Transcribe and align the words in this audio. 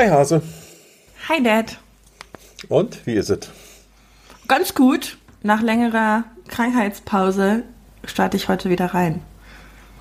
Hi 0.00 0.08
Hase. 0.08 0.40
Hi 1.28 1.42
Dad. 1.42 1.76
Und 2.70 3.06
wie 3.06 3.16
ist 3.16 3.28
es? 3.28 3.50
Ganz 4.48 4.74
gut. 4.74 5.18
Nach 5.42 5.60
längerer 5.60 6.24
Krankheitspause 6.48 7.64
starte 8.06 8.38
ich 8.38 8.48
heute 8.48 8.70
wieder 8.70 8.94
rein. 8.94 9.20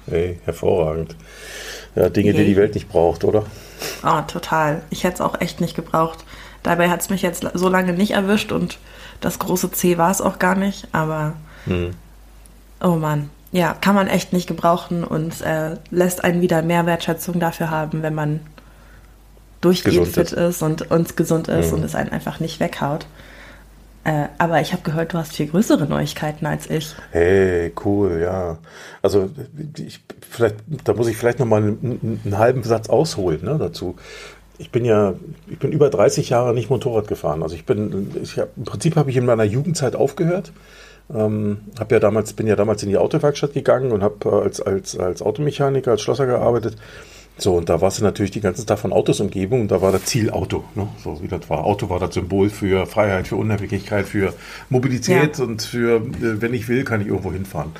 Hey, 0.09 0.39
hervorragend. 0.45 1.17
Ja, 1.97 2.07
Dinge, 2.07 2.31
die 2.31 2.45
die 2.45 2.55
Welt 2.55 2.75
nicht 2.75 2.87
braucht, 2.87 3.25
oder? 3.25 3.43
Oh, 4.01 4.21
total. 4.25 4.83
Ich 4.89 5.03
hätte 5.03 5.15
es 5.15 5.21
auch 5.21 5.41
echt 5.41 5.59
nicht 5.59 5.75
gebraucht. 5.75 6.19
Dabei 6.63 6.89
hat 6.89 7.01
es 7.01 7.09
mich 7.09 7.21
jetzt 7.21 7.45
so 7.53 7.67
lange 7.67 7.91
nicht 7.91 8.11
erwischt 8.11 8.53
und 8.53 8.79
das 9.19 9.37
große 9.37 9.69
C 9.73 9.97
war 9.97 10.11
es 10.11 10.21
auch 10.21 10.39
gar 10.39 10.55
nicht, 10.55 10.87
aber 10.93 11.33
hm. 11.65 11.91
oh 12.81 12.95
Mann. 12.95 13.29
Ja, 13.51 13.73
kann 13.73 13.95
man 13.95 14.07
echt 14.07 14.31
nicht 14.31 14.47
gebrauchen 14.47 15.03
und 15.03 15.41
äh, 15.41 15.75
lässt 15.89 16.23
einen 16.23 16.39
wieder 16.39 16.61
mehr 16.61 16.85
Wertschätzung 16.85 17.41
dafür 17.41 17.69
haben, 17.69 18.01
wenn 18.01 18.15
man 18.15 18.39
durchgehend 19.61 20.07
fit 20.07 20.31
ist. 20.31 20.61
und, 20.61 20.89
und 20.91 21.17
gesund 21.17 21.47
ist 21.47 21.71
mhm. 21.71 21.79
und 21.79 21.83
es 21.83 21.95
einen 21.95 22.11
einfach 22.11 22.39
nicht 22.39 22.59
weghaut. 22.59 23.05
Äh, 24.05 24.27
aber 24.37 24.61
ich 24.61 24.71
habe 24.71 24.81
gehört, 24.83 25.13
du 25.13 25.17
hast 25.17 25.33
viel 25.33 25.47
größere 25.47 25.85
Neuigkeiten 25.85 26.45
als 26.45 26.69
ich. 26.69 26.95
Hey, 27.11 27.73
cool, 27.83 28.19
ja. 28.21 28.57
Also 29.01 29.29
ich, 29.77 29.99
vielleicht, 30.29 30.55
da 30.85 30.93
muss 30.93 31.07
ich 31.07 31.17
vielleicht 31.17 31.39
noch 31.39 31.45
mal 31.45 31.61
einen, 31.61 32.21
einen 32.23 32.37
halben 32.37 32.63
Satz 32.63 32.89
ausholen 32.89 33.43
ne, 33.43 33.57
dazu. 33.59 33.97
Ich 34.57 34.71
bin 34.71 34.85
ja, 34.85 35.15
ich 35.49 35.59
bin 35.59 35.71
über 35.71 35.89
30 35.89 36.29
Jahre 36.29 36.53
nicht 36.53 36.69
Motorrad 36.69 37.07
gefahren. 37.07 37.43
Also 37.43 37.55
ich 37.55 37.65
bin, 37.65 38.11
ich 38.21 38.39
hab, 38.39 38.55
im 38.57 38.63
Prinzip 38.63 38.95
habe 38.95 39.09
ich 39.09 39.17
in 39.17 39.25
meiner 39.25 39.43
Jugendzeit 39.43 39.95
aufgehört. 39.95 40.53
Ähm, 41.13 41.59
hab 41.77 41.91
ja 41.91 41.99
damals, 41.99 42.33
bin 42.33 42.47
ja 42.47 42.55
damals 42.55 42.83
in 42.83 42.89
die 42.89 42.97
Autowerkstatt 42.97 43.53
gegangen 43.53 43.91
und 43.91 44.01
habe 44.01 44.29
äh, 44.29 44.43
als, 44.43 44.61
als, 44.61 44.97
als 44.97 45.21
Automechaniker, 45.21 45.91
als 45.91 46.01
Schlosser 46.01 46.25
gearbeitet 46.25 46.77
so, 47.41 47.55
und 47.55 47.69
da 47.69 47.81
warst 47.81 47.99
du 47.99 48.03
natürlich 48.03 48.31
die 48.31 48.41
ganzen 48.41 48.65
Tag 48.65 48.79
von 48.79 48.91
Autos 48.91 49.19
umgeben 49.19 49.61
und 49.61 49.71
da 49.71 49.81
war 49.81 49.91
das 49.91 50.05
Ziel 50.05 50.29
Auto. 50.29 50.63
Ne? 50.75 50.87
So 51.03 51.21
wie 51.21 51.27
das 51.27 51.49
war. 51.49 51.63
Auto 51.63 51.89
war 51.89 51.99
das 51.99 52.13
Symbol 52.13 52.49
für 52.49 52.85
Freiheit, 52.85 53.27
für 53.27 53.35
Unabhängigkeit, 53.37 54.07
für 54.07 54.33
Mobilität 54.69 55.37
ja. 55.37 55.43
und 55.43 55.61
für, 55.61 55.97
äh, 55.97 56.41
wenn 56.41 56.53
ich 56.53 56.67
will, 56.67 56.83
kann 56.83 57.01
ich 57.01 57.07
irgendwo 57.07 57.31
hinfahren. 57.31 57.71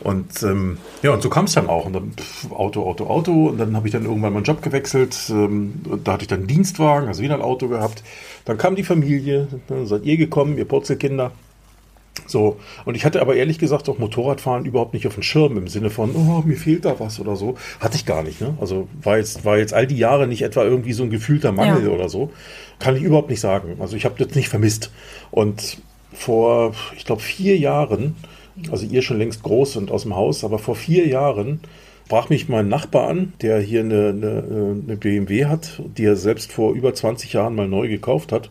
Und 0.00 0.42
ähm, 0.42 0.78
ja, 1.02 1.12
und 1.12 1.22
so 1.22 1.28
kam 1.30 1.46
es 1.46 1.54
dann 1.54 1.68
auch. 1.68 1.86
Und 1.86 1.94
dann 1.94 2.12
pff, 2.12 2.52
Auto, 2.52 2.84
Auto, 2.84 3.06
Auto. 3.06 3.48
Und 3.48 3.58
dann 3.58 3.76
habe 3.76 3.88
ich 3.88 3.92
dann 3.92 4.04
irgendwann 4.04 4.32
meinen 4.32 4.44
Job 4.44 4.62
gewechselt. 4.62 5.16
Ähm, 5.30 5.74
da 6.04 6.12
hatte 6.12 6.22
ich 6.22 6.28
dann 6.28 6.40
einen 6.40 6.48
Dienstwagen, 6.48 7.08
also 7.08 7.22
wieder 7.22 7.34
ein 7.34 7.42
Auto 7.42 7.68
gehabt. 7.68 8.02
Dann 8.44 8.58
kam 8.58 8.76
die 8.76 8.84
Familie, 8.84 9.48
dann 9.66 9.86
seid 9.86 10.04
ihr 10.04 10.16
gekommen, 10.16 10.56
ihr 10.58 10.64
Purzelkinder. 10.64 11.32
So, 12.26 12.58
und 12.84 12.94
ich 12.94 13.04
hatte 13.04 13.20
aber 13.20 13.36
ehrlich 13.36 13.58
gesagt 13.58 13.88
auch 13.88 13.98
Motorradfahren 13.98 14.64
überhaupt 14.64 14.94
nicht 14.94 15.06
auf 15.06 15.14
dem 15.14 15.22
Schirm 15.22 15.56
im 15.56 15.68
Sinne 15.68 15.90
von, 15.90 16.14
oh, 16.14 16.42
mir 16.44 16.56
fehlt 16.56 16.84
da 16.84 16.98
was 17.00 17.20
oder 17.20 17.36
so. 17.36 17.56
Hatte 17.80 17.96
ich 17.96 18.06
gar 18.06 18.22
nicht, 18.22 18.40
ne? 18.40 18.56
Also 18.60 18.88
war 19.02 19.18
jetzt, 19.18 19.44
war 19.44 19.58
jetzt 19.58 19.74
all 19.74 19.86
die 19.86 19.98
Jahre 19.98 20.26
nicht 20.26 20.42
etwa 20.42 20.64
irgendwie 20.64 20.92
so 20.92 21.02
ein 21.02 21.10
gefühlter 21.10 21.52
Mangel 21.52 21.84
ja. 21.84 21.90
oder 21.90 22.08
so. 22.08 22.30
Kann 22.78 22.96
ich 22.96 23.02
überhaupt 23.02 23.30
nicht 23.30 23.40
sagen. 23.40 23.76
Also 23.80 23.96
ich 23.96 24.04
habe 24.04 24.22
das 24.22 24.34
nicht 24.34 24.48
vermisst. 24.48 24.90
Und 25.30 25.78
vor, 26.12 26.72
ich 26.96 27.04
glaube, 27.04 27.22
vier 27.22 27.56
Jahren, 27.56 28.16
also 28.70 28.86
ihr 28.86 29.02
schon 29.02 29.18
längst 29.18 29.42
groß 29.42 29.76
und 29.76 29.90
aus 29.90 30.02
dem 30.02 30.16
Haus, 30.16 30.44
aber 30.44 30.58
vor 30.58 30.74
vier 30.74 31.06
Jahren 31.06 31.60
sprach 32.08 32.30
mich 32.30 32.48
mein 32.48 32.68
Nachbar 32.68 33.06
an, 33.08 33.34
der 33.42 33.60
hier 33.60 33.80
eine, 33.80 34.08
eine, 34.08 34.72
eine 34.82 34.96
BMW 34.96 35.44
hat, 35.44 35.82
die 35.98 36.06
er 36.06 36.16
selbst 36.16 36.50
vor 36.52 36.72
über 36.72 36.94
20 36.94 37.34
Jahren 37.34 37.54
mal 37.54 37.68
neu 37.68 37.86
gekauft 37.86 38.32
hat. 38.32 38.48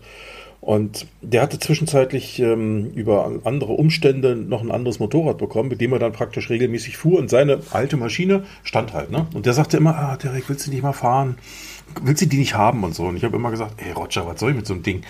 Und 0.68 1.08
der 1.22 1.44
hatte 1.44 1.60
zwischenzeitlich 1.60 2.40
ähm, 2.40 2.92
über 2.94 3.40
andere 3.46 3.72
Umstände 3.72 4.36
noch 4.36 4.62
ein 4.62 4.70
anderes 4.70 5.00
Motorrad 5.00 5.38
bekommen, 5.38 5.70
mit 5.70 5.80
dem 5.80 5.94
er 5.94 6.00
dann 6.00 6.12
praktisch 6.12 6.50
regelmäßig 6.50 6.98
fuhr. 6.98 7.20
Und 7.20 7.30
seine 7.30 7.62
alte 7.72 7.96
Maschine 7.96 8.44
stand 8.64 8.92
halt. 8.92 9.10
Ne? 9.10 9.28
Und 9.34 9.46
der 9.46 9.54
sagte 9.54 9.78
immer, 9.78 9.96
ah, 9.96 10.18
Derek, 10.18 10.50
willst 10.50 10.68
du 10.68 10.72
nicht 10.72 10.84
mal 10.84 10.92
fahren? 10.92 11.38
Willst 12.04 12.22
du 12.22 12.26
die 12.26 12.38
nicht 12.38 12.56
haben 12.56 12.84
und 12.84 12.94
so? 12.94 13.06
Und 13.06 13.16
ich 13.16 13.24
habe 13.24 13.38
immer 13.38 13.50
gesagt, 13.50 13.76
ey 13.78 13.94
Roger, 13.94 14.28
was 14.28 14.42
soll 14.42 14.50
ich 14.50 14.58
mit 14.58 14.68
so 14.68 14.74
einem 14.74 14.84
Ding? 14.84 15.04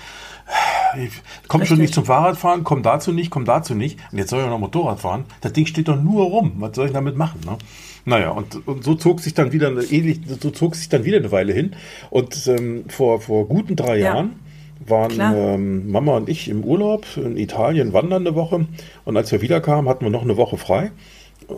Komm 1.48 1.66
schon 1.66 1.80
nicht 1.80 1.96
zum 1.96 2.06
Fahrradfahren, 2.06 2.64
komm 2.64 2.84
dazu 2.84 3.12
nicht, 3.12 3.32
komm 3.32 3.46
dazu 3.46 3.74
nicht. 3.74 3.98
Und 4.12 4.20
jetzt 4.20 4.30
soll 4.30 4.44
ich 4.44 4.48
noch 4.48 4.60
Motorrad 4.60 5.00
fahren. 5.00 5.26
Das 5.42 5.54
Ding 5.54 5.66
steht 5.66 5.88
doch 5.88 6.00
nur 6.00 6.26
rum. 6.26 6.52
Was 6.60 6.76
soll 6.76 6.86
ich 6.86 6.94
damit 6.94 7.18
machen? 7.18 7.42
Ne? 7.44 7.58
Naja, 8.06 8.30
und, 8.30 8.68
und 8.68 8.84
so 8.84 8.94
zog 8.94 9.22
sich 9.22 9.34
dann 9.34 9.52
wieder 9.52 9.70
eine, 9.70 9.82
so 9.82 10.52
zog 10.52 10.76
sich 10.76 10.88
dann 10.88 11.04
wieder 11.04 11.18
eine 11.18 11.32
Weile 11.32 11.52
hin. 11.52 11.76
Und 12.12 12.46
ähm, 12.46 12.86
vor, 12.90 13.22
vor 13.22 13.48
guten 13.48 13.76
drei 13.76 13.98
ja. 13.98 14.14
Jahren 14.14 14.47
waren 14.90 15.20
ähm, 15.20 15.92
Mama 15.92 16.18
und 16.18 16.30
ich 16.30 16.50
im 16.50 16.64
Urlaub 16.64 17.06
in 17.18 17.38
Italien 17.38 17.94
wandern 17.94 18.26
eine 18.26 18.36
Woche. 18.36 18.66
Und 19.06 19.18
als 19.18 19.32
wir 19.32 19.42
wiederkamen, 19.42 19.90
hatten 19.90 20.06
wir 20.06 20.12
noch 20.12 20.24
eine 20.24 20.38
Woche 20.38 20.58
frei. 20.58 20.92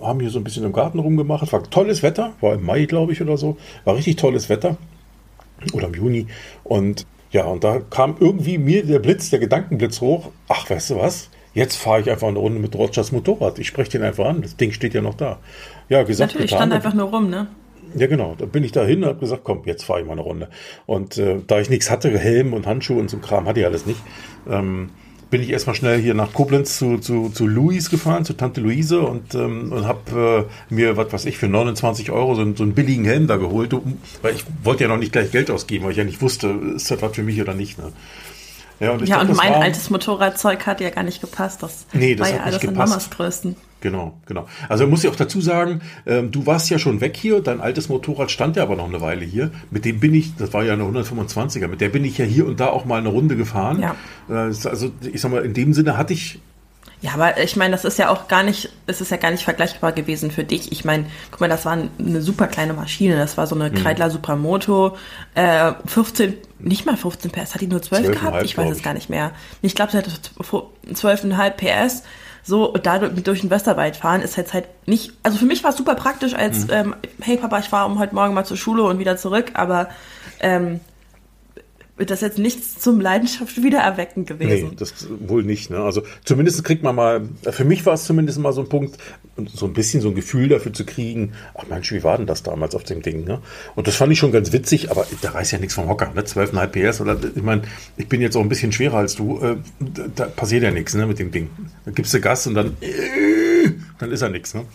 Haben 0.02 0.20
hier 0.20 0.30
so 0.30 0.40
ein 0.40 0.44
bisschen 0.44 0.64
im 0.66 0.74
Garten 0.74 1.00
rumgemacht. 1.00 1.52
War 1.52 1.64
tolles 1.64 2.04
Wetter, 2.04 2.34
war 2.42 2.54
im 2.54 2.66
Mai, 2.66 2.86
glaube 2.86 3.14
ich, 3.14 3.22
oder 3.22 3.38
so. 3.38 3.58
War 3.86 3.96
richtig 3.96 4.18
tolles 4.18 4.50
Wetter. 4.50 4.78
Oder 5.74 5.88
im 5.88 5.94
Juni. 5.94 6.28
Und 6.64 7.06
ja, 7.32 7.46
und 7.46 7.64
da 7.64 7.80
kam 7.80 8.16
irgendwie 8.20 8.58
mir 8.58 8.86
der 8.86 9.00
Blitz, 9.00 9.30
der 9.30 9.40
Gedankenblitz 9.40 10.02
hoch. 10.02 10.32
Ach, 10.48 10.70
weißt 10.70 10.92
du 10.92 10.98
was? 10.98 11.30
Jetzt 11.54 11.76
fahre 11.76 12.02
ich 12.02 12.10
einfach 12.10 12.28
eine 12.28 12.40
Runde 12.40 12.60
mit 12.60 12.76
Rogers 12.76 13.12
Motorrad. 13.12 13.60
Ich 13.60 13.68
spreche 13.68 13.92
den 13.92 14.04
einfach 14.04 14.26
an. 14.26 14.42
Das 14.42 14.56
Ding 14.56 14.72
steht 14.72 14.94
ja 14.94 15.02
noch 15.02 15.16
da. 15.16 15.40
Ja, 15.90 16.04
gesagt, 16.04 16.32
Natürlich 16.32 16.52
getan. 16.52 16.70
stand 16.70 16.74
einfach 16.74 16.94
nur 16.94 17.10
rum, 17.10 17.30
ne? 17.30 17.48
Ja, 17.96 18.08
genau. 18.08 18.36
Da 18.38 18.46
bin 18.46 18.64
ich 18.64 18.72
dahin 18.72 19.04
und 19.04 19.10
habe 19.10 19.20
gesagt, 19.20 19.44
komm, 19.44 19.62
jetzt 19.66 19.84
fahre 19.84 20.02
ich 20.02 20.06
mal 20.06 20.14
eine 20.14 20.22
Runde. 20.22 20.50
Und 20.86 21.18
äh, 21.18 21.38
da 21.46 21.60
ich 21.60 21.70
nichts 21.70 21.90
hatte, 21.90 22.18
Helm 22.18 22.54
und 22.54 22.68
Handschuhe 22.68 23.00
und 23.00 23.10
so 23.10 23.18
Kram 23.18 23.48
hatte 23.48 23.60
ich 23.60 23.66
alles 23.66 23.86
nicht, 23.86 24.02
ähm, 24.50 24.90
bin 25.30 25.42
ich 25.42 25.52
erstmal 25.52 25.76
schnell 25.76 26.00
hier 26.00 26.16
nach 26.16 26.34
Koblenz 26.34 26.78
zu, 26.78 26.98
zu, 26.98 27.30
zu 27.30 27.46
Louis 27.46 27.90
gefahren, 27.90 28.26
zu 28.26 28.34
Tante 28.34 28.62
Luise 28.62 29.02
und, 29.02 29.36
ähm, 29.36 29.72
und 29.72 29.86
habe 29.86 30.48
äh, 30.70 30.74
mir, 30.74 30.98
was 30.98 31.14
weiß 31.14 31.26
ich, 31.26 31.38
für 31.38 31.48
29 31.48 32.12
Euro 32.12 32.34
so, 32.36 32.56
so 32.56 32.64
einen 32.64 32.74
billigen 32.74 33.06
Helm 33.06 33.28
da 33.28 33.38
geholt, 33.38 33.76
weil 34.22 34.34
ich 34.34 34.44
wollte 34.64 34.84
ja 34.84 34.90
noch 34.90 34.98
nicht 34.98 35.12
gleich 35.12 35.32
Geld 35.32 35.52
ausgeben, 35.52 35.86
weil 35.86 35.92
ich 35.92 35.98
ja 35.98 36.04
nicht 36.04 36.22
wusste, 36.22 36.48
ist 36.76 36.90
das 36.90 37.02
was 37.02 37.16
für 37.16 37.24
mich 37.24 37.40
oder 37.42 37.54
nicht. 37.54 37.78
Ne? 37.78 37.92
Ja, 38.80 38.92
und, 38.92 39.08
ja, 39.08 39.18
glaub, 39.18 39.30
und 39.30 39.38
mein 39.38 39.54
war, 39.54 39.62
altes 39.62 39.90
Motorradzeug 39.90 40.66
hat 40.66 40.82
ja 40.82 40.90
gar 40.90 41.04
nicht 41.04 41.22
gepasst. 41.22 41.62
Das 41.64 41.86
nee, 41.94 42.16
das 42.16 42.30
war 42.30 42.38
ja 42.38 42.44
alles 42.44 42.64
in 42.64 42.74
Mamas 42.74 43.10
Größten. 43.10 43.56
Genau, 43.82 44.18
genau. 44.26 44.46
Also 44.68 44.88
muss 44.88 45.04
ich 45.04 45.10
auch 45.10 45.16
dazu 45.16 45.40
sagen, 45.40 45.82
ähm, 46.06 46.32
du 46.32 46.46
warst 46.46 46.70
ja 46.70 46.80
schon 46.80 47.00
weg 47.00 47.16
hier, 47.16 47.42
dein 47.42 47.62
altes 47.62 47.88
Motorrad 47.88 48.30
stand 48.30 48.58
ja 48.58 48.64
aber 48.64 48.76
noch 48.76 48.88
eine 48.88 49.00
Weile 49.00 49.24
hier. 49.24 49.52
Mit 49.72 49.86
dem 49.86 50.00
bin 50.00 50.14
ich, 50.14 50.36
das 50.36 50.54
war 50.54 50.64
ja 50.64 50.74
eine 50.74 50.84
125er, 50.84 51.68
mit 51.68 51.80
der 51.80 51.90
bin 51.90 52.04
ich 52.04 52.18
ja 52.18 52.26
hier 52.26 52.46
und 52.46 52.60
da 52.60 52.68
auch 52.68 52.86
mal 52.86 53.00
eine 53.00 53.10
Runde 53.10 53.38
gefahren. 53.38 53.80
Ja. 53.82 53.96
Äh, 54.30 54.54
also 54.68 54.92
ich 55.02 55.22
sag 55.22 55.32
mal, 55.32 55.46
in 55.46 55.54
dem 55.54 55.74
Sinne 55.74 55.98
hatte 55.98 56.14
ich 56.14 56.40
ja, 57.02 57.12
aber 57.14 57.42
ich 57.42 57.56
meine, 57.56 57.72
das 57.72 57.86
ist 57.86 57.98
ja 57.98 58.10
auch 58.10 58.28
gar 58.28 58.44
nicht, 58.44 58.70
es 58.86 59.00
ist 59.00 59.10
ja 59.10 59.18
gar 59.18 59.32
nicht 59.32 59.44
vergleichbar 59.44 59.94
gewesen 59.94 60.32
für 60.32 60.44
dich. 60.44 60.74
Ich 60.74 60.84
meine, 60.84 61.06
guck 61.32 61.40
mal, 61.40 61.48
das 61.48 61.66
war 61.66 61.78
eine 61.98 62.22
super 62.22 62.48
kleine 62.48 62.74
Maschine. 62.74 63.16
Das 63.16 63.38
war 63.38 63.48
so 63.48 63.56
eine 63.56 63.70
mhm. 63.70 63.76
Kreidler 63.76 64.10
Supermoto. 64.10 64.98
Äh, 65.34 65.74
15, 65.86 66.36
nicht 66.60 66.86
mal 66.86 66.98
15 66.98 67.32
PS, 67.32 67.54
hat 67.54 67.62
die 67.62 67.68
nur 67.68 67.82
12, 67.82 68.04
12 68.04 68.20
gehabt? 68.20 68.44
Ich 68.44 68.58
weiß 68.58 68.70
es 68.70 68.84
gar 68.84 68.94
nicht 68.94 69.10
mehr. 69.10 69.32
Ich 69.62 69.76
glaube, 69.76 69.94
sie 69.94 69.98
hatte 69.98 70.12
12,5 70.12 71.52
PS. 71.52 72.04
So, 72.44 72.76
dadurch 72.82 73.14
durch 73.24 73.42
den 73.42 73.50
Westerwald 73.50 73.96
fahren 73.96 74.22
ist 74.22 74.36
jetzt 74.36 74.54
halt 74.54 74.66
nicht, 74.86 75.14
also 75.24 75.38
für 75.38 75.46
mich 75.46 75.64
war 75.64 75.72
es 75.72 75.78
super 75.78 75.96
praktisch 75.96 76.34
als, 76.34 76.68
mhm. 76.68 76.74
ähm, 76.74 76.96
hey 77.22 77.38
Papa, 77.38 77.60
ich 77.60 77.70
fahre 77.70 77.90
um 77.90 78.00
heute 78.00 78.16
Morgen 78.16 78.34
mal 78.34 78.46
zur 78.46 78.58
Schule 78.58 78.84
und 78.84 78.98
wieder 78.98 79.18
zurück, 79.18 79.52
aber 79.54 79.90
ähm, 80.40 80.80
wird 82.00 82.12
das 82.12 82.22
jetzt 82.22 82.38
nichts 82.38 82.80
zum 82.80 83.02
Leidenschaft 83.02 83.62
wiedererwecken 83.62 84.26
gewesen. 84.26 84.70
Nee, 84.70 84.76
das 84.78 85.08
wohl 85.20 85.44
nicht. 85.44 85.70
Ne? 85.70 85.80
Also 85.80 86.04
zumindest 86.24 86.64
kriegt 86.64 86.82
man 86.82 86.96
mal, 86.96 87.28
für 87.52 87.66
mich 87.66 87.86
war 87.86 87.94
es 87.94 88.06
zumindest 88.06 88.40
mal 88.40 88.54
so 88.54 88.62
ein 88.62 88.70
Punkt, 88.70 88.98
so 89.54 89.66
ein 89.66 89.74
bisschen 89.74 90.02
so 90.02 90.08
ein 90.08 90.16
Gefühl 90.16 90.48
dafür 90.48 90.72
zu 90.72 90.86
kriegen, 90.86 91.34
ach 91.56 91.66
Mensch, 91.68 91.92
wie 91.92 92.04
war 92.04 92.18
denn 92.18 92.26
das 92.26 92.42
damals 92.42 92.74
auf 92.74 92.84
dem 92.84 93.02
Ding? 93.02 93.26
Ne? 93.26 93.42
Und 93.76 93.88
das 93.88 93.98
fand 93.98 94.14
ich 94.14 94.20
schon 94.20 94.32
ganz 94.32 94.54
witzig, 94.54 94.92
aber 94.92 95.06
da 95.22 95.32
reißt 95.32 95.52
ja 95.52 95.60
nichts 95.60 95.76
vom 95.76 95.90
Hocker. 95.90 96.12
Ne? 96.16 96.22
12,5 96.22 96.68
PS 96.68 97.02
oder 97.02 97.18
ich 97.36 97.44
meine, 97.44 97.64
ich 97.98 98.08
bin 98.08 98.22
jetzt 98.22 98.38
auch 98.38 98.42
ein 98.42 98.50
bisschen 98.50 98.72
schwerer 98.72 98.98
als 98.98 99.16
du, 99.16 99.40
äh, 99.42 99.58
da 100.16 100.26
passiert 100.26 100.64
ja 100.64 100.72
nichts 100.72 100.96
ne, 100.96 101.06
mit 101.06 101.20
dem 101.20 101.32
Ding. 101.32 101.50
Da 101.84 101.92
gibst 101.92 102.14
du 102.14 102.22
Gas 102.22 102.48
und 102.48 102.54
dann, 102.54 102.78
äh, 102.80 103.72
dann 104.00 104.12
ist 104.12 104.22
ja 104.22 104.30
nichts. 104.30 104.54
Ne? 104.54 104.66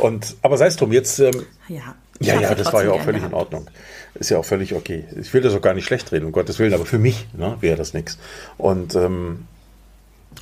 Und, 0.00 0.36
aber 0.40 0.56
sei 0.56 0.66
es 0.66 0.76
drum, 0.76 0.92
jetzt... 0.92 1.18
Ähm, 1.20 1.42
ja. 1.68 1.94
Ja, 2.20 2.38
ja, 2.38 2.54
das 2.54 2.72
war 2.72 2.84
ja 2.84 2.90
auch 2.90 3.00
völlig 3.00 3.22
gehabt. 3.22 3.32
in 3.32 3.38
Ordnung. 3.38 3.66
Ist 4.14 4.30
ja 4.30 4.38
auch 4.38 4.44
völlig 4.44 4.74
okay. 4.74 5.04
Ich 5.18 5.32
will 5.32 5.40
das 5.40 5.54
auch 5.54 5.62
gar 5.62 5.72
nicht 5.72 5.86
schlecht 5.86 6.12
reden, 6.12 6.26
um 6.26 6.32
Gottes 6.32 6.58
Willen, 6.58 6.74
aber 6.74 6.84
für 6.84 6.98
mich 6.98 7.26
ne, 7.36 7.56
wäre 7.60 7.76
das 7.76 7.94
nichts. 7.94 8.18
Und, 8.58 8.94
ähm, 8.94 9.46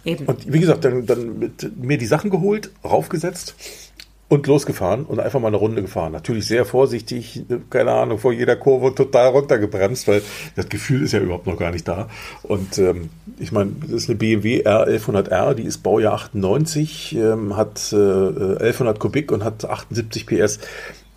Eben. 0.04 0.26
und 0.26 0.52
wie 0.52 0.58
gesagt, 0.58 0.84
dann, 0.84 1.06
dann 1.06 1.38
mit, 1.38 1.78
mir 1.78 1.96
die 1.96 2.06
Sachen 2.06 2.30
geholt, 2.30 2.70
raufgesetzt 2.84 3.54
und 4.28 4.46
losgefahren 4.46 5.04
und 5.04 5.20
einfach 5.20 5.40
mal 5.40 5.48
eine 5.48 5.56
Runde 5.56 5.80
gefahren. 5.80 6.12
Natürlich 6.12 6.46
sehr 6.46 6.64
vorsichtig, 6.64 7.44
keine 7.70 7.92
Ahnung, 7.92 8.18
vor 8.18 8.32
jeder 8.32 8.56
Kurve 8.56 8.94
total 8.94 9.28
runtergebremst, 9.28 10.08
weil 10.08 10.22
das 10.56 10.68
Gefühl 10.68 11.04
ist 11.04 11.12
ja 11.12 11.20
überhaupt 11.20 11.46
noch 11.46 11.58
gar 11.58 11.70
nicht 11.70 11.86
da. 11.86 12.08
Und 12.42 12.76
ähm, 12.78 13.08
ich 13.38 13.52
meine, 13.52 13.70
das 13.80 13.92
ist 13.92 14.08
eine 14.08 14.18
BMW 14.18 14.64
R1100R, 14.64 15.54
die 15.54 15.62
ist 15.62 15.78
Baujahr 15.78 16.14
98, 16.14 17.14
ähm, 17.16 17.56
hat 17.56 17.92
äh, 17.92 17.96
1100 17.96 18.98
Kubik 18.98 19.32
und 19.32 19.44
hat 19.44 19.64
78 19.64 20.26
PS 20.26 20.58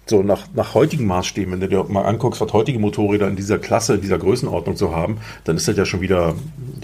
so 0.05 0.23
nach, 0.23 0.47
nach 0.53 0.73
heutigen 0.73 1.05
Maßstäben, 1.05 1.53
wenn 1.53 1.59
du 1.59 1.67
dir 1.67 1.83
mal 1.85 2.03
anguckst, 2.03 2.41
was 2.41 2.51
heutige 2.53 2.79
Motorräder 2.79 3.27
in 3.27 3.35
dieser 3.35 3.59
Klasse, 3.59 3.95
in 3.95 4.01
dieser 4.01 4.17
Größenordnung 4.17 4.75
so 4.75 4.95
haben, 4.95 5.17
dann 5.43 5.57
ist 5.57 5.67
das 5.67 5.77
ja 5.77 5.85
schon 5.85 6.01
wieder, 6.01 6.35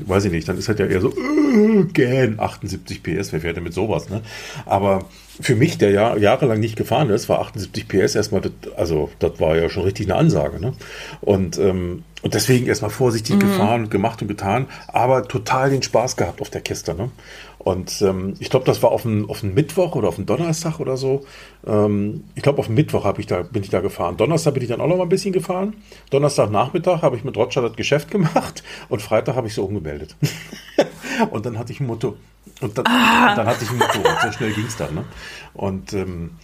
weiß 0.06 0.26
ich 0.26 0.32
nicht, 0.32 0.48
dann 0.48 0.58
ist 0.58 0.70
das 0.70 0.78
ja 0.80 0.86
eher 0.86 1.02
so, 1.02 1.10
äh, 1.10 1.84
gähn, 1.94 2.40
78 2.40 3.04
PS, 3.04 3.34
wer 3.34 3.42
fährt 3.42 3.58
denn 3.58 3.64
mit 3.64 3.74
sowas, 3.74 4.10
ne? 4.10 4.22
Aber 4.66 5.06
für 5.40 5.56
mich, 5.56 5.78
der 5.78 5.92
ja 5.92 6.18
jahrelang 6.18 6.60
nicht 6.60 6.76
gefahren 6.76 7.10
ist, 7.10 7.30
war 7.30 7.40
78 7.40 7.88
PS 7.88 8.16
erstmal, 8.16 8.42
das, 8.42 8.52
also 8.76 9.10
das 9.20 9.40
war 9.40 9.56
ja 9.56 9.70
schon 9.70 9.84
richtig 9.84 10.08
eine 10.08 10.16
Ansage, 10.16 10.60
ne? 10.60 10.74
Und, 11.22 11.58
ähm, 11.58 12.04
und 12.22 12.34
deswegen 12.34 12.66
erstmal 12.68 12.92
vorsichtig 12.92 13.36
mhm. 13.36 13.40
gefahren 13.40 13.84
und 13.84 13.92
gemacht 13.92 14.22
und 14.22 14.28
getan, 14.28 14.68
aber 14.88 15.28
total 15.28 15.70
den 15.70 15.84
Spaß 15.84 16.18
gehabt 16.18 16.42
auf 16.42 16.50
der 16.50 16.62
Kiste. 16.62 16.96
Ne? 16.96 17.12
Und 17.68 18.02
ähm, 18.02 18.36
ich 18.40 18.50
glaube, 18.50 18.66
das 18.66 18.82
war 18.82 18.92
auf 18.92 19.06
einen 19.06 19.54
Mittwoch 19.54 19.96
oder 19.96 20.08
auf 20.08 20.16
einen 20.16 20.26
Donnerstag 20.26 20.80
oder 20.80 20.96
so. 20.96 21.26
Ähm, 21.66 22.24
ich 22.34 22.42
glaube, 22.42 22.60
auf 22.60 22.68
einen 22.68 22.76
Mittwoch 22.76 23.06
ich 23.18 23.28
da, 23.28 23.42
bin 23.42 23.62
ich 23.62 23.70
da 23.70 23.82
gefahren. 23.82 24.16
Donnerstag 24.16 24.54
bin 24.54 24.64
ich 24.64 24.70
dann 24.70 24.80
auch 24.80 24.88
noch 24.88 24.96
mal 24.96 25.04
ein 25.04 25.10
bisschen 25.10 25.34
gefahren. 25.34 25.74
Donnerstagnachmittag 26.10 27.02
habe 27.02 27.18
ich 27.18 27.26
mit 27.26 27.36
Roger 27.36 27.62
das 27.64 27.76
Geschäft 27.76 28.10
gemacht 28.10 28.64
und 28.88 29.02
Freitag 29.02 29.36
habe 29.36 29.48
ich 29.48 29.54
so 29.54 29.66
umgemeldet. 29.66 30.16
und 31.30 31.46
dann 31.46 31.60
hatte 31.60 31.74
ich 31.74 31.82
ein 31.82 31.88
Motto. 31.88 32.16
Und 32.62 32.78
dann, 32.78 32.86
ah. 32.88 33.32
und 33.32 33.38
dann 33.38 33.48
hatte 33.48 33.66
ich 33.66 33.70
ein 33.70 33.80
Motorrad. 33.80 34.22
So 34.22 34.32
schnell 34.32 34.54
ging 34.54 34.68
es 34.68 34.78
dann. 34.78 34.96
Ne? 34.96 35.04
Und 35.54 35.92
ähm, 35.92 36.38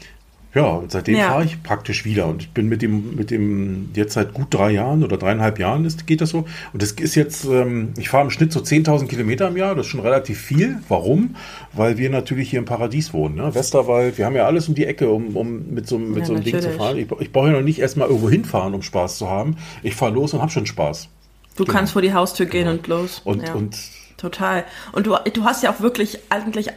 ja, 0.55 0.65
und 0.65 0.91
seitdem 0.91 1.17
ja. 1.17 1.29
fahre 1.29 1.45
ich 1.45 1.63
praktisch 1.63 2.05
wieder. 2.05 2.27
Und 2.27 2.43
ich 2.43 2.51
bin 2.51 2.69
mit 2.69 2.83
dem, 2.83 3.15
mit 3.15 3.31
dem 3.31 3.89
jetzt 3.95 4.13
seit 4.13 4.33
gut 4.33 4.47
drei 4.51 4.71
Jahren 4.71 5.03
oder 5.03 5.17
dreieinhalb 5.17 5.57
Jahren 5.57 5.83
ist, 5.83 6.05
geht 6.05 6.21
das 6.21 6.29
so. 6.29 6.45
Und 6.73 6.81
das 6.81 6.91
ist 6.91 7.15
jetzt, 7.15 7.45
ähm, 7.45 7.93
ich 7.97 8.09
fahre 8.09 8.25
im 8.25 8.29
Schnitt 8.29 8.53
so 8.53 8.59
10.000 8.59 9.07
Kilometer 9.07 9.47
im 9.47 9.57
Jahr. 9.57 9.73
Das 9.73 9.87
ist 9.87 9.91
schon 9.91 10.01
relativ 10.01 10.39
viel. 10.39 10.77
Warum? 10.89 11.35
Weil 11.73 11.97
wir 11.97 12.11
natürlich 12.11 12.51
hier 12.51 12.59
im 12.59 12.65
Paradies 12.65 13.13
wohnen. 13.13 13.35
Ne? 13.35 13.55
Westerwald, 13.55 14.19
wir 14.19 14.25
haben 14.25 14.35
ja 14.35 14.45
alles 14.45 14.69
um 14.69 14.75
die 14.75 14.85
Ecke, 14.85 15.09
um, 15.09 15.35
um 15.35 15.73
mit 15.73 15.87
so, 15.87 15.97
mit 15.97 16.19
ja, 16.19 16.25
so 16.25 16.33
einem 16.35 16.43
Ding 16.43 16.61
zu 16.61 16.69
fahren. 16.71 16.97
Ich, 16.97 17.07
ich 17.19 17.31
brauche 17.31 17.47
ja 17.47 17.53
noch 17.53 17.61
nicht 17.61 17.79
erstmal 17.79 18.07
irgendwo 18.07 18.29
hinfahren, 18.29 18.75
um 18.75 18.83
Spaß 18.83 19.17
zu 19.17 19.29
haben. 19.29 19.57
Ich 19.81 19.95
fahre 19.95 20.13
los 20.13 20.33
und 20.33 20.41
habe 20.41 20.51
schon 20.51 20.67
Spaß. 20.67 21.09
Du 21.55 21.65
genau. 21.65 21.77
kannst 21.77 21.93
vor 21.93 22.01
die 22.03 22.13
Haustür 22.13 22.45
gehen 22.45 22.65
genau. 22.65 22.77
und 22.77 22.87
los. 22.87 23.21
Und, 23.23 23.47
ja. 23.47 23.53
und 23.53 23.75
Total. 24.17 24.63
Und 24.93 25.05
du, 25.05 25.17
du 25.33 25.43
hast 25.43 25.63
ja 25.63 25.71
auch 25.71 25.81
wirklich 25.81 26.17
eigentlich 26.29 26.69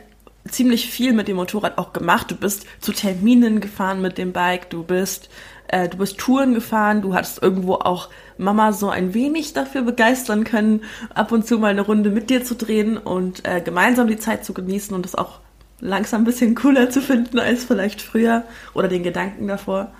ziemlich 0.49 0.91
viel 0.91 1.13
mit 1.13 1.29
dem 1.29 1.37
Motorrad 1.37 1.79
auch 1.79 1.93
gemacht. 1.93 2.31
Du 2.31 2.37
bist 2.37 2.67
zu 2.81 2.93
Terminen 2.93 3.61
gefahren 3.61 4.01
mit 4.03 4.19
dem 4.19 4.33
Bike, 4.33 4.71
du 4.71 4.83
bist, 4.83 5.29
äh, 5.69 5.89
du 5.89 5.99
bist 5.99 6.19
Touren 6.19 6.55
gefahren, 6.55 7.03
du 7.03 7.15
hattest 7.15 7.43
irgendwo 7.43 7.75
auch 7.75 8.09
Mama 8.39 8.73
so 8.73 8.89
ein 8.89 9.15
wenig 9.15 9.53
dafür 9.53 9.83
begeistern 9.83 10.45
können, 10.45 10.83
ab 11.15 11.33
und 11.33 11.47
zu 11.47 11.59
mal 11.59 11.69
eine 11.69 11.83
Runde 11.83 12.11
mit 12.11 12.31
dir 12.31 12.45
zu 12.45 12.55
drehen 12.55 12.99
und 12.99 13.47
äh, 13.47 13.61
gemeinsam 13.61 14.09
die 14.09 14.19
Zeit 14.19 14.45
zu 14.45 14.53
genießen 14.53 14.95
und 14.95 15.05
das 15.05 15.15
auch 15.15 15.41
langsam 15.81 16.23
ein 16.23 16.25
bisschen 16.25 16.55
cooler 16.55 16.91
zu 16.91 17.01
finden 17.01 17.39
als 17.39 17.65
vielleicht 17.65 18.01
früher 18.03 18.45
oder 18.75 18.89
den 18.89 19.03
Gedanken 19.03 19.47
davor. 19.47 19.93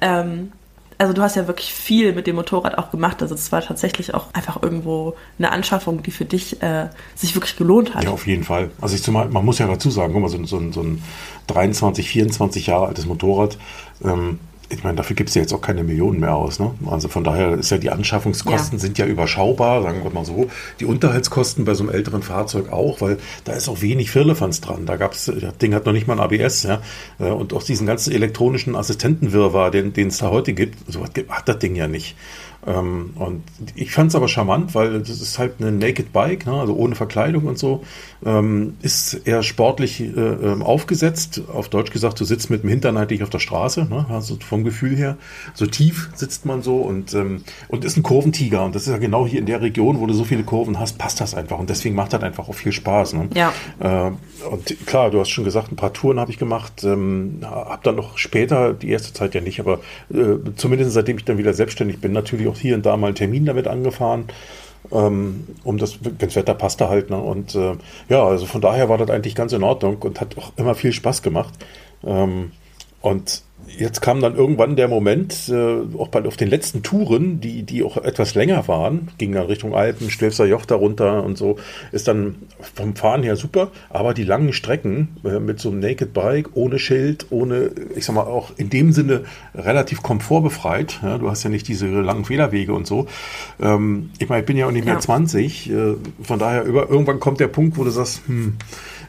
Ähm, 0.00 0.52
also 0.98 1.12
du 1.12 1.22
hast 1.22 1.36
ja 1.36 1.46
wirklich 1.46 1.72
viel 1.72 2.12
mit 2.14 2.26
dem 2.26 2.36
Motorrad 2.36 2.78
auch 2.78 2.90
gemacht. 2.90 3.20
Also 3.22 3.34
es 3.34 3.52
war 3.52 3.60
tatsächlich 3.60 4.14
auch 4.14 4.32
einfach 4.32 4.62
irgendwo 4.62 5.14
eine 5.38 5.52
Anschaffung, 5.52 6.02
die 6.02 6.10
für 6.10 6.24
dich 6.24 6.62
äh, 6.62 6.88
sich 7.14 7.34
wirklich 7.34 7.56
gelohnt 7.56 7.94
hat. 7.94 8.04
Ja, 8.04 8.10
auf 8.10 8.26
jeden 8.26 8.44
Fall. 8.44 8.70
Also 8.80 8.94
ich 8.94 9.02
zumal, 9.02 9.28
man 9.28 9.44
muss 9.44 9.58
ja 9.58 9.66
dazu 9.66 9.90
sagen, 9.90 10.12
guck 10.12 10.22
mal, 10.22 10.28
so, 10.28 10.42
so, 10.44 10.72
so 10.72 10.82
ein 10.82 11.02
23, 11.48 12.08
24 12.08 12.66
Jahre 12.66 12.86
altes 12.86 13.06
Motorrad, 13.06 13.58
ähm, 14.02 14.40
ich 14.68 14.82
meine, 14.82 14.96
dafür 14.96 15.14
gibt 15.14 15.28
es 15.28 15.34
ja 15.34 15.42
jetzt 15.42 15.52
auch 15.52 15.60
keine 15.60 15.84
Millionen 15.84 16.20
mehr 16.20 16.34
aus. 16.34 16.58
Ne? 16.58 16.72
Also 16.86 17.08
von 17.08 17.22
daher 17.22 17.52
ist 17.52 17.70
ja 17.70 17.78
die 17.78 17.90
Anschaffungskosten 17.90 18.78
ja. 18.78 18.82
sind 18.82 18.98
ja 18.98 19.06
überschaubar, 19.06 19.82
sagen 19.82 20.02
wir 20.02 20.10
mal 20.10 20.24
so. 20.24 20.48
Die 20.80 20.86
Unterhaltskosten 20.86 21.64
bei 21.64 21.74
so 21.74 21.84
einem 21.84 21.92
älteren 21.92 22.22
Fahrzeug 22.22 22.72
auch, 22.72 23.00
weil 23.00 23.18
da 23.44 23.52
ist 23.52 23.68
auch 23.68 23.80
wenig 23.80 24.10
Firlefanz 24.10 24.60
dran. 24.60 24.86
Da 24.86 24.96
gab's, 24.96 25.26
das 25.26 25.56
Ding 25.58 25.74
hat 25.74 25.86
noch 25.86 25.92
nicht 25.92 26.06
mal 26.06 26.18
ein 26.18 26.20
ABS, 26.20 26.64
ja. 26.64 26.80
Und 27.18 27.52
auch 27.52 27.62
diesen 27.62 27.86
ganzen 27.86 28.12
elektronischen 28.12 28.74
Assistentenwirrwarr, 28.74 29.70
den, 29.70 29.92
es 30.08 30.18
da 30.18 30.30
heute 30.30 30.52
gibt, 30.52 30.92
so 30.92 31.04
hat 31.04 31.48
das 31.48 31.58
Ding 31.58 31.76
ja 31.76 31.86
nicht. 31.86 32.16
Ähm, 32.66 33.10
und 33.16 33.42
ich 33.74 33.92
fand 33.92 34.10
es 34.10 34.14
aber 34.16 34.28
charmant, 34.28 34.74
weil 34.74 35.00
das 35.00 35.20
ist 35.20 35.38
halt 35.38 35.54
eine 35.60 35.72
Naked 35.72 36.12
Bike, 36.12 36.46
ne, 36.46 36.52
also 36.52 36.74
ohne 36.74 36.94
Verkleidung 36.94 37.44
und 37.44 37.58
so. 37.58 37.84
Ähm, 38.24 38.74
ist 38.82 39.14
eher 39.26 39.42
sportlich 39.42 40.00
äh, 40.00 40.04
ähm, 40.04 40.62
aufgesetzt. 40.62 41.42
Auf 41.52 41.68
Deutsch 41.68 41.92
gesagt, 41.92 42.18
du 42.20 42.24
sitzt 42.24 42.50
mit 42.50 42.62
dem 42.62 42.70
Hintern 42.70 42.96
eigentlich 42.96 43.22
auf 43.22 43.30
der 43.30 43.38
Straße, 43.38 43.84
ne, 43.84 44.06
also 44.08 44.36
vom 44.40 44.64
Gefühl 44.64 44.96
her. 44.96 45.16
So 45.54 45.66
tief 45.66 46.10
sitzt 46.14 46.46
man 46.46 46.62
so 46.62 46.76
und, 46.76 47.14
ähm, 47.14 47.42
und 47.68 47.84
ist 47.84 47.96
ein 47.96 48.02
Kurventiger. 48.02 48.64
Und 48.64 48.74
das 48.74 48.82
ist 48.82 48.88
ja 48.88 48.98
genau 48.98 49.26
hier 49.26 49.40
in 49.40 49.46
der 49.46 49.60
Region, 49.60 50.00
wo 50.00 50.06
du 50.06 50.14
so 50.14 50.24
viele 50.24 50.42
Kurven 50.42 50.78
hast, 50.78 50.98
passt 50.98 51.20
das 51.20 51.34
einfach. 51.34 51.58
Und 51.58 51.70
deswegen 51.70 51.94
macht 51.94 52.12
das 52.12 52.22
einfach 52.22 52.48
auch 52.48 52.54
viel 52.54 52.72
Spaß. 52.72 53.14
Ne? 53.14 53.28
Ja. 53.34 53.52
Äh, 53.80 54.12
und 54.50 54.86
klar, 54.86 55.10
du 55.10 55.20
hast 55.20 55.30
schon 55.30 55.44
gesagt, 55.44 55.72
ein 55.72 55.76
paar 55.76 55.92
Touren 55.92 56.18
habe 56.18 56.30
ich 56.30 56.38
gemacht. 56.38 56.84
Ähm, 56.84 57.40
habe 57.42 57.80
dann 57.82 57.96
noch 57.96 58.18
später, 58.18 58.72
die 58.72 58.90
erste 58.90 59.12
Zeit 59.12 59.34
ja 59.34 59.40
nicht, 59.40 59.60
aber 59.60 59.80
äh, 60.12 60.36
zumindest 60.56 60.92
seitdem 60.92 61.18
ich 61.18 61.24
dann 61.24 61.38
wieder 61.38 61.54
selbstständig 61.54 62.00
bin, 62.00 62.12
natürlich 62.12 62.45
auch 62.48 62.56
auch 62.56 62.60
hier 62.60 62.74
und 62.74 62.86
da 62.86 62.96
mal 62.96 63.08
einen 63.08 63.16
Termin 63.16 63.44
damit 63.44 63.68
angefahren. 63.68 64.26
Ähm, 64.92 65.46
um 65.64 65.78
das, 65.78 65.98
das 66.18 66.36
Wetter 66.36 66.54
passte 66.54 66.88
halt. 66.88 67.10
Ne? 67.10 67.20
Und 67.20 67.54
äh, 67.54 67.74
ja, 68.08 68.24
also 68.24 68.46
von 68.46 68.60
daher 68.60 68.88
war 68.88 68.98
das 68.98 69.10
eigentlich 69.10 69.34
ganz 69.34 69.52
in 69.52 69.64
Ordnung 69.64 69.96
und 70.00 70.20
hat 70.20 70.38
auch 70.38 70.52
immer 70.56 70.74
viel 70.74 70.92
Spaß 70.92 71.22
gemacht. 71.22 71.54
Ähm, 72.04 72.52
und 73.00 73.42
jetzt 73.78 74.00
kam 74.00 74.20
dann 74.20 74.36
irgendwann 74.36 74.76
der 74.76 74.88
Moment, 74.88 75.48
äh, 75.48 75.78
auch 75.98 76.08
bei, 76.08 76.24
auf 76.24 76.36
den 76.36 76.48
letzten 76.48 76.82
Touren, 76.82 77.40
die, 77.40 77.62
die 77.62 77.82
auch 77.82 77.96
etwas 77.96 78.34
länger 78.34 78.68
waren, 78.68 79.08
ging 79.18 79.32
dann 79.32 79.46
Richtung 79.46 79.74
Alpen, 79.74 80.10
Stelzer 80.10 80.46
Joch 80.46 80.66
darunter 80.66 81.24
und 81.24 81.36
so, 81.36 81.56
ist 81.92 82.08
dann 82.08 82.36
vom 82.74 82.96
Fahren 82.96 83.22
her 83.22 83.36
super, 83.36 83.70
aber 83.90 84.14
die 84.14 84.24
langen 84.24 84.52
Strecken 84.52 85.16
äh, 85.24 85.38
mit 85.40 85.60
so 85.60 85.70
einem 85.70 85.80
Naked 85.80 86.12
Bike, 86.12 86.50
ohne 86.54 86.78
Schild, 86.78 87.26
ohne, 87.30 87.70
ich 87.94 88.04
sag 88.04 88.14
mal, 88.14 88.22
auch 88.22 88.52
in 88.56 88.70
dem 88.70 88.92
Sinne 88.92 89.24
relativ 89.54 90.02
komfortbefreit, 90.02 91.00
ja, 91.02 91.18
du 91.18 91.30
hast 91.30 91.42
ja 91.42 91.50
nicht 91.50 91.68
diese 91.68 91.86
langen 91.86 92.24
Fehlerwege 92.24 92.72
und 92.72 92.86
so. 92.86 93.06
Ähm, 93.60 94.10
ich 94.18 94.28
meine, 94.28 94.40
ich 94.40 94.46
bin 94.46 94.56
ja 94.56 94.66
auch 94.66 94.72
nicht 94.72 94.84
mehr 94.84 94.94
ja. 94.94 95.00
20, 95.00 95.70
äh, 95.70 95.94
von 96.22 96.38
daher 96.38 96.64
über, 96.64 96.88
irgendwann 96.88 97.20
kommt 97.20 97.40
der 97.40 97.48
Punkt, 97.48 97.76
wo 97.76 97.84
du 97.84 97.90
sagst, 97.90 98.22
hm, 98.26 98.56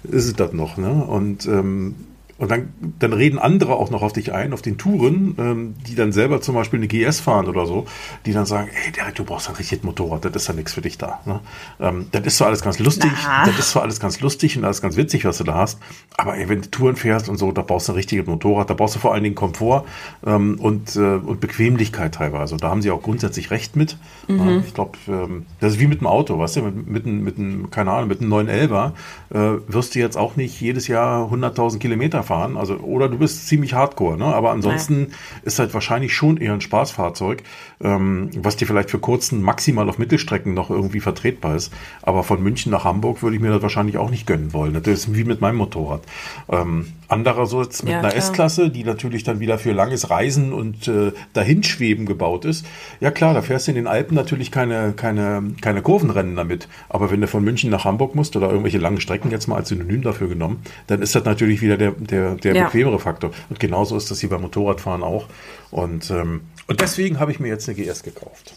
ist 0.04 0.25
es 0.25 0.33
das 0.33 0.54
noch, 0.54 0.77
ne? 0.77 1.06
Und 1.06 1.45
ähm, 1.48 1.95
und 2.38 2.51
dann, 2.51 2.74
dann 3.00 3.13
reden 3.13 3.39
andere 3.39 3.75
auch 3.75 3.89
noch 3.89 4.01
auf 4.01 4.13
dich 4.13 4.34
ein, 4.34 4.54
auf 4.54 4.62
den 4.62 4.78
Touren, 4.78 5.36
ähm, 5.39 5.75
die 5.88 5.95
dann 5.95 6.12
selber 6.12 6.42
zum 6.42 6.56
Beispiel 6.56 6.80
eine 6.80 6.88
GS 6.88 7.19
fahren 7.19 7.48
oder 7.48 7.66
so, 7.66 7.86
die 8.25 8.34
dann 8.34 8.45
sagen, 8.45 8.69
ey, 8.86 8.92
Derek, 8.92 9.16
du 9.16 9.24
brauchst 9.24 9.50
ein 9.50 9.56
richtiges 9.56 9.84
Motorrad, 9.84 10.25
das 10.25 10.36
ist 10.36 10.48
ja 10.48 10.54
nichts 10.54 10.74
für 10.74 10.81
dich 10.81 10.98
da. 10.98 11.19
Ne? 11.25 11.39
Ähm, 11.80 12.07
das 12.12 12.25
ist 12.25 12.38
zwar 12.38 12.48
alles 12.48 12.62
ganz 12.62 12.80
lustig, 12.80 13.12
Na. 13.24 13.45
das 13.45 13.57
ist 13.57 13.72
zwar 13.72 13.84
alles 13.84 14.00
ganz 14.00 14.19
lustig 14.19 14.57
und 14.57 14.66
alles 14.66 14.81
ganz 14.81 14.98
witzig, 14.98 15.25
was 15.25 15.38
du 15.39 15.44
da 15.44 15.56
hast, 15.56 15.80
aber 16.16 16.38
ey, 16.38 16.48
wenn 16.50 16.62
du 16.62 16.69
Touren 16.69 16.95
fährst 16.95 17.30
und 17.30 17.38
so, 17.38 17.51
da 17.51 17.62
brauchst 17.62 17.88
du 17.88 17.94
ein 17.94 17.95
richtiges 17.95 18.28
Motorrad, 18.28 18.69
da 18.69 18.74
brauchst 18.74 18.95
du 18.95 19.00
vor 19.00 19.13
allen 19.13 19.24
Dingen 19.24 19.36
Komfort 19.36 19.86
ähm, 20.25 20.60
und, 20.60 20.95
äh, 20.95 21.00
und 21.00 21.40
Bequemlichkeit 21.40 22.16
teilweise. 22.16 22.54
Und 22.54 22.63
da 22.63 22.69
haben 22.69 22.81
sie 22.81 22.92
auch 22.92 23.01
grundsätzlich 23.01 23.51
recht 23.51 23.75
mit. 23.75 23.98
Mhm. 24.28 24.63
Ich 24.66 24.74
glaube, 24.74 24.98
ähm, 25.07 25.45
das 25.60 25.74
ist 25.74 25.80
wie 25.80 25.88
mit 25.88 26.01
dem 26.01 26.07
Auto, 26.07 26.38
weißt 26.38 26.57
du, 26.57 26.62
mit, 26.63 26.88
mit, 26.88 27.06
mit, 27.06 27.38
mit 27.38 27.72
keine 27.72 27.92
Ahnung, 27.92 28.10
mit 28.10 28.22
einem 28.22 28.33
911er 28.33 28.92
äh, 29.30 29.60
wirst 29.68 29.95
du 29.95 30.00
jetzt 30.00 30.18
auch 30.18 30.36
nicht 30.36 30.59
jedes 30.61 30.88
Jahr 30.88 31.31
100.000 31.31 31.80
Kilometer 31.80 32.23
fahren. 32.28 32.57
Also, 32.57 32.76
oder 32.78 33.10
du 33.10 33.18
bist 33.18 33.48
ziemlich 33.48 33.74
hardcore, 33.74 34.18
ne? 34.18 34.26
Aber 34.26 34.52
ansonsten 34.52 35.02
Nein. 35.02 35.14
ist 35.44 35.60
halt 35.60 35.74
wahrscheinlich 35.74 36.14
schon 36.14 36.38
eher 36.38 36.54
ein 36.54 36.62
Spaßfahrzeug, 36.62 37.44
ähm, 37.81 38.30
was 38.36 38.56
dir 38.56 38.68
vielleicht 38.68 38.92
für 38.92 39.00
kurzen, 39.00 39.42
maximal 39.42 39.90
auf 39.90 39.98
Mittelstrecken 39.98 40.54
noch 40.54 40.69
irgendwie 40.69 41.00
vertretbar 41.00 41.56
ist. 41.56 41.74
Aber 42.02 42.24
von 42.24 42.44
München 42.44 42.72
nach 42.72 42.84
Hamburg 42.84 43.24
würde 43.24 43.36
ich 43.36 43.42
mir 43.42 43.52
das 43.52 43.62
wahrscheinlich 43.62 43.98
auch 43.98 44.10
nicht 44.10 44.28
gönnen 44.28 44.54
wollen. 44.54 44.74
Das 44.74 44.88
ist 44.88 45.16
wie 45.16 45.24
mit 45.24 45.42
meinem 45.42 45.57
Motorrad. 45.57 46.02
Ähm, 46.50 46.88
andererseits 47.07 47.84
mit 47.84 47.94
ja, 47.94 48.00
einer 48.00 48.16
S-Klasse, 48.16 48.69
die 48.69 48.84
natürlich 48.84 49.24
dann 49.24 49.40
wieder 49.40 49.57
für 49.57 49.72
langes 49.72 50.10
Reisen 50.10 50.54
und 50.54 50.88
äh, 50.88 51.12
Dahinschweben 51.34 52.06
gebaut 52.06 52.46
ist. 52.46 52.66
Ja 53.00 53.12
klar, 53.12 53.34
da 53.34 53.42
fährst 53.42 53.68
du 53.68 53.72
in 53.72 53.76
den 53.76 53.88
Alpen 53.88 54.16
natürlich 54.16 54.52
keine, 54.52 54.94
keine, 54.94 55.44
keine 55.62 55.81
Kurvenrennen 55.81 56.36
damit. 56.36 56.68
Aber 56.90 57.12
wenn 57.12 57.22
du 57.22 57.28
von 57.28 57.44
München 57.44 57.69
nach 57.69 57.86
Hamburg 57.86 58.16
musst 58.16 58.36
oder 58.36 58.50
irgendwelche 58.50 58.78
langen 58.78 59.00
Strecken 59.00 59.31
jetzt 59.31 59.48
mal 59.48 59.56
als 59.56 59.69
Synonym 59.69 60.02
dafür 60.02 60.28
genommen, 60.28 60.62
dann 60.88 61.02
ist 61.02 61.16
das 61.16 61.24
natürlich 61.24 61.62
wieder 61.62 61.78
der, 61.78 61.92
der, 61.92 62.17
der 62.36 62.56
ja. 62.56 62.66
bequemere 62.66 63.00
Faktor. 63.00 63.31
Und 63.50 63.59
genauso 63.59 63.97
ist 63.97 64.12
das 64.12 64.19
hier 64.19 64.30
beim 64.30 64.42
Motorradfahren 64.42 65.04
auch. 65.04 65.28
Und, 65.71 66.09
ähm, 66.12 66.42
und 66.68 66.81
deswegen 66.81 67.19
habe 67.19 67.31
ich 67.31 67.40
mir 67.40 67.47
jetzt 67.47 67.68
eine 67.68 67.78
GS 67.78 68.04
gekauft. 68.04 68.54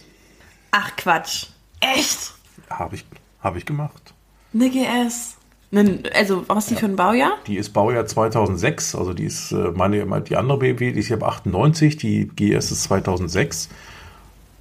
Ach 0.71 0.95
Quatsch. 0.97 1.47
Echt? 1.81 2.33
Habe 2.69 2.97
ich, 2.97 3.05
hab 3.40 3.57
ich 3.57 3.67
gemacht. 3.67 4.14
Eine 4.52 4.71
GS. 4.71 5.37
Also, 6.14 6.49
was 6.49 6.64
ist 6.64 6.71
die 6.71 6.75
ja. 6.75 6.81
für 6.81 6.87
ein 6.87 6.97
Baujahr? 6.97 7.38
Die 7.47 7.57
ist 7.57 7.73
Baujahr 7.73 8.05
2006, 8.05 8.97
also 8.97 9.14
die 9.14 9.25
ist 9.25 9.52
äh, 9.52 9.71
meine, 9.73 10.05
die 10.23 10.37
andere 10.37 10.59
BMW, 10.59 10.93
die 10.93 10.99
ist 10.99 11.11
ja 11.11 11.17
ab 11.17 11.23
98, 11.23 11.97
die 11.97 12.29
GS 12.29 12.73
ist 12.73 12.83
2006. 12.85 13.69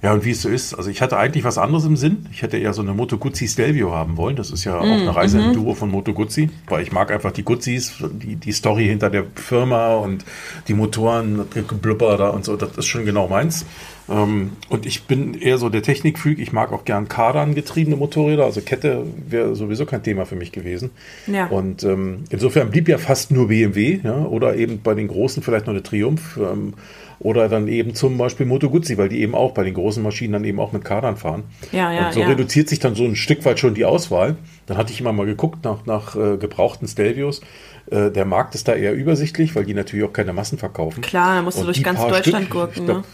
Ja, 0.02 0.14
und 0.14 0.24
wie 0.24 0.30
es 0.30 0.40
so 0.40 0.48
ist, 0.48 0.72
also 0.74 0.88
ich 0.88 1.02
hatte 1.02 1.18
eigentlich 1.18 1.44
was 1.44 1.58
anderes 1.58 1.84
im 1.84 1.96
Sinn. 1.96 2.26
Ich 2.32 2.40
hätte 2.40 2.56
eher 2.56 2.72
so 2.72 2.80
eine 2.80 2.94
Moto 2.94 3.18
Guzzi 3.18 3.46
Stelvio 3.46 3.92
haben 3.92 4.16
wollen. 4.16 4.34
Das 4.34 4.50
ist 4.50 4.64
ja 4.64 4.78
auch 4.78 4.84
mm, 4.84 5.02
eine 5.02 5.14
Reiseenduro 5.14 5.72
mm 5.72 5.76
von 5.76 5.90
Moto 5.90 6.12
Guzzi, 6.14 6.48
weil 6.68 6.82
ich 6.82 6.90
mag 6.90 7.10
einfach 7.10 7.32
die 7.32 7.44
Guzzis, 7.44 7.94
die, 8.00 8.36
die 8.36 8.52
Story 8.52 8.86
hinter 8.86 9.10
der 9.10 9.24
Firma 9.34 9.96
und 9.96 10.24
die 10.68 10.74
Motoren, 10.74 11.44
Blubber 11.82 12.16
da 12.16 12.30
und 12.30 12.44
so, 12.44 12.56
das 12.56 12.76
ist 12.78 12.86
schon 12.86 13.04
genau 13.04 13.28
meins. 13.28 13.66
Ähm, 14.08 14.52
und 14.68 14.86
ich 14.86 15.04
bin 15.04 15.34
eher 15.34 15.58
so 15.58 15.68
der 15.68 15.82
Technikfreak. 15.82 16.38
Ich 16.38 16.52
mag 16.52 16.72
auch 16.72 16.84
gern 16.84 17.08
Kardan 17.08 17.54
getriebene 17.54 17.96
Motorräder. 17.96 18.44
Also 18.44 18.60
Kette 18.62 19.04
wäre 19.28 19.54
sowieso 19.54 19.86
kein 19.86 20.02
Thema 20.02 20.26
für 20.26 20.36
mich 20.36 20.50
gewesen. 20.52 20.90
Ja. 21.26 21.46
Und 21.46 21.84
ähm, 21.84 22.24
insofern 22.30 22.70
blieb 22.70 22.88
ja 22.88 22.98
fast 22.98 23.30
nur 23.30 23.48
BMW, 23.48 24.00
ja, 24.02 24.16
oder 24.24 24.56
eben 24.56 24.80
bei 24.82 24.94
den 24.94 25.08
Großen 25.08 25.42
vielleicht 25.42 25.66
noch 25.66 25.74
eine 25.74 25.82
Triumph. 25.82 26.38
Ähm, 26.38 26.74
oder 27.20 27.50
dann 27.50 27.68
eben 27.68 27.94
zum 27.94 28.16
Beispiel 28.16 28.46
Moto 28.46 28.70
Guzzi, 28.70 28.96
weil 28.96 29.10
die 29.10 29.20
eben 29.20 29.34
auch 29.34 29.52
bei 29.52 29.62
den 29.62 29.74
großen 29.74 30.02
Maschinen 30.02 30.32
dann 30.32 30.44
eben 30.44 30.58
auch 30.58 30.72
mit 30.72 30.84
Kadern 30.84 31.18
fahren. 31.18 31.44
Ja, 31.70 31.92
ja, 31.92 32.06
und 32.06 32.14
so 32.14 32.20
ja. 32.20 32.26
reduziert 32.26 32.68
sich 32.68 32.78
dann 32.78 32.94
so 32.94 33.04
ein 33.04 33.14
Stück 33.14 33.44
weit 33.44 33.60
schon 33.60 33.74
die 33.74 33.84
Auswahl. 33.84 34.36
Dann 34.66 34.78
hatte 34.78 34.92
ich 34.92 35.00
immer 35.00 35.12
mal 35.12 35.26
geguckt 35.26 35.64
nach, 35.64 35.84
nach 35.84 36.16
äh, 36.16 36.38
gebrauchten 36.38 36.88
Stelvios. 36.88 37.42
Äh, 37.90 38.10
der 38.10 38.24
Markt 38.24 38.54
ist 38.54 38.68
da 38.68 38.74
eher 38.74 38.94
übersichtlich, 38.94 39.54
weil 39.54 39.66
die 39.66 39.74
natürlich 39.74 40.06
auch 40.06 40.14
keine 40.14 40.32
Massen 40.32 40.56
verkaufen. 40.56 41.02
Klar, 41.02 41.36
da 41.36 41.42
musst 41.42 41.58
du 41.58 41.60
und 41.60 41.66
durch 41.66 41.82
ganz 41.82 42.00
Deutschland 42.00 42.46
Stück, 42.46 42.50
gurken. 42.50 42.86
Glaub, 42.86 42.96
ne? 42.98 43.04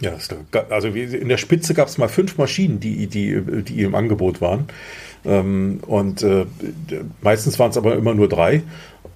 Ja, 0.00 0.12
also 0.70 0.88
in 0.88 1.28
der 1.28 1.38
Spitze 1.38 1.74
gab 1.74 1.88
es 1.88 1.98
mal 1.98 2.08
fünf 2.08 2.38
Maschinen, 2.38 2.78
die, 2.78 3.06
die, 3.06 3.62
die 3.62 3.82
im 3.82 3.94
Angebot 3.94 4.40
waren. 4.40 4.68
Ähm, 5.24 5.80
und 5.86 6.22
äh, 6.22 6.46
meistens 7.20 7.58
waren 7.58 7.70
es 7.70 7.76
aber 7.76 7.96
immer 7.96 8.14
nur 8.14 8.28
drei. 8.28 8.62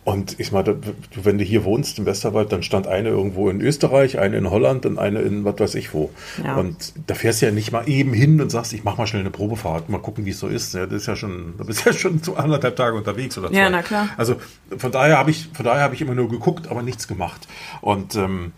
Und 0.04 0.40
ich 0.40 0.50
meine, 0.50 0.78
wenn 1.23 1.38
du 1.38 1.44
hier 1.44 1.62
wohnst 1.62 2.00
im 2.00 2.06
Westerwald, 2.06 2.50
dann 2.50 2.64
stand 2.64 2.88
eine 2.88 3.11
irgendwo 3.11 3.49
in 3.49 3.61
Österreich, 3.61 4.18
eine 4.18 4.37
in 4.37 4.50
Holland 4.50 4.85
und 4.85 4.99
eine 4.99 5.21
in 5.21 5.44
was 5.44 5.61
weiß 5.61 5.75
ich 5.76 5.94
wo. 5.94 6.11
Ja. 6.42 6.56
Und 6.56 6.92
da 7.06 7.14
fährst 7.14 7.40
du 7.40 7.47
ja 7.47 7.52
nicht 7.52 7.71
mal 7.71 7.88
eben 7.88 8.12
hin 8.12 8.40
und 8.40 8.50
sagst, 8.50 8.73
ich 8.73 8.82
mach 8.82 8.97
mal 8.99 9.06
schnell 9.06 9.21
eine 9.21 9.30
Probefahrt, 9.30 9.90
mal 9.90 9.99
gucken, 9.99 10.25
wie 10.25 10.30
es 10.30 10.40
so 10.40 10.49
ist. 10.49 10.75
Ja, 10.75 10.87
das 10.87 11.02
ist 11.02 11.06
ja 11.06 11.14
schon, 11.14 11.54
da 11.56 11.62
bist 11.62 11.85
ja 11.85 11.92
schon 11.92 12.21
zu 12.23 12.37
anderthalb 12.37 12.75
Tage 12.75 12.97
unterwegs 12.97 13.38
oder 13.38 13.49
zwei. 13.50 13.59
Ja, 13.59 13.71
na 13.71 13.82
klar. 13.82 14.09
Also 14.16 14.37
von 14.76 14.90
daher 14.90 15.18
habe 15.18 15.30
ich, 15.30 15.50
von 15.52 15.64
daher 15.64 15.82
habe 15.82 15.94
ich 15.94 16.00
immer 16.00 16.16
nur 16.16 16.28
geguckt, 16.28 16.68
aber 16.68 16.82
nichts 16.82 17.06
gemacht. 17.06 17.47
Und 17.80 18.16
ähm, 18.16 18.52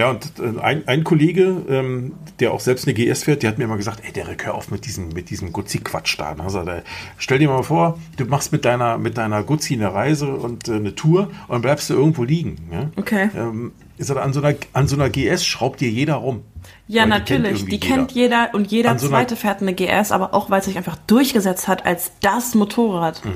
ja, 0.00 0.08
und 0.08 0.32
äh, 0.38 0.58
ein, 0.62 0.88
ein 0.88 1.04
Kollege, 1.04 1.62
ähm, 1.68 2.12
der 2.40 2.52
auch 2.52 2.60
selbst 2.60 2.88
eine 2.88 2.94
GS 2.94 3.24
fährt, 3.24 3.42
der 3.42 3.50
hat 3.50 3.58
mir 3.58 3.64
immer 3.64 3.76
gesagt, 3.76 4.00
ey, 4.02 4.10
Derek, 4.10 4.46
hör 4.46 4.54
auf 4.54 4.70
mit 4.70 4.86
diesem, 4.86 5.10
mit 5.10 5.28
diesem 5.28 5.52
Guzzi-Quatsch 5.52 6.18
da. 6.18 6.34
Also, 6.38 6.64
da. 6.64 6.80
Stell 7.18 7.38
dir 7.38 7.50
mal 7.50 7.62
vor, 7.62 7.98
du 8.16 8.24
machst 8.24 8.50
mit 8.50 8.64
deiner, 8.64 8.96
mit 8.96 9.18
deiner 9.18 9.42
Guzzi 9.42 9.74
eine 9.74 9.92
Reise 9.92 10.34
und 10.34 10.68
äh, 10.68 10.76
eine 10.76 10.94
Tour 10.94 11.24
und 11.24 11.50
dann 11.50 11.60
bleibst 11.60 11.90
du 11.90 11.94
irgendwo 11.94 12.24
liegen. 12.24 12.56
Ja? 12.72 12.90
Okay. 12.96 13.28
Ähm, 13.36 13.72
ist 13.98 14.10
an 14.10 14.32
so, 14.32 14.40
einer, 14.40 14.56
an 14.72 14.88
so 14.88 14.96
einer 14.96 15.10
GS 15.10 15.44
schraubt 15.44 15.82
dir 15.82 15.90
jeder 15.90 16.14
rum. 16.14 16.44
Ja, 16.88 17.04
natürlich. 17.04 17.66
Die, 17.66 17.72
die 17.72 17.80
kennt 17.80 18.12
jeder 18.12 18.48
und 18.54 18.68
jeder 18.68 18.98
so 18.98 19.08
zweite 19.08 19.36
fährt 19.36 19.60
eine 19.60 19.74
GS, 19.74 20.12
aber 20.12 20.32
auch 20.32 20.48
weil 20.48 20.60
es 20.60 20.64
sich 20.64 20.78
einfach 20.78 20.96
durchgesetzt 21.06 21.68
hat 21.68 21.84
als 21.84 22.12
das 22.22 22.54
Motorrad. 22.54 23.22
Mhm. 23.22 23.32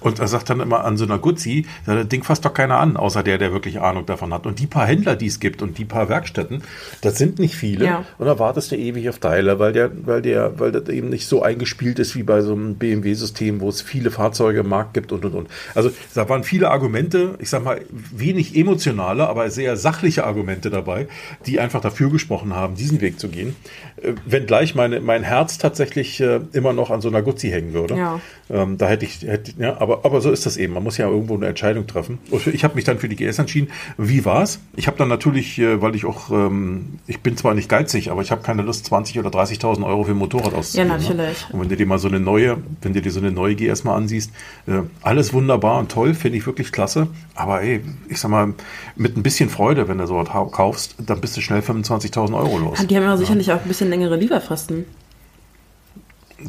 Und 0.00 0.18
er 0.18 0.28
sagt 0.28 0.50
dann 0.50 0.60
immer 0.60 0.84
an 0.84 0.96
so 0.96 1.04
einer 1.04 1.18
Guzzi, 1.18 1.66
das 1.86 2.08
Ding 2.08 2.22
fasst 2.22 2.44
doch 2.44 2.52
keiner 2.52 2.78
an, 2.78 2.96
außer 2.96 3.22
der, 3.22 3.38
der 3.38 3.52
wirklich 3.52 3.80
Ahnung 3.80 4.04
davon 4.06 4.32
hat. 4.34 4.46
Und 4.46 4.58
die 4.58 4.66
paar 4.66 4.86
Händler, 4.86 5.16
die 5.16 5.26
es 5.26 5.40
gibt 5.40 5.62
und 5.62 5.78
die 5.78 5.84
paar 5.84 6.08
Werkstätten, 6.08 6.62
das 7.00 7.16
sind 7.16 7.38
nicht 7.38 7.54
viele. 7.54 7.84
Ja. 7.84 8.04
Und 8.18 8.26
da 8.26 8.38
wartest 8.38 8.72
du 8.72 8.76
ewig 8.76 9.08
auf 9.08 9.18
Teile, 9.18 9.58
weil 9.58 9.72
der, 9.72 9.90
weil 10.06 10.20
der, 10.22 10.58
weil 10.58 10.72
das 10.72 10.88
eben 10.88 11.08
nicht 11.08 11.26
so 11.26 11.42
eingespielt 11.42 11.98
ist 11.98 12.14
wie 12.16 12.22
bei 12.22 12.42
so 12.42 12.52
einem 12.52 12.76
BMW-System, 12.76 13.60
wo 13.60 13.68
es 13.68 13.80
viele 13.80 14.10
Fahrzeuge 14.10 14.60
im 14.60 14.68
Markt 14.68 14.94
gibt 14.94 15.12
und 15.12 15.24
und 15.24 15.34
und. 15.34 15.48
Also 15.74 15.90
da 16.14 16.28
waren 16.28 16.44
viele 16.44 16.70
Argumente, 16.70 17.36
ich 17.38 17.48
sag 17.48 17.64
mal, 17.64 17.80
wenig 17.90 18.56
emotionale, 18.56 19.26
aber 19.28 19.50
sehr 19.50 19.76
sachliche 19.76 20.24
Argumente 20.24 20.70
dabei, 20.70 21.08
die 21.46 21.60
einfach 21.60 21.80
dafür 21.80 22.10
gesprochen 22.10 22.54
haben, 22.54 22.74
diesen 22.74 23.00
Weg 23.00 23.18
zu 23.18 23.28
gehen. 23.28 23.56
Äh, 24.02 24.12
wenngleich 24.26 24.74
meine, 24.74 25.00
mein 25.00 25.22
Herz 25.22 25.58
tatsächlich 25.58 26.20
äh, 26.20 26.40
immer 26.52 26.72
noch 26.72 26.90
an 26.90 27.00
so 27.00 27.08
einer 27.08 27.22
Guzzi 27.22 27.48
hängen 27.48 27.72
würde. 27.72 27.96
Ja. 27.96 28.20
Ähm, 28.50 28.78
da 28.78 28.88
hätte 28.88 29.04
ich, 29.04 29.22
hätte 29.22 29.45
ja, 29.58 29.80
aber, 29.80 30.04
aber 30.04 30.20
so 30.20 30.30
ist 30.30 30.46
das 30.46 30.56
eben. 30.56 30.74
Man 30.74 30.82
muss 30.82 30.96
ja 30.98 31.08
irgendwo 31.08 31.34
eine 31.34 31.46
Entscheidung 31.46 31.86
treffen. 31.86 32.18
Ich 32.52 32.64
habe 32.64 32.74
mich 32.74 32.84
dann 32.84 32.98
für 32.98 33.08
die 33.08 33.16
GS 33.16 33.38
entschieden. 33.38 33.68
Wie 33.98 34.24
war's? 34.24 34.60
Ich 34.76 34.86
habe 34.86 34.96
dann 34.96 35.08
natürlich, 35.08 35.58
äh, 35.58 35.80
weil 35.80 35.94
ich 35.94 36.04
auch, 36.04 36.30
ähm, 36.30 36.98
ich 37.06 37.20
bin 37.20 37.36
zwar 37.36 37.54
nicht 37.54 37.68
geizig, 37.68 38.10
aber 38.10 38.22
ich 38.22 38.30
habe 38.30 38.42
keine 38.42 38.62
Lust, 38.62 38.86
20 38.86 39.18
oder 39.18 39.30
30.000 39.30 39.86
Euro 39.86 40.04
für 40.04 40.12
ein 40.12 40.16
Motorrad 40.16 40.54
auszugeben. 40.54 40.90
Ja, 40.90 40.98
natürlich. 40.98 41.48
Ne? 41.48 41.54
Und 41.54 41.60
wenn 41.60 41.68
du 41.68 41.76
dir 41.76 41.86
mal 41.86 41.98
so 41.98 42.08
eine 42.08 42.20
neue, 42.20 42.58
wenn 42.82 42.92
du 42.92 43.02
dir 43.02 43.10
so 43.10 43.20
eine 43.20 43.32
neue 43.32 43.54
GS 43.54 43.84
mal 43.84 43.94
ansiehst, 43.94 44.30
äh, 44.66 44.82
alles 45.02 45.32
wunderbar 45.32 45.78
und 45.78 45.90
toll, 45.90 46.14
finde 46.14 46.38
ich 46.38 46.46
wirklich 46.46 46.72
klasse. 46.72 47.08
Aber 47.34 47.62
ey, 47.62 47.82
ich 48.08 48.20
sag 48.20 48.30
mal, 48.30 48.54
mit 48.96 49.16
ein 49.16 49.22
bisschen 49.22 49.48
Freude, 49.48 49.88
wenn 49.88 49.98
du 49.98 50.06
so 50.06 50.16
was 50.16 50.28
kaufst, 50.52 50.96
dann 50.98 51.20
bist 51.20 51.36
du 51.36 51.40
schnell 51.40 51.60
25.000 51.60 52.36
Euro 52.36 52.58
los. 52.58 52.86
Die 52.86 52.96
haben 52.96 53.04
ja 53.04 53.16
sicherlich 53.16 53.52
auch 53.52 53.62
ein 53.62 53.68
bisschen 53.68 53.90
längere 53.90 54.16
Lieferfristen. 54.16 54.84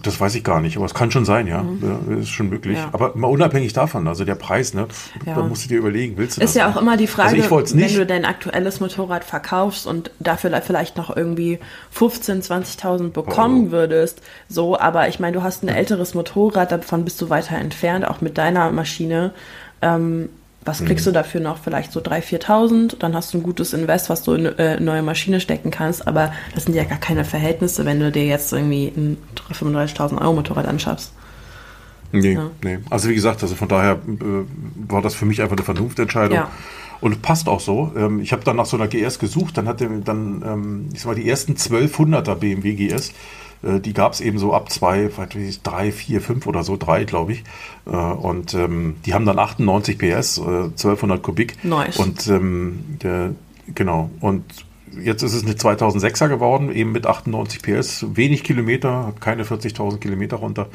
Das 0.03 0.19
weiß 0.19 0.35
ich 0.35 0.43
gar 0.43 0.59
nicht, 0.59 0.75
aber 0.75 0.85
es 0.85 0.93
kann 0.93 1.11
schon 1.11 1.23
sein, 1.23 1.47
ja. 1.47 1.63
Mhm. 1.63 2.19
ist 2.19 2.29
schon 2.29 2.49
möglich. 2.49 2.77
Ja. 2.77 2.89
Aber 2.91 3.13
mal 3.15 3.27
unabhängig 3.27 3.71
davon, 3.71 4.07
also 4.07 4.25
der 4.25 4.35
Preis, 4.35 4.73
ne, 4.73 4.87
ja. 5.25 5.35
da 5.35 5.43
musst 5.43 5.63
du 5.63 5.69
dir 5.69 5.77
überlegen, 5.77 6.17
willst 6.17 6.37
du 6.37 6.41
ist 6.41 6.43
das? 6.43 6.55
Ist 6.55 6.57
ja 6.57 6.69
auch 6.69 6.81
immer 6.81 6.97
die 6.97 7.07
Frage, 7.07 7.41
also 7.41 7.77
wenn 7.77 7.93
du 7.93 8.05
dein 8.05 8.25
aktuelles 8.25 8.81
Motorrad 8.81 9.23
verkaufst 9.23 9.87
und 9.87 10.11
dafür 10.19 10.61
vielleicht 10.61 10.97
noch 10.97 11.15
irgendwie 11.15 11.59
15.000, 11.95 12.79
20.000 12.79 13.09
bekommen 13.11 13.67
oh. 13.67 13.71
würdest, 13.71 14.21
so, 14.49 14.77
aber 14.77 15.07
ich 15.07 15.21
meine, 15.21 15.37
du 15.37 15.43
hast 15.43 15.63
ein 15.63 15.69
älteres 15.69 16.13
Motorrad, 16.13 16.71
davon 16.71 17.05
bist 17.05 17.21
du 17.21 17.29
weiter 17.29 17.55
entfernt, 17.57 18.05
auch 18.05 18.19
mit 18.19 18.37
deiner 18.37 18.71
Maschine. 18.71 19.31
Ähm, 19.81 20.29
was 20.67 20.83
kriegst 20.83 21.05
mhm. 21.05 21.11
du 21.11 21.13
dafür 21.13 21.41
noch? 21.41 21.57
Vielleicht 21.57 21.91
so 21.91 21.99
3.000, 21.99 22.43
4.000. 22.43 22.99
Dann 22.99 23.15
hast 23.15 23.33
du 23.33 23.37
ein 23.37 23.43
gutes 23.43 23.73
Invest, 23.73 24.09
was 24.09 24.23
du 24.23 24.33
in 24.33 24.47
eine 24.47 24.57
äh, 24.57 24.79
neue 24.79 25.01
Maschine 25.01 25.39
stecken 25.39 25.71
kannst. 25.71 26.07
Aber 26.07 26.33
das 26.53 26.65
sind 26.65 26.75
ja 26.75 26.83
gar 26.83 26.99
keine 26.99 27.23
Verhältnisse, 27.23 27.85
wenn 27.85 27.99
du 27.99 28.11
dir 28.11 28.25
jetzt 28.25 28.51
irgendwie 28.51 28.91
ein 28.95 29.17
35.000 29.53 30.21
Euro 30.21 30.33
Motorrad 30.33 30.67
anschaffst. 30.67 31.13
Nee, 32.11 32.33
ja. 32.33 32.49
nee. 32.63 32.79
Also 32.89 33.09
wie 33.09 33.15
gesagt, 33.15 33.41
also 33.43 33.55
von 33.55 33.67
daher 33.67 33.93
äh, 33.93 34.87
war 34.87 35.01
das 35.01 35.15
für 35.15 35.25
mich 35.25 35.41
einfach 35.41 35.55
eine 35.55 35.65
Vernunftentscheidung. 35.65 36.37
Ja. 36.37 36.51
Und 36.99 37.21
passt 37.21 37.47
auch 37.47 37.59
so. 37.59 37.91
Ähm, 37.95 38.19
ich 38.19 38.31
habe 38.31 38.43
dann 38.43 38.55
nach 38.55 38.65
so 38.65 38.75
einer 38.75 38.87
GS 38.87 39.19
gesucht, 39.19 39.57
dann 39.57 39.67
hatte 39.67 39.87
dann, 40.03 40.43
ähm, 40.45 40.89
ich 40.93 41.01
sag 41.01 41.07
mal, 41.07 41.15
die 41.15 41.29
ersten 41.29 41.53
1200er 41.53 42.35
BMW 42.35 42.73
GS 42.73 43.13
die 43.63 43.93
gab 43.93 44.13
es 44.13 44.21
eben 44.21 44.37
so 44.37 44.53
ab 44.53 44.71
zwei, 44.71 45.09
drei, 45.63 45.91
vier, 45.91 46.21
fünf 46.21 46.45
oder 46.45 46.63
so, 46.63 46.77
drei, 46.77 47.03
glaube 47.05 47.33
ich. 47.33 47.43
Äh, 47.85 47.95
und 47.95 48.53
ähm, 48.53 48.97
die 49.05 49.13
haben 49.13 49.25
dann 49.25 49.39
98 49.39 49.97
PS, 49.97 50.37
äh, 50.37 50.41
1200 50.41 51.23
Kubik. 51.23 51.63
Nice. 51.63 51.97
Und 51.97 52.27
ähm, 52.27 52.97
der, 53.01 53.31
genau. 53.73 54.09
Und 54.19 54.43
jetzt 55.01 55.23
ist 55.23 55.33
es 55.33 55.43
eine 55.43 55.53
2006er 55.53 56.27
geworden, 56.27 56.71
eben 56.71 56.91
mit 56.91 57.05
98 57.05 57.61
PS, 57.61 58.05
wenig 58.13 58.43
Kilometer, 58.43 59.13
keine 59.19 59.43
40.000 59.43 59.97
Kilometer 59.99 60.37
runter. 60.37 60.67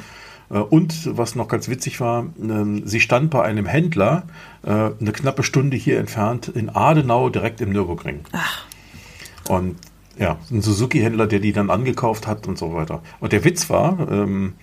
Äh, 0.51 0.59
und 0.59 1.17
was 1.17 1.35
noch 1.35 1.49
ganz 1.49 1.69
witzig 1.69 2.01
war, 2.01 2.27
ähm, 2.41 2.83
sie 2.87 3.01
stand 3.01 3.31
bei 3.31 3.43
einem 3.43 3.67
Händler 3.67 4.25
eine 4.65 5.11
knappe 5.11 5.43
Stunde 5.43 5.77
hier 5.77 5.99
entfernt 5.99 6.47
in 6.47 6.69
Adenau, 6.69 7.31
direkt 7.31 7.61
im 7.61 7.71
Nürburgring. 7.71 8.21
Ach. 8.31 8.65
Und 9.49 9.75
ja, 10.19 10.38
ein 10.50 10.62
Suzuki-Händler, 10.62 11.26
der 11.26 11.40
die 11.40 11.52
dann 11.52 11.71
angekauft 11.71 12.26
hat 12.26 12.47
und 12.47 12.59
so 12.59 12.75
weiter. 12.75 13.02
Und 13.21 13.33
der 13.33 13.45
Witz 13.45 13.71
war, 13.71 14.09
ähm, 14.11 14.54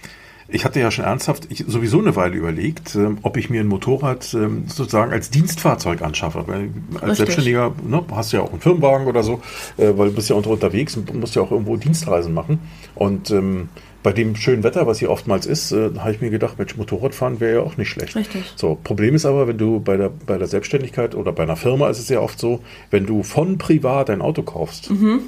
ich 0.51 0.65
hatte 0.65 0.79
ja 0.79 0.89
schon 0.91 1.05
ernsthaft 1.05 1.47
ich, 1.49 1.65
sowieso 1.67 1.99
eine 1.99 2.15
Weile 2.15 2.35
überlegt, 2.35 2.95
ähm, 2.95 3.19
ob 3.21 3.37
ich 3.37 3.49
mir 3.49 3.61
ein 3.61 3.67
Motorrad 3.67 4.33
ähm, 4.33 4.63
sozusagen 4.67 5.11
als 5.11 5.29
Dienstfahrzeug 5.29 6.01
anschaffe. 6.01 6.45
Weil 6.47 6.71
als 6.95 7.01
Richtig. 7.01 7.17
Selbstständiger 7.17 7.73
ne, 7.87 8.03
hast 8.11 8.33
du 8.33 8.37
ja 8.37 8.43
auch 8.43 8.51
einen 8.51 8.61
Firmenwagen 8.61 9.07
oder 9.07 9.23
so, 9.23 9.41
äh, 9.77 9.91
weil 9.95 10.09
du 10.09 10.15
bist 10.15 10.29
ja 10.29 10.35
unter 10.35 10.49
unterwegs 10.49 10.95
und 10.95 11.13
musst 11.13 11.35
ja 11.35 11.41
auch 11.41 11.51
irgendwo 11.51 11.77
Dienstreisen 11.77 12.33
machen. 12.33 12.59
Und 12.95 13.31
ähm, 13.31 13.69
bei 14.01 14.13
dem 14.13 14.35
schönen 14.35 14.63
Wetter, 14.63 14.87
was 14.87 14.99
hier 14.99 15.11
oftmals 15.11 15.45
ist, 15.45 15.71
äh, 15.71 15.91
habe 15.97 16.11
ich 16.11 16.21
mir 16.21 16.29
gedacht, 16.29 16.57
Mensch, 16.57 16.75
Motorradfahren 16.77 17.39
wäre 17.39 17.59
ja 17.59 17.61
auch 17.61 17.77
nicht 17.77 17.89
schlecht. 17.89 18.15
Richtig. 18.15 18.53
So, 18.55 18.77
Problem 18.83 19.13
ist 19.13 19.25
aber, 19.25 19.47
wenn 19.47 19.57
du 19.57 19.81
bei 19.81 19.97
der, 19.97 20.09
bei 20.09 20.37
der 20.37 20.47
Selbstständigkeit 20.47 21.15
oder 21.15 21.31
bei 21.31 21.43
einer 21.43 21.57
Firma 21.57 21.89
ist 21.89 21.99
es 21.99 22.09
ja 22.09 22.21
oft 22.21 22.39
so, 22.39 22.61
wenn 22.91 23.05
du 23.05 23.23
von 23.23 23.57
privat 23.57 24.09
ein 24.09 24.21
Auto 24.21 24.43
kaufst, 24.43 24.89
mhm 24.89 25.21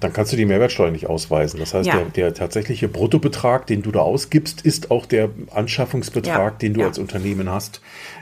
dann 0.00 0.12
kannst 0.12 0.32
du 0.32 0.36
die 0.36 0.44
Mehrwertsteuer 0.44 0.90
nicht 0.90 1.06
ausweisen. 1.06 1.60
Das 1.60 1.74
heißt, 1.74 1.86
ja. 1.86 1.96
der, 1.96 2.04
der, 2.06 2.34
tatsächliche 2.34 2.88
Bruttobetrag, 2.88 3.66
den 3.66 3.82
du 3.82 3.92
da 3.92 4.00
ausgibst, 4.00 4.62
ist 4.62 4.90
auch 4.90 5.06
der 5.06 5.30
Anschaffungsbetrag, 5.52 6.54
ja. 6.54 6.58
den 6.58 6.74
du 6.74 6.80
ja. 6.80 6.86
als 6.86 6.98
Unternehmen 6.98 7.50
hast. 7.50 7.80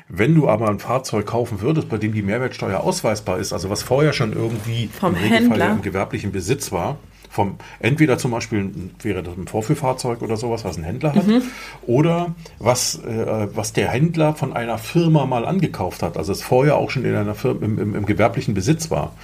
Wenn 0.09 0.35
du 0.35 0.49
aber 0.49 0.69
ein 0.69 0.81
Fahrzeug 0.81 1.27
kaufen 1.27 1.63
würdest, 1.63 1.89
bei 1.89 1.97
dem 1.97 2.13
die 2.13 2.23
Mehrwertsteuer 2.23 2.81
ausweisbar 2.81 3.39
ist, 3.39 3.53
also 3.53 3.71
was 3.71 3.83
vorher 3.83 4.13
schon 4.13 4.35
irgendwie 4.35 4.91
Vom 5.01 5.15
im 5.15 5.21
Händler. 5.21 5.71
im 5.73 5.83
gewerblichen 5.83 6.31
Besitz 6.31 6.73
war, 6.73 6.99
vom 7.31 7.57
entweder 7.81 8.19
zum 8.19 8.31
Beispiel 8.31 8.71
wäre 9.03 9.23
das 9.23 9.37
ein 9.37 9.49
Vorführfahrzeug 9.49 10.23
oder 10.23 10.37
sowas, 10.37 10.65
was 10.65 10.77
ein 10.77 10.85
Händler 10.85 11.15
hat, 11.15 11.27
mhm. 11.27 11.43
oder 11.87 12.35
was, 12.59 13.03
äh, 13.03 13.49
was 13.53 13.73
der 13.73 13.89
Händler 13.89 14.35
von 14.35 14.53
einer 14.53 14.79
Firma 14.79 15.27
mal 15.27 15.45
angekauft 15.45 16.03
hat, 16.03 16.17
also 16.17 16.33
es 16.33 16.43
vorher 16.43 16.77
auch 16.77 16.91
schon 16.91 17.05
in 17.05 17.15
einer 17.17 17.35
Firma 17.35 17.65
im, 17.65 17.79
im, 17.79 17.95
im 17.97 18.07
gewerblichen 18.07 18.55
Besitz 18.55 18.91
war 18.91 19.15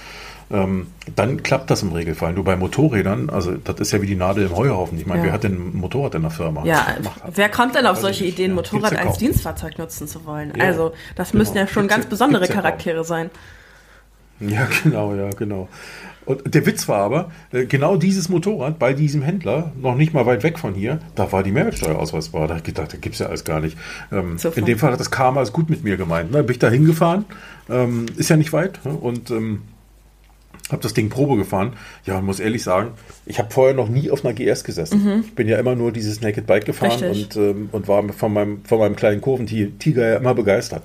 ähm, 0.51 0.87
dann 1.15 1.43
klappt 1.43 1.69
das 1.69 1.81
im 1.81 1.91
Regelfall. 1.91 2.33
Nur 2.33 2.43
bei 2.43 2.55
Motorrädern, 2.55 3.29
also 3.29 3.53
das 3.53 3.79
ist 3.79 3.91
ja 3.91 4.01
wie 4.01 4.07
die 4.07 4.15
Nadel 4.15 4.47
im 4.47 4.55
Heuhaufen. 4.55 4.97
Ich 4.97 5.05
meine, 5.05 5.21
ja. 5.21 5.25
wer 5.27 5.33
hat 5.33 5.43
denn 5.43 5.53
ein 5.53 5.77
Motorrad 5.77 6.15
in 6.15 6.21
der 6.23 6.31
Firma? 6.31 6.65
Ja, 6.65 6.87
wer 7.33 7.49
kommt 7.49 7.75
denn 7.75 7.85
auf 7.85 7.97
also 7.97 8.03
solche 8.03 8.25
Ideen, 8.25 8.53
Motorrad 8.53 8.95
als 8.97 9.17
Dienstfahrzeug 9.17 9.77
nutzen 9.77 10.07
zu 10.07 10.25
wollen? 10.25 10.53
Ja, 10.57 10.65
also 10.65 10.93
das 11.15 11.31
genau. 11.31 11.41
müssen 11.41 11.57
ja 11.57 11.67
schon 11.67 11.87
ganz 11.87 12.05
besondere 12.05 12.47
Charaktere 12.47 13.03
sein. 13.03 13.29
Ja, 14.39 14.67
genau, 14.83 15.13
ja, 15.15 15.29
genau. 15.29 15.69
Und 16.25 16.53
der 16.53 16.65
Witz 16.65 16.87
war 16.87 16.99
aber, 16.99 17.31
äh, 17.51 17.65
genau 17.65 17.97
dieses 17.97 18.29
Motorrad 18.29 18.77
bei 18.77 18.93
diesem 18.93 19.21
Händler, 19.21 19.71
noch 19.81 19.95
nicht 19.95 20.13
mal 20.13 20.25
weit 20.25 20.43
weg 20.43 20.59
von 20.59 20.75
hier, 20.75 20.99
da 21.15 21.31
war 21.31 21.43
die 21.43 21.51
Mehrwertsteuer 21.51 21.97
ausweisbar. 21.97 22.43
Da 22.43 22.49
habe 22.49 22.59
ich 22.59 22.63
gedacht, 22.63 22.93
da 22.93 22.97
gibt 22.97 23.13
es 23.15 23.19
ja 23.19 23.27
alles 23.27 23.43
gar 23.43 23.59
nicht. 23.59 23.77
Ähm, 24.11 24.37
in 24.55 24.65
dem 24.65 24.77
Fall 24.77 24.91
hat 24.91 24.99
das 24.99 25.11
Karma 25.11 25.39
als 25.39 25.51
gut 25.51 25.69
mit 25.69 25.83
mir 25.83 25.97
gemeint. 25.97 26.31
Ne? 26.31 26.43
Bin 26.43 26.51
ich 26.51 26.59
da 26.59 26.69
hingefahren, 26.69 27.25
ähm, 27.69 28.05
ist 28.17 28.29
ja 28.29 28.37
nicht 28.37 28.53
weit. 28.53 28.79
Ne? 28.85 28.91
Und 28.91 29.31
ähm, 29.31 29.63
habe 30.69 30.81
das 30.81 30.93
Ding 30.93 31.09
Probe 31.09 31.37
gefahren. 31.37 31.73
Ja, 32.05 32.17
und 32.19 32.25
muss 32.25 32.39
ehrlich 32.39 32.63
sagen, 32.63 32.91
ich 33.25 33.39
habe 33.39 33.51
vorher 33.51 33.73
noch 33.73 33.89
nie 33.89 34.09
auf 34.09 34.25
einer 34.25 34.33
GS 34.33 34.63
gesessen. 34.63 35.03
Mhm. 35.03 35.23
Ich 35.25 35.35
bin 35.35 35.47
ja 35.47 35.57
immer 35.57 35.75
nur 35.75 35.91
dieses 35.91 36.21
Naked 36.21 36.47
Bike 36.47 36.65
gefahren 36.65 37.03
und, 37.03 37.35
ähm, 37.35 37.69
und 37.71 37.87
war 37.87 38.07
von 38.13 38.33
meinem, 38.33 38.63
von 38.65 38.79
meinem 38.79 38.95
kleinen 38.95 39.21
Kurventiger 39.21 40.09
ja 40.09 40.17
immer 40.17 40.33
begeistert. 40.33 40.83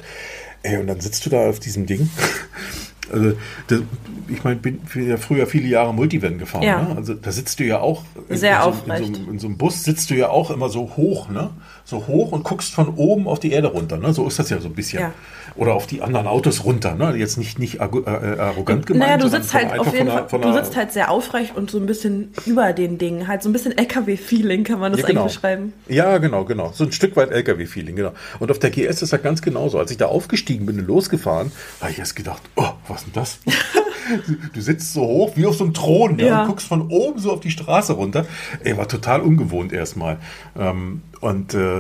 Ey, 0.63 0.79
und 0.79 0.87
dann 0.89 1.01
sitzt 1.01 1.25
du 1.27 1.31
da 1.31 1.49
auf 1.49 1.61
diesem 1.61 1.87
Ding 1.87 2.09
Also, 3.13 3.33
das, 3.69 3.83
ich 4.29 4.43
meine, 4.43 4.57
bin 4.57 4.81
ja 4.95 5.17
früher 5.17 5.47
viele 5.47 5.69
Jahre 5.69 5.95
Multivan 5.95 6.39
gefahren. 6.39 6.63
Ja. 6.63 6.83
Ne? 6.83 6.97
Also 6.97 7.15
da 7.15 7.31
sitzt 7.31 7.61
du 7.61 7.65
ja 7.65 7.81
auch 7.81 8.05
Sehr 8.29 8.57
in, 8.57 8.63
so, 8.63 8.69
aufrecht. 8.69 9.09
in, 9.09 9.15
so, 9.15 9.31
in 9.31 9.39
so 9.39 9.47
einem 9.47 9.57
Bus 9.57 9.85
sitzt 9.85 10.11
du 10.11 10.15
ja 10.15 10.29
auch 10.29 10.51
immer 10.51 10.69
so 10.69 10.97
hoch, 10.97 11.29
ne? 11.29 11.51
So 11.89 12.09
hoch 12.09 12.33
und 12.33 12.43
guckst 12.43 12.75
von 12.75 12.89
oben 12.97 13.29
auf 13.29 13.39
die 13.39 13.53
Erde 13.53 13.69
runter. 13.69 13.97
Ne? 13.97 14.13
So 14.13 14.27
ist 14.27 14.41
das 14.41 14.51
ja 14.51 14.59
so 14.61 14.67
ein 14.67 14.75
bisschen. 14.75 15.01
Ja. 15.03 15.13
Oder 15.55 15.75
auf 15.75 15.87
die 15.87 16.03
anderen 16.03 16.27
Autos 16.27 16.65
runter. 16.65 16.97
Ne? 16.97 17.15
Jetzt 17.17 17.39
nicht, 17.39 17.61
nicht 17.61 17.81
argu- 17.81 18.05
äh, 18.05 18.41
arrogant 18.41 18.87
gemeint. 18.87 19.09
Naja, 19.09 19.17
du 19.19 19.29
sitzt 19.29 19.55
halt 19.55 19.79
auf 19.79 19.95
jeden 19.95 20.09
Fall, 20.11 20.27
du 20.41 20.53
sitzt 20.53 20.75
halt 20.77 20.91
sehr 20.93 21.13
aufrecht 21.13 21.57
und 21.57 21.71
so 21.71 21.79
ein 21.79 21.87
bisschen 21.87 22.33
über 22.45 22.73
den 22.73 22.99
Dingen, 22.99 23.29
halt 23.29 23.45
so 23.45 23.49
ein 23.49 23.53
bisschen 23.53 23.79
LKW-Feeling 23.79 24.65
kann 24.65 24.81
man 24.81 24.91
das 24.91 25.03
Ja, 25.03 25.07
genau. 25.07 25.21
eigentlich 25.23 25.35
beschreiben. 25.35 25.73
Ja, 25.89 26.19
genau, 26.19 26.45
genau. 26.45 26.73
So 26.75 26.83
ein 26.83 26.91
Stück 26.91 27.15
weit 27.17 27.31
LKW-Feeling, 27.31 27.95
genau. 27.95 28.13
Und 28.41 28.51
auf 28.51 28.59
der 28.59 28.71
GS 28.71 29.03
ist 29.03 29.13
das 29.13 29.23
ganz 29.23 29.41
genauso. 29.41 29.79
Als 29.79 29.93
ich 29.93 29.97
da 29.97 30.07
aufgestiegen 30.07 30.67
bin 30.67 30.81
und 30.81 30.87
losgefahren, 30.89 31.53
habe 31.81 31.93
ich 31.93 32.01
erst 32.01 32.17
gedacht, 32.17 32.43
oh, 32.57 32.65
was 32.89 33.05
ist 33.05 33.07
denn 33.07 33.13
das? 33.15 33.39
du 34.53 34.61
sitzt 34.61 34.93
so 34.93 35.03
hoch 35.03 35.33
wie 35.37 35.47
auf 35.47 35.57
so 35.57 35.65
einem 35.65 35.75
Thron 35.75 36.17
ne? 36.17 36.27
Ja. 36.27 36.43
und 36.43 36.49
guckst 36.49 36.67
von 36.67 36.89
oben 36.91 37.19
so 37.21 37.33
auf 37.33 37.41
die 37.41 37.51
Straße 37.51 37.93
runter. 37.93 38.27
Ey, 38.65 38.77
war 38.77 38.89
total 38.89 39.21
ungewohnt 39.21 39.73
erstmal. 39.73 40.19
Ähm, 40.59 41.03
und 41.21 41.55
äh, 41.55 41.76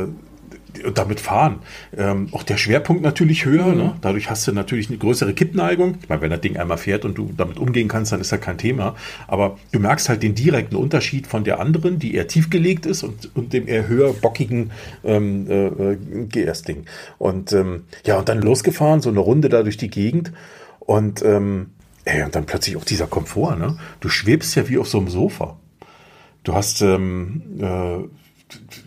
und 0.85 0.99
damit 0.99 1.21
fahren. 1.21 1.61
Ähm, 1.97 2.29
auch 2.33 2.43
der 2.43 2.57
Schwerpunkt 2.57 3.03
natürlich 3.03 3.45
höher. 3.45 3.67
Mhm. 3.67 3.77
Ne? 3.77 3.95
Dadurch 4.01 4.31
hast 4.31 4.47
du 4.47 4.53
natürlich 4.53 4.89
eine 4.89 4.99
größere 4.99 5.33
Kippneigung. 5.35 5.99
Ich 6.03 6.09
meine, 6.09 6.21
wenn 6.21 6.31
das 6.31 6.41
Ding 6.41 6.57
einmal 6.57 6.79
fährt 6.79 7.05
und 7.05 7.17
du 7.17 7.33
damit 7.37 7.59
umgehen 7.59 7.89
kannst, 7.89 8.13
dann 8.13 8.21
ist 8.21 8.33
das 8.33 8.41
kein 8.41 8.59
Thema. 8.59 8.95
Aber 9.27 9.59
du 9.73 9.79
merkst 9.79 10.09
halt 10.09 10.23
den 10.23 10.35
direkten 10.35 10.77
Unterschied 10.77 11.27
von 11.27 11.45
der 11.45 11.61
anderen, 11.61 11.99
die 11.99 12.15
eher 12.15 12.29
tiefgelegt 12.29 12.87
ist 12.87 13.03
und, 13.03 13.35
und 13.35 13.53
dem 13.53 13.69
eher 13.69 13.89
höher 13.89 14.13
bockigen 14.13 14.73
ähm, 15.05 15.47
äh, 15.49 15.67
äh, 15.67 15.97
GS-Ding. 16.29 16.85
Und 17.19 17.53
ähm, 17.53 17.85
ja, 18.05 18.19
und 18.19 18.29
dann 18.29 18.41
losgefahren, 18.41 19.01
so 19.01 19.11
eine 19.11 19.21
Runde 19.21 19.49
da 19.49 19.63
durch 19.63 19.77
die 19.77 19.91
Gegend. 19.91 20.33
Und, 20.81 21.23
ähm, 21.23 21.71
ey, 22.05 22.23
und 22.23 22.35
dann 22.35 22.47
plötzlich 22.47 22.77
auch 22.77 22.85
dieser 22.85 23.07
Komfort. 23.07 23.57
Ne? 23.57 23.79
Du 24.01 24.09
schwebst 24.09 24.55
ja 24.55 24.69
wie 24.69 24.79
auf 24.79 24.89
so 24.89 24.99
einem 24.99 25.09
Sofa. 25.09 25.57
Du 26.45 26.55
hast, 26.55 26.81
ähm, 26.81 27.43
äh, 27.59 28.09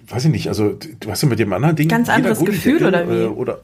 weiß 0.08 0.26
ich 0.26 0.32
nicht, 0.32 0.48
also 0.48 0.78
du 1.00 1.12
hast 1.12 1.22
ja 1.24 1.30
mit 1.30 1.40
dem 1.40 1.52
anderen 1.54 1.76
Ding 1.76 1.88
Ganz 1.88 2.10
anderes 2.10 2.44
Gefühl, 2.44 2.86
oder 2.86 3.08
wie? 3.10 3.24
Äh, 3.24 3.26
oder 3.28 3.60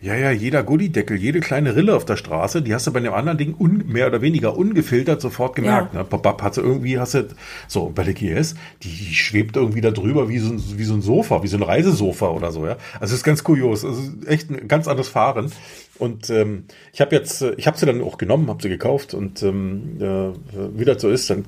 ja, 0.00 0.16
ja, 0.16 0.32
jeder 0.32 0.64
Gullideckel, 0.64 1.16
jede 1.16 1.38
kleine 1.38 1.76
Rille 1.76 1.94
auf 1.94 2.04
der 2.04 2.16
Straße, 2.16 2.60
die 2.60 2.74
hast 2.74 2.88
du 2.88 2.92
bei 2.92 2.98
dem 2.98 3.12
anderen 3.12 3.38
Ding 3.38 3.54
un, 3.56 3.84
mehr 3.86 4.08
oder 4.08 4.20
weniger 4.20 4.56
ungefiltert 4.56 5.20
sofort 5.20 5.54
gemerkt. 5.54 5.94
Ja. 5.94 6.00
Ne? 6.00 6.04
Babab 6.10 6.42
hat 6.42 6.54
sie 6.54 6.60
irgendwie, 6.60 6.98
hast 6.98 7.14
du, 7.14 7.28
so, 7.68 7.92
bei 7.94 8.02
der 8.02 8.12
GS, 8.14 8.56
die, 8.82 8.88
die 8.88 9.14
schwebt 9.14 9.54
irgendwie 9.54 9.80
da 9.80 9.92
drüber 9.92 10.28
wie 10.28 10.40
so, 10.40 10.50
ein- 10.54 10.62
wie 10.76 10.82
so 10.82 10.94
ein 10.94 11.02
Sofa, 11.02 11.44
wie 11.44 11.46
so 11.46 11.56
ein 11.56 11.62
Reisesofa 11.62 12.30
oder 12.30 12.50
so, 12.50 12.66
ja. 12.66 12.78
Also 12.94 13.12
es 13.14 13.20
ist 13.20 13.22
ganz 13.22 13.44
kurios, 13.44 13.84
es 13.84 13.96
ist 13.96 14.26
echt 14.26 14.50
ein 14.50 14.66
ganz 14.66 14.88
anderes 14.88 15.08
Fahren. 15.08 15.52
Und 15.98 16.30
ähm, 16.30 16.64
ich 16.92 17.00
habe 17.00 17.14
jetzt, 17.14 17.42
äh, 17.42 17.54
ich 17.58 17.66
habe 17.66 17.76
sie 17.78 17.86
dann 17.86 18.02
auch 18.02 18.18
genommen, 18.18 18.48
habe 18.48 18.62
sie 18.62 18.68
gekauft 18.70 19.14
und 19.14 19.42
ähm, 19.42 19.98
äh, 20.00 20.30
wie 20.78 20.84
das 20.84 21.02
so 21.02 21.08
ist, 21.10 21.28
dann 21.30 21.44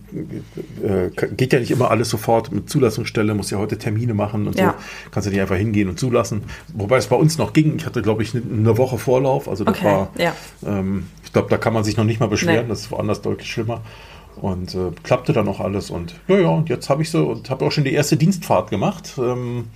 äh, 0.83 1.11
geht 1.35 1.53
ja 1.53 1.59
nicht 1.61 1.71
immer 1.71 1.91
alles 1.91 2.11
sofort 2.11 2.53
mit 2.53 2.69
Zulassungsstelle, 2.69 3.35
muss 3.35 3.51
ja 3.51 3.59
heute 3.59 3.79
Termine 3.79 4.15
machen 4.15 4.47
und 4.47 4.59
Ja. 4.59 4.75
so. 4.79 5.11
Kannst 5.11 5.27
du 5.27 5.31
nicht 5.33 5.41
einfach 5.41 5.57
hingehen 5.57 5.89
und 5.89 5.99
zulassen. 5.99 6.43
Wobei 6.75 6.99
es 6.99 7.07
bei 7.07 7.17
uns 7.17 7.39
noch 7.39 7.53
ging. 7.53 7.77
Ich 7.77 7.87
hatte, 7.87 8.03
glaube 8.03 8.23
ich, 8.23 8.35
eine- 8.35 8.77
Woche 8.77 8.99
Vorlauf. 8.99 9.49
Also 9.49 9.65
das 9.65 9.77
Okay, 9.77 9.85
war, 9.87 10.11
ja. 10.19 10.35
ähm, 10.67 11.07
ich 11.25 11.33
glaube, 11.33 11.49
da 11.49 11.57
kann 11.57 11.73
man 11.73 11.83
sich 11.85 11.97
noch 11.97 12.05
nicht 12.05 12.21
mal 12.21 12.27
beschweren. 12.29 12.65
Nee. 12.65 12.69
Das 12.69 12.81
ist 12.83 12.91
woanders 12.91 13.23
deutlich 13.23 13.51
schlimmer. 13.51 13.83
Und 14.37 14.75
äh, 14.75 14.91
klappte 15.05 15.33
dann 15.33 15.47
auch 15.49 15.61
alles. 15.61 15.91
Und 15.91 16.17
ja, 16.29 16.39
ja, 16.39 16.49
und 16.49 16.69
jetzt 16.69 16.91
habe 16.91 17.03
ich 17.03 17.11
so 17.11 17.27
und 17.29 17.51
habe 17.51 17.65
auch 17.65 17.73
schon 17.73 17.85
die 17.85 17.93
erste 17.95 18.17
Dienstfahrt 18.17 18.69
gemacht. 18.71 19.15
Ähm, 19.19 19.67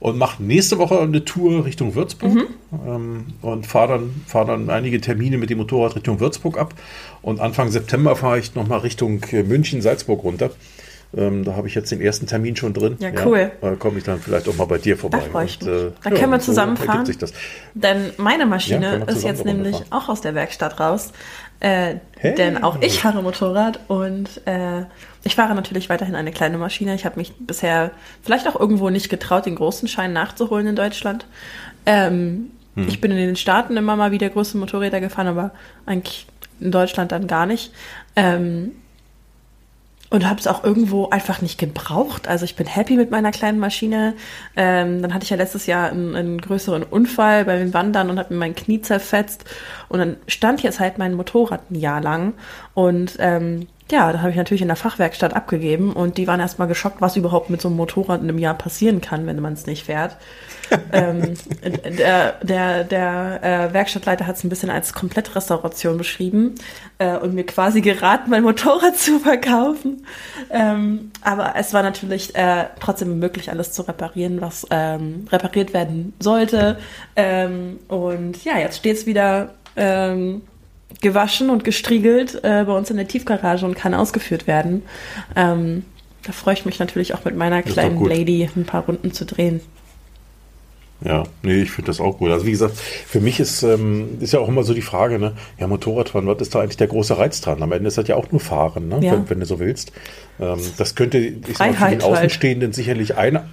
und 0.00 0.18
mache 0.18 0.42
nächste 0.42 0.78
Woche 0.78 0.98
eine 1.00 1.24
Tour 1.24 1.64
Richtung 1.64 1.94
Würzburg 1.94 2.32
Mhm. 2.34 2.46
ähm, 2.86 3.26
und 3.42 3.66
fahre 3.66 3.94
dann, 3.98 4.22
fahr 4.26 4.44
dann 4.46 4.68
einige 4.70 5.00
Termine 5.00 5.38
mit 5.38 5.50
dem 5.50 5.58
Motorrad 5.58 5.94
Richtung 5.94 6.18
Würzburg 6.20 6.58
ab. 6.58 6.74
Und 7.22 7.38
Anfang 7.40 7.70
September 7.70 8.16
fahre 8.16 8.38
ich 8.38 8.54
nochmal 8.54 8.78
Richtung 8.80 9.22
äh, 9.30 9.42
München, 9.42 9.82
Salzburg 9.82 10.24
runter. 10.24 10.50
Ähm, 11.16 11.44
da 11.44 11.56
habe 11.56 11.66
ich 11.66 11.74
jetzt 11.74 11.90
den 11.90 12.00
ersten 12.00 12.26
Termin 12.28 12.54
schon 12.54 12.72
drin. 12.72 12.96
Ja, 13.00 13.10
cool. 13.26 13.50
Da 13.60 13.74
komme 13.74 13.98
ich 13.98 14.04
dann 14.04 14.20
vielleicht 14.20 14.48
auch 14.48 14.56
mal 14.56 14.66
bei 14.66 14.78
dir 14.78 14.96
vorbei. 14.96 15.18
Da 15.18 15.24
freue 15.30 15.44
ich 15.46 15.60
Und, 15.60 15.66
mich. 15.68 15.82
äh, 15.86 15.90
Da 16.04 16.10
können 16.10 16.30
wir 16.30 16.38
so 16.38 16.46
zusammenfahren. 16.46 16.90
ergibt 16.90 17.06
sich 17.08 17.18
das. 17.18 17.32
Denn 17.74 18.12
meine 18.16 18.44
Ja, 18.44 18.48
Maschine 18.48 19.02
wir 19.04 19.08
ist 19.08 19.24
jetzt 19.24 19.44
nämlich 19.44 19.74
fahren. 19.76 19.86
auch 19.90 20.08
aus 20.08 20.20
der 20.20 20.34
Werkstatt 20.36 20.78
raus. 20.78 21.10
Äh, 21.60 21.96
Hey. 22.18 22.34
Denn 22.34 22.62
auch 22.62 22.82
ich 22.82 23.00
fahre 23.00 23.22
Motorrad 23.22 23.80
und 23.88 24.46
äh, 24.46 24.82
ich 25.24 25.36
fahre 25.36 25.54
natürlich 25.54 25.88
weiterhin 25.88 26.14
eine 26.14 26.32
kleine 26.32 26.58
Maschine. 26.58 26.94
Ich 26.94 27.06
habe 27.06 27.18
mich 27.18 27.32
bisher 27.38 27.92
vielleicht 28.22 28.46
auch 28.46 28.60
irgendwo 28.60 28.90
nicht 28.90 29.08
getraut, 29.08 29.46
den 29.46 29.54
großen 29.54 29.88
Schein 29.88 30.12
nachzuholen 30.12 30.66
in 30.66 30.76
Deutschland. 30.76 31.24
Ähm, 31.86 32.50
Hm. 32.74 32.88
Ich 32.88 33.00
bin 33.00 33.10
in 33.10 33.16
den 33.16 33.36
Staaten 33.36 33.76
immer 33.76 33.96
mal 33.96 34.12
wieder 34.12 34.28
große 34.28 34.56
Motorräder 34.56 35.00
gefahren, 35.00 35.26
aber 35.26 35.50
eigentlich 35.86 36.26
in 36.60 36.70
Deutschland 36.70 37.10
dann 37.12 37.26
gar 37.26 37.46
nicht. 37.46 37.72
Ähm, 38.16 38.72
und 40.10 40.28
habe 40.28 40.40
es 40.40 40.48
auch 40.48 40.64
irgendwo 40.64 41.08
einfach 41.08 41.40
nicht 41.40 41.56
gebraucht. 41.58 42.26
Also 42.26 42.44
ich 42.44 42.56
bin 42.56 42.66
happy 42.66 42.96
mit 42.96 43.12
meiner 43.12 43.30
kleinen 43.30 43.60
Maschine. 43.60 44.14
Ähm, 44.56 45.00
dann 45.02 45.14
hatte 45.14 45.22
ich 45.22 45.30
ja 45.30 45.36
letztes 45.36 45.66
Jahr 45.66 45.90
einen, 45.90 46.16
einen 46.16 46.40
größeren 46.40 46.82
Unfall 46.82 47.44
beim 47.44 47.72
Wandern 47.72 48.10
und 48.10 48.18
habe 48.18 48.34
mir 48.34 48.40
mein 48.40 48.56
Knie 48.56 48.82
zerfetzt. 48.82 49.44
Und 49.88 50.00
dann 50.00 50.16
stand 50.26 50.62
jetzt 50.62 50.80
halt 50.80 50.98
mein 50.98 51.14
Motorrad 51.14 51.70
ein 51.70 51.76
Jahr 51.76 52.00
lang. 52.00 52.34
Und 52.74 53.16
ähm, 53.20 53.68
ja, 53.90 54.12
da 54.12 54.20
habe 54.20 54.30
ich 54.30 54.36
natürlich 54.36 54.62
in 54.62 54.68
der 54.68 54.76
Fachwerkstatt 54.76 55.34
abgegeben. 55.34 55.92
Und 55.92 56.18
die 56.18 56.26
waren 56.26 56.40
erstmal 56.40 56.68
geschockt, 56.68 57.00
was 57.00 57.16
überhaupt 57.16 57.50
mit 57.50 57.60
so 57.60 57.68
einem 57.68 57.76
Motorrad 57.76 58.22
in 58.22 58.28
einem 58.28 58.38
Jahr 58.38 58.54
passieren 58.54 59.00
kann, 59.00 59.26
wenn 59.26 59.40
man 59.40 59.52
es 59.52 59.66
nicht 59.66 59.84
fährt. 59.84 60.16
ähm, 60.92 61.34
der 61.98 62.34
der, 62.42 62.84
der 62.84 63.40
äh, 63.42 63.72
Werkstattleiter 63.72 64.26
hat 64.26 64.36
es 64.36 64.44
ein 64.44 64.48
bisschen 64.48 64.70
als 64.70 64.92
Komplettrestauration 64.92 65.98
beschrieben 65.98 66.54
äh, 66.98 67.16
und 67.16 67.34
mir 67.34 67.44
quasi 67.44 67.80
geraten, 67.80 68.30
mein 68.30 68.44
Motorrad 68.44 68.96
zu 68.98 69.18
verkaufen. 69.18 70.06
Ähm, 70.50 71.10
aber 71.22 71.54
es 71.56 71.74
war 71.74 71.82
natürlich 71.82 72.34
äh, 72.36 72.66
trotzdem 72.78 73.18
möglich, 73.18 73.50
alles 73.50 73.72
zu 73.72 73.82
reparieren, 73.82 74.40
was 74.40 74.66
ähm, 74.70 75.26
repariert 75.30 75.74
werden 75.74 76.12
sollte. 76.20 76.78
Ähm, 77.16 77.80
und 77.88 78.44
ja, 78.44 78.58
jetzt 78.58 78.76
steht 78.76 78.96
es 78.96 79.06
wieder 79.06 79.54
ähm, 79.76 80.42
gewaschen 81.00 81.50
und 81.50 81.64
gestriegelt 81.64 82.36
äh, 82.42 82.64
bei 82.64 82.72
uns 82.76 82.90
in 82.90 82.96
der 82.96 83.08
Tiefgarage 83.08 83.64
und 83.64 83.74
kann 83.74 83.94
ausgeführt 83.94 84.46
werden. 84.46 84.82
Ähm, 85.36 85.84
da 86.22 86.32
freue 86.32 86.54
ich 86.54 86.66
mich 86.66 86.78
natürlich 86.78 87.14
auch 87.14 87.24
mit 87.24 87.36
meiner 87.36 87.62
kleinen. 87.62 88.04
Lady 88.04 88.48
ein 88.54 88.64
paar 88.64 88.84
Runden 88.84 89.12
zu 89.12 89.24
drehen. 89.24 89.60
Ja, 91.02 91.22
nee, 91.42 91.62
ich 91.62 91.70
finde 91.70 91.86
das 91.86 92.00
auch 92.00 92.18
gut. 92.18 92.30
Also 92.30 92.44
wie 92.44 92.50
gesagt, 92.50 92.76
für 92.76 93.20
mich 93.20 93.40
ist, 93.40 93.62
ähm, 93.62 94.18
ist 94.20 94.34
ja 94.34 94.40
auch 94.40 94.48
immer 94.48 94.64
so 94.64 94.74
die 94.74 94.82
Frage, 94.82 95.18
ne, 95.18 95.32
ja, 95.58 95.66
Motorradfahren, 95.66 96.26
was 96.28 96.42
ist 96.42 96.54
da 96.54 96.60
eigentlich 96.60 96.76
der 96.76 96.88
große 96.88 97.16
Reiz 97.16 97.40
dran? 97.40 97.62
Am 97.62 97.72
Ende 97.72 97.88
ist 97.88 97.96
das 97.96 98.06
ja 98.06 98.16
auch 98.16 98.30
nur 98.30 98.40
Fahren, 98.40 98.88
ne, 98.88 98.98
Ja. 99.00 99.12
wenn, 99.12 99.30
wenn 99.30 99.40
du 99.40 99.46
so 99.46 99.58
willst. 99.58 99.92
Ähm, 100.38 100.58
das 100.76 100.94
könnte 100.96 101.16
ich 101.18 101.32
sag 101.32 101.42
mal, 101.42 101.44
für 101.46 101.54
Freiheit 101.54 101.92
den 101.92 102.02
halt. 102.02 102.18
Außenstehenden 102.18 102.72
sicherlich 102.74 103.16
eine, 103.16 103.48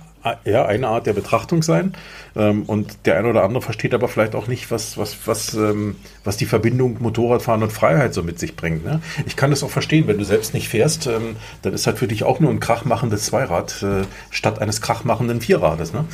ja, 0.45 0.65
eine 0.65 0.87
Art 0.87 1.07
der 1.07 1.13
Betrachtung 1.13 1.63
sein. 1.63 1.93
Ähm, 2.35 2.63
und 2.63 3.05
der 3.05 3.17
eine 3.17 3.29
oder 3.29 3.43
andere 3.43 3.61
versteht 3.61 3.93
aber 3.93 4.07
vielleicht 4.07 4.35
auch 4.35 4.47
nicht, 4.47 4.71
was, 4.71 4.97
was, 4.97 5.15
was, 5.25 5.53
ähm, 5.53 5.95
was 6.23 6.37
die 6.37 6.45
Verbindung 6.45 6.97
Motorradfahren 6.99 7.63
und 7.63 7.71
Freiheit 7.71 8.13
so 8.13 8.23
mit 8.23 8.39
sich 8.39 8.55
bringt. 8.55 8.85
Ne? 8.85 9.01
Ich 9.25 9.35
kann 9.35 9.49
das 9.49 9.63
auch 9.63 9.69
verstehen, 9.69 10.07
wenn 10.07 10.17
du 10.17 10.25
selbst 10.25 10.53
nicht 10.53 10.69
fährst, 10.69 11.07
ähm, 11.07 11.35
dann 11.61 11.73
ist 11.73 11.87
halt 11.87 11.97
für 11.97 12.07
dich 12.07 12.23
auch 12.23 12.39
nur 12.39 12.51
ein 12.51 12.59
krachmachendes 12.59 13.25
Zweirad 13.25 13.81
äh, 13.83 14.03
statt 14.29 14.59
eines 14.59 14.81
krachmachenden 14.81 15.41
Vierrades. 15.41 15.93
Ne? 15.93 16.05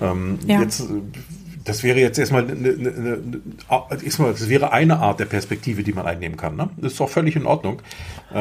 Ja. 0.00 0.60
Jetzt 0.60 0.80
äh, 0.80 0.84
das 1.64 1.84
wäre 1.84 2.00
jetzt 2.00 2.18
erstmal 2.18 2.42
eine, 2.42 2.52
eine, 2.52 3.18
eine, 3.68 4.32
das 4.32 4.48
wäre 4.48 4.72
eine 4.72 4.98
Art 4.98 5.20
der 5.20 5.26
Perspektive, 5.26 5.84
die 5.84 5.92
man 5.92 6.06
einnehmen 6.06 6.36
kann. 6.36 6.56
Ne? 6.56 6.70
Das 6.76 6.92
ist 6.92 7.00
doch 7.00 7.08
völlig 7.08 7.36
in 7.36 7.46
Ordnung. 7.46 7.80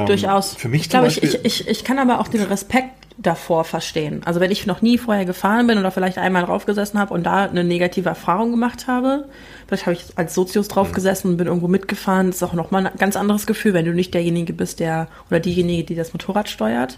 Durchaus. 0.07 0.55
Für 0.55 0.69
mich 0.69 0.81
ich 0.81 0.89
glaube, 0.89 1.05
Beispiel, 1.05 1.29
ich, 1.29 1.45
ich, 1.45 1.67
ich 1.67 1.83
kann 1.83 1.99
aber 1.99 2.19
auch 2.19 2.27
den 2.27 2.41
Respekt 2.41 3.00
davor 3.21 3.63
verstehen. 3.63 4.21
Also 4.25 4.39
wenn 4.39 4.51
ich 4.51 4.65
noch 4.65 4.81
nie 4.81 4.97
vorher 4.97 5.25
gefahren 5.25 5.67
bin 5.67 5.77
oder 5.77 5.91
vielleicht 5.91 6.17
einmal 6.17 6.43
draufgesessen 6.43 6.99
habe 6.99 7.13
und 7.13 7.23
da 7.23 7.45
eine 7.45 7.63
negative 7.63 8.09
Erfahrung 8.09 8.51
gemacht 8.51 8.87
habe, 8.87 9.25
vielleicht 9.67 9.85
habe 9.85 9.93
ich 9.93 10.05
als 10.15 10.33
Sozius 10.33 10.67
draufgesessen 10.67 11.31
und 11.31 11.37
bin 11.37 11.47
irgendwo 11.47 11.67
mitgefahren, 11.67 12.27
das 12.27 12.37
ist 12.37 12.43
auch 12.43 12.53
nochmal 12.53 12.87
ein 12.87 12.97
ganz 12.97 13.15
anderes 13.15 13.45
Gefühl, 13.45 13.73
wenn 13.73 13.85
du 13.85 13.93
nicht 13.93 14.13
derjenige 14.13 14.53
bist, 14.53 14.79
der 14.79 15.07
oder 15.29 15.39
diejenige, 15.39 15.83
die 15.83 15.95
das 15.95 16.13
Motorrad 16.13 16.49
steuert, 16.49 16.97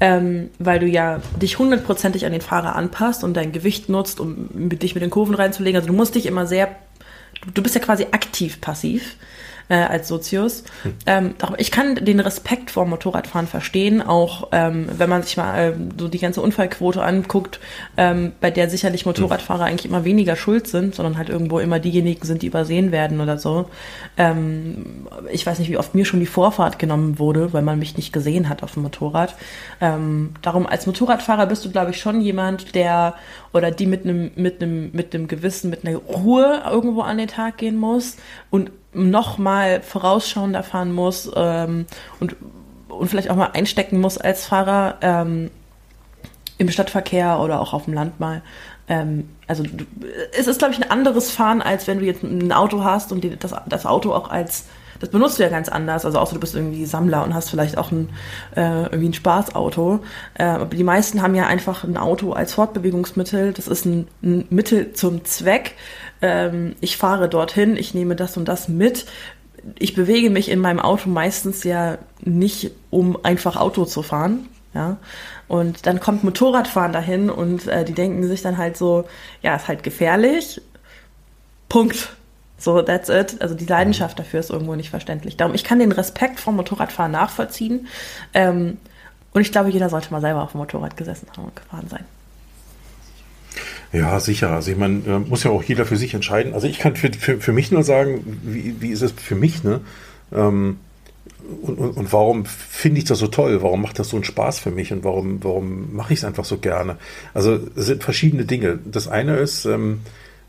ähm, 0.00 0.50
weil 0.58 0.80
du 0.80 0.86
ja 0.86 1.20
dich 1.40 1.58
hundertprozentig 1.58 2.26
an 2.26 2.32
den 2.32 2.40
Fahrer 2.40 2.74
anpasst 2.74 3.22
und 3.22 3.34
dein 3.34 3.52
Gewicht 3.52 3.88
nutzt, 3.88 4.18
um 4.18 4.48
mit, 4.52 4.82
dich 4.82 4.94
mit 4.94 5.02
den 5.02 5.10
Kurven 5.10 5.34
reinzulegen. 5.34 5.76
Also 5.76 5.88
du 5.88 5.96
musst 5.96 6.14
dich 6.14 6.26
immer 6.26 6.46
sehr, 6.46 6.74
du 7.54 7.62
bist 7.62 7.74
ja 7.74 7.80
quasi 7.80 8.06
aktiv 8.10 8.60
passiv 8.60 9.16
äh, 9.70 9.76
als 9.76 10.08
Sozius. 10.08 10.64
Ähm, 11.06 11.34
darum, 11.38 11.56
ich 11.58 11.70
kann 11.70 11.94
den 11.94 12.20
Respekt 12.20 12.70
vor 12.72 12.84
Motorradfahren 12.84 13.46
verstehen, 13.46 14.02
auch 14.02 14.48
ähm, 14.52 14.86
wenn 14.98 15.08
man 15.08 15.22
sich 15.22 15.36
mal 15.36 15.72
ähm, 15.72 15.90
so 15.96 16.08
die 16.08 16.18
ganze 16.18 16.42
Unfallquote 16.42 17.02
anguckt, 17.02 17.60
ähm, 17.96 18.32
bei 18.40 18.50
der 18.50 18.68
sicherlich 18.68 19.06
Motorradfahrer 19.06 19.64
eigentlich 19.64 19.86
immer 19.86 20.04
weniger 20.04 20.36
schuld 20.36 20.66
sind, 20.66 20.94
sondern 20.94 21.16
halt 21.16 21.28
irgendwo 21.28 21.60
immer 21.60 21.78
diejenigen 21.78 22.26
sind, 22.26 22.42
die 22.42 22.48
übersehen 22.48 22.90
werden 22.90 23.20
oder 23.20 23.38
so. 23.38 23.70
Ähm, 24.18 25.06
ich 25.30 25.46
weiß 25.46 25.60
nicht, 25.60 25.70
wie 25.70 25.78
oft 25.78 25.94
mir 25.94 26.04
schon 26.04 26.20
die 26.20 26.26
Vorfahrt 26.26 26.78
genommen 26.78 27.18
wurde, 27.20 27.52
weil 27.52 27.62
man 27.62 27.78
mich 27.78 27.96
nicht 27.96 28.12
gesehen 28.12 28.48
hat 28.48 28.64
auf 28.64 28.74
dem 28.74 28.82
Motorrad. 28.82 29.36
Ähm, 29.80 30.34
darum, 30.42 30.66
als 30.66 30.86
Motorradfahrer 30.86 31.46
bist 31.46 31.64
du, 31.64 31.70
glaube 31.70 31.92
ich, 31.92 32.00
schon 32.00 32.20
jemand, 32.20 32.74
der 32.74 33.14
oder 33.52 33.70
die 33.70 33.86
mit 33.86 34.04
einem 34.04 34.32
mit 34.34 34.62
einem 34.62 34.90
mit 34.92 35.14
einem 35.14 35.28
Gewissen, 35.28 35.70
mit 35.70 35.86
einer 35.86 35.96
Ruhe 35.98 36.62
irgendwo 36.68 37.02
an 37.02 37.18
den 37.18 37.28
Tag 37.28 37.58
gehen 37.58 37.76
muss 37.76 38.16
und 38.50 38.70
noch 38.92 39.38
mal 39.38 39.82
vorausschauender 39.82 40.62
fahren 40.62 40.92
muss 40.92 41.30
ähm, 41.34 41.86
und, 42.18 42.36
und 42.88 43.08
vielleicht 43.08 43.30
auch 43.30 43.36
mal 43.36 43.50
einstecken 43.54 44.00
muss 44.00 44.18
als 44.18 44.46
Fahrer 44.46 44.96
ähm, 45.00 45.50
im 46.58 46.70
Stadtverkehr 46.70 47.40
oder 47.40 47.60
auch 47.60 47.72
auf 47.72 47.84
dem 47.84 47.94
Land 47.94 48.20
mal. 48.20 48.42
Ähm, 48.88 49.28
also 49.46 49.62
du, 49.62 49.84
es 50.36 50.46
ist, 50.46 50.58
glaube 50.58 50.74
ich, 50.74 50.82
ein 50.82 50.90
anderes 50.90 51.30
Fahren, 51.30 51.62
als 51.62 51.86
wenn 51.86 52.00
du 52.00 52.04
jetzt 52.04 52.22
ein 52.22 52.52
Auto 52.52 52.84
hast 52.84 53.12
und 53.12 53.22
die, 53.22 53.36
das, 53.36 53.54
das 53.66 53.86
Auto 53.86 54.12
auch 54.12 54.30
als 54.30 54.66
das 55.00 55.08
benutzt 55.08 55.38
du 55.38 55.42
ja 55.42 55.48
ganz 55.48 55.68
anders. 55.68 56.04
Also 56.04 56.18
außer 56.18 56.34
du 56.34 56.40
bist 56.40 56.54
irgendwie 56.54 56.84
Sammler 56.84 57.24
und 57.24 57.34
hast 57.34 57.50
vielleicht 57.50 57.78
auch 57.78 57.90
ein, 57.90 58.10
äh, 58.54 58.82
irgendwie 58.82 59.08
ein 59.08 59.14
Spaßauto. 59.14 60.00
Äh, 60.34 60.44
aber 60.44 60.66
die 60.66 60.84
meisten 60.84 61.22
haben 61.22 61.34
ja 61.34 61.46
einfach 61.46 61.84
ein 61.84 61.96
Auto 61.96 62.32
als 62.32 62.54
Fortbewegungsmittel. 62.54 63.52
Das 63.52 63.66
ist 63.66 63.86
ein, 63.86 64.06
ein 64.22 64.44
Mittel 64.50 64.92
zum 64.92 65.24
Zweck. 65.24 65.74
Ähm, 66.22 66.76
ich 66.80 66.96
fahre 66.96 67.28
dorthin, 67.28 67.76
ich 67.76 67.94
nehme 67.94 68.16
das 68.16 68.36
und 68.36 68.46
das 68.46 68.68
mit. 68.68 69.06
Ich 69.78 69.94
bewege 69.94 70.30
mich 70.30 70.48
in 70.48 70.58
meinem 70.58 70.80
Auto 70.80 71.08
meistens 71.08 71.64
ja 71.64 71.98
nicht, 72.20 72.70
um 72.90 73.22
einfach 73.24 73.56
Auto 73.56 73.84
zu 73.84 74.02
fahren. 74.02 74.48
Ja, 74.72 74.98
und 75.48 75.86
dann 75.86 75.98
kommt 75.98 76.22
Motorradfahren 76.22 76.92
dahin 76.92 77.28
und 77.28 77.66
äh, 77.66 77.84
die 77.84 77.92
denken 77.92 78.26
sich 78.28 78.40
dann 78.40 78.56
halt 78.56 78.76
so, 78.76 79.04
ja, 79.42 79.56
ist 79.56 79.66
halt 79.66 79.82
gefährlich. 79.82 80.60
Punkt. 81.68 82.10
So, 82.56 82.82
that's 82.82 83.08
it. 83.08 83.40
Also 83.40 83.54
die 83.54 83.64
Leidenschaft 83.64 84.18
dafür 84.18 84.38
ist 84.40 84.50
irgendwo 84.50 84.76
nicht 84.76 84.90
verständlich. 84.90 85.36
Darum, 85.36 85.54
ich 85.54 85.64
kann 85.64 85.80
den 85.80 85.92
Respekt 85.92 86.38
vom 86.38 86.56
Motorradfahren 86.56 87.10
nachvollziehen. 87.10 87.88
Ähm, 88.32 88.76
und 89.32 89.40
ich 89.40 89.50
glaube, 89.50 89.70
jeder 89.70 89.88
sollte 89.88 90.12
mal 90.12 90.20
selber 90.20 90.42
auf 90.42 90.52
dem 90.52 90.58
Motorrad 90.58 90.96
gesessen 90.96 91.26
haben 91.32 91.46
und 91.46 91.56
gefahren 91.56 91.88
sein. 91.88 92.04
Ja, 93.92 94.20
sicher. 94.20 94.50
Also 94.50 94.70
ich 94.70 94.76
meine, 94.76 95.02
äh, 95.06 95.18
muss 95.18 95.44
ja 95.44 95.50
auch 95.50 95.62
jeder 95.62 95.84
für 95.84 95.96
sich 95.96 96.14
entscheiden. 96.14 96.54
Also 96.54 96.66
ich 96.68 96.78
kann 96.78 96.96
für, 96.96 97.12
für, 97.12 97.40
für 97.40 97.52
mich 97.52 97.72
nur 97.72 97.82
sagen, 97.82 98.40
wie, 98.44 98.80
wie 98.80 98.90
ist 98.90 99.02
es 99.02 99.12
für 99.12 99.34
mich, 99.34 99.64
ne? 99.64 99.80
Ähm, 100.32 100.78
und, 101.62 101.78
und, 101.78 101.96
und 101.96 102.12
warum 102.12 102.44
finde 102.44 102.98
ich 102.98 103.04
das 103.04 103.18
so 103.18 103.26
toll? 103.26 103.62
Warum 103.62 103.82
macht 103.82 103.98
das 103.98 104.10
so 104.10 104.16
einen 104.16 104.24
Spaß 104.24 104.60
für 104.60 104.70
mich? 104.70 104.92
Und 104.92 105.02
warum, 105.02 105.42
warum 105.42 105.94
mache 105.94 106.12
ich 106.12 106.20
es 106.20 106.24
einfach 106.24 106.44
so 106.44 106.58
gerne? 106.58 106.96
Also 107.34 107.58
es 107.74 107.86
sind 107.86 108.04
verschiedene 108.04 108.44
Dinge. 108.44 108.78
Das 108.84 109.08
eine 109.08 109.36
ist, 109.38 109.64
ähm, 109.64 110.00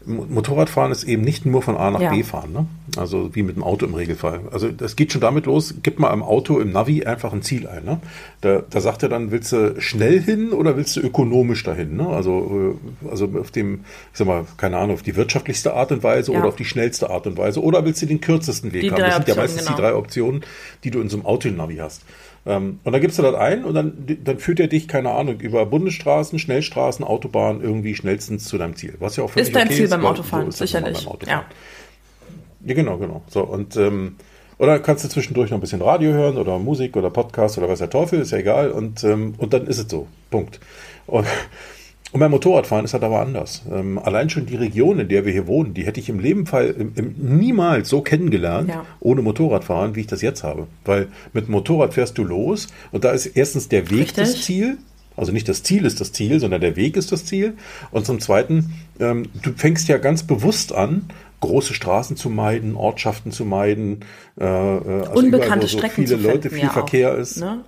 Motorradfahren 0.05 0.91
ist 0.91 1.03
eben 1.03 1.21
nicht 1.21 1.45
nur 1.45 1.61
von 1.61 1.77
A 1.77 1.91
nach 1.91 2.01
ja. 2.01 2.11
B 2.11 2.23
fahren, 2.23 2.51
ne? 2.53 2.65
also 2.97 3.35
wie 3.35 3.43
mit 3.43 3.55
dem 3.55 3.63
Auto 3.63 3.85
im 3.85 3.93
Regelfall. 3.93 4.41
Also 4.51 4.69
das 4.69 4.95
geht 4.95 5.11
schon 5.11 5.21
damit 5.21 5.45
los, 5.45 5.75
gib 5.83 5.99
mal 5.99 6.11
im 6.11 6.23
Auto, 6.23 6.59
im 6.59 6.71
Navi 6.71 7.05
einfach 7.05 7.33
ein 7.33 7.43
Ziel 7.43 7.67
ein. 7.67 7.85
Ne? 7.85 7.99
Da, 8.41 8.63
da 8.67 8.81
sagt 8.81 9.03
er 9.03 9.09
dann, 9.09 9.31
willst 9.31 9.51
du 9.51 9.79
schnell 9.79 10.19
hin 10.19 10.53
oder 10.53 10.75
willst 10.75 10.95
du 10.95 11.01
ökonomisch 11.01 11.63
dahin? 11.63 11.97
Ne? 11.97 12.07
Also, 12.07 12.75
äh, 13.05 13.09
also 13.09 13.29
auf 13.39 13.51
dem, 13.51 13.81
ich 14.11 14.17
sag 14.17 14.27
mal, 14.27 14.45
keine 14.57 14.77
Ahnung, 14.77 14.95
auf 14.95 15.03
die 15.03 15.15
wirtschaftlichste 15.15 15.73
Art 15.75 15.91
und 15.91 16.01
Weise 16.03 16.33
ja. 16.33 16.39
oder 16.39 16.47
auf 16.47 16.55
die 16.55 16.65
schnellste 16.65 17.09
Art 17.11 17.27
und 17.27 17.37
Weise 17.37 17.61
oder 17.61 17.85
willst 17.85 18.01
du 18.01 18.07
den 18.07 18.21
kürzesten 18.21 18.73
Weg 18.73 18.81
die 18.81 18.91
haben? 18.91 19.01
Das 19.01 19.15
sind 19.17 19.27
ja 19.27 19.35
meistens 19.35 19.65
genau. 19.65 19.75
die 19.75 19.81
drei 19.81 19.93
Optionen, 19.93 20.41
die 20.83 20.89
du 20.89 20.99
in 20.99 21.09
so 21.09 21.17
einem 21.17 21.25
Auto 21.27 21.47
im 21.47 21.57
Navi 21.57 21.77
hast. 21.77 22.01
Ähm, 22.45 22.79
und 22.83 22.91
dann 22.91 23.01
gibst 23.01 23.19
du 23.19 23.23
das 23.23 23.35
ein 23.35 23.63
und 23.63 23.75
dann, 23.75 23.93
dann 24.23 24.39
führt 24.39 24.59
er 24.59 24.67
dich, 24.67 24.87
keine 24.87 25.11
Ahnung, 25.11 25.39
über 25.39 25.65
Bundesstraßen, 25.65 26.39
Schnellstraßen, 26.39 27.05
Autobahnen 27.05 27.61
irgendwie 27.61 27.95
schnellstens 27.95 28.45
zu 28.45 28.57
deinem 28.57 28.75
Ziel. 28.75 28.95
Was 28.99 29.15
ja 29.15 29.23
auch 29.23 29.29
völlig 29.29 29.49
Ist 29.49 29.55
dein 29.55 29.67
okay 29.67 29.75
Ziel 29.75 29.85
ist, 29.85 29.91
beim 29.91 30.05
Autofahren, 30.05 30.51
so 30.51 30.65
sicherlich. 30.65 31.05
Beim 31.05 31.13
Autofahren. 31.13 31.45
Ja. 32.61 32.67
ja, 32.67 32.73
genau, 32.73 32.97
genau. 32.97 33.21
So, 33.27 33.43
und 33.43 33.77
ähm, 33.77 34.15
oder 34.57 34.79
kannst 34.79 35.03
du 35.03 35.09
zwischendurch 35.09 35.49
noch 35.49 35.57
ein 35.57 35.61
bisschen 35.61 35.81
Radio 35.81 36.11
hören 36.13 36.37
oder 36.37 36.59
Musik 36.59 36.95
oder 36.95 37.09
Podcast 37.09 37.57
oder 37.57 37.67
was 37.67 37.79
der 37.79 37.89
Teufel, 37.89 38.21
ist 38.21 38.31
ja 38.31 38.37
egal. 38.37 38.71
Und, 38.71 39.03
ähm, 39.03 39.33
und 39.37 39.53
dann 39.53 39.65
ist 39.65 39.79
es 39.79 39.89
so. 39.89 40.07
Punkt. 40.29 40.59
Und 41.07 41.25
und 42.11 42.19
beim 42.19 42.31
Motorradfahren 42.31 42.83
ist 42.83 42.93
das 42.93 43.01
aber 43.01 43.21
anders. 43.21 43.61
Ähm, 43.71 43.97
allein 43.97 44.29
schon 44.29 44.45
die 44.45 44.55
Region, 44.55 44.99
in 44.99 45.07
der 45.07 45.25
wir 45.25 45.31
hier 45.31 45.47
wohnen, 45.47 45.73
die 45.73 45.85
hätte 45.85 45.99
ich 45.99 46.09
im 46.09 46.19
Leben 46.19 46.45
Fall 46.45 46.75
im, 46.77 46.91
im, 46.95 47.15
niemals 47.17 47.87
so 47.87 48.01
kennengelernt, 48.01 48.69
ja. 48.69 48.85
ohne 48.99 49.21
Motorradfahren, 49.21 49.95
wie 49.95 50.01
ich 50.01 50.07
das 50.07 50.21
jetzt 50.21 50.43
habe. 50.43 50.67
Weil 50.83 51.07
mit 51.31 51.47
Motorrad 51.47 51.93
fährst 51.93 52.17
du 52.17 52.23
los 52.25 52.67
und 52.91 53.05
da 53.05 53.11
ist 53.11 53.27
erstens 53.27 53.69
der 53.69 53.89
Weg 53.89 53.99
Richtig. 53.99 54.15
das 54.15 54.41
Ziel. 54.41 54.77
Also 55.15 55.31
nicht 55.31 55.47
das 55.47 55.63
Ziel 55.63 55.85
ist 55.85 56.01
das 56.01 56.11
Ziel, 56.11 56.39
sondern 56.39 56.61
der 56.61 56.75
Weg 56.75 56.97
ist 56.97 57.11
das 57.11 57.25
Ziel. 57.25 57.53
Und 57.91 58.05
zum 58.05 58.19
Zweiten, 58.19 58.73
ähm, 58.99 59.29
du 59.41 59.51
fängst 59.53 59.87
ja 59.87 59.97
ganz 59.97 60.23
bewusst 60.23 60.73
an, 60.73 61.09
große 61.41 61.73
Straßen 61.73 62.15
zu 62.17 62.29
meiden, 62.29 62.75
Ortschaften 62.75 63.31
zu 63.31 63.45
meiden, 63.45 64.05
äh, 64.39 64.45
äh 64.45 64.47
also 64.47 65.11
unbekannte 65.13 65.27
überall, 65.37 65.57
wo 65.57 65.67
so 65.67 65.77
Strecken 65.77 66.07
viele 66.07 66.21
Leute, 66.21 66.49
viel 66.49 66.69
Verkehr 66.69 67.13
auch, 67.13 67.17
ist. 67.17 67.39
Ne? 67.39 67.63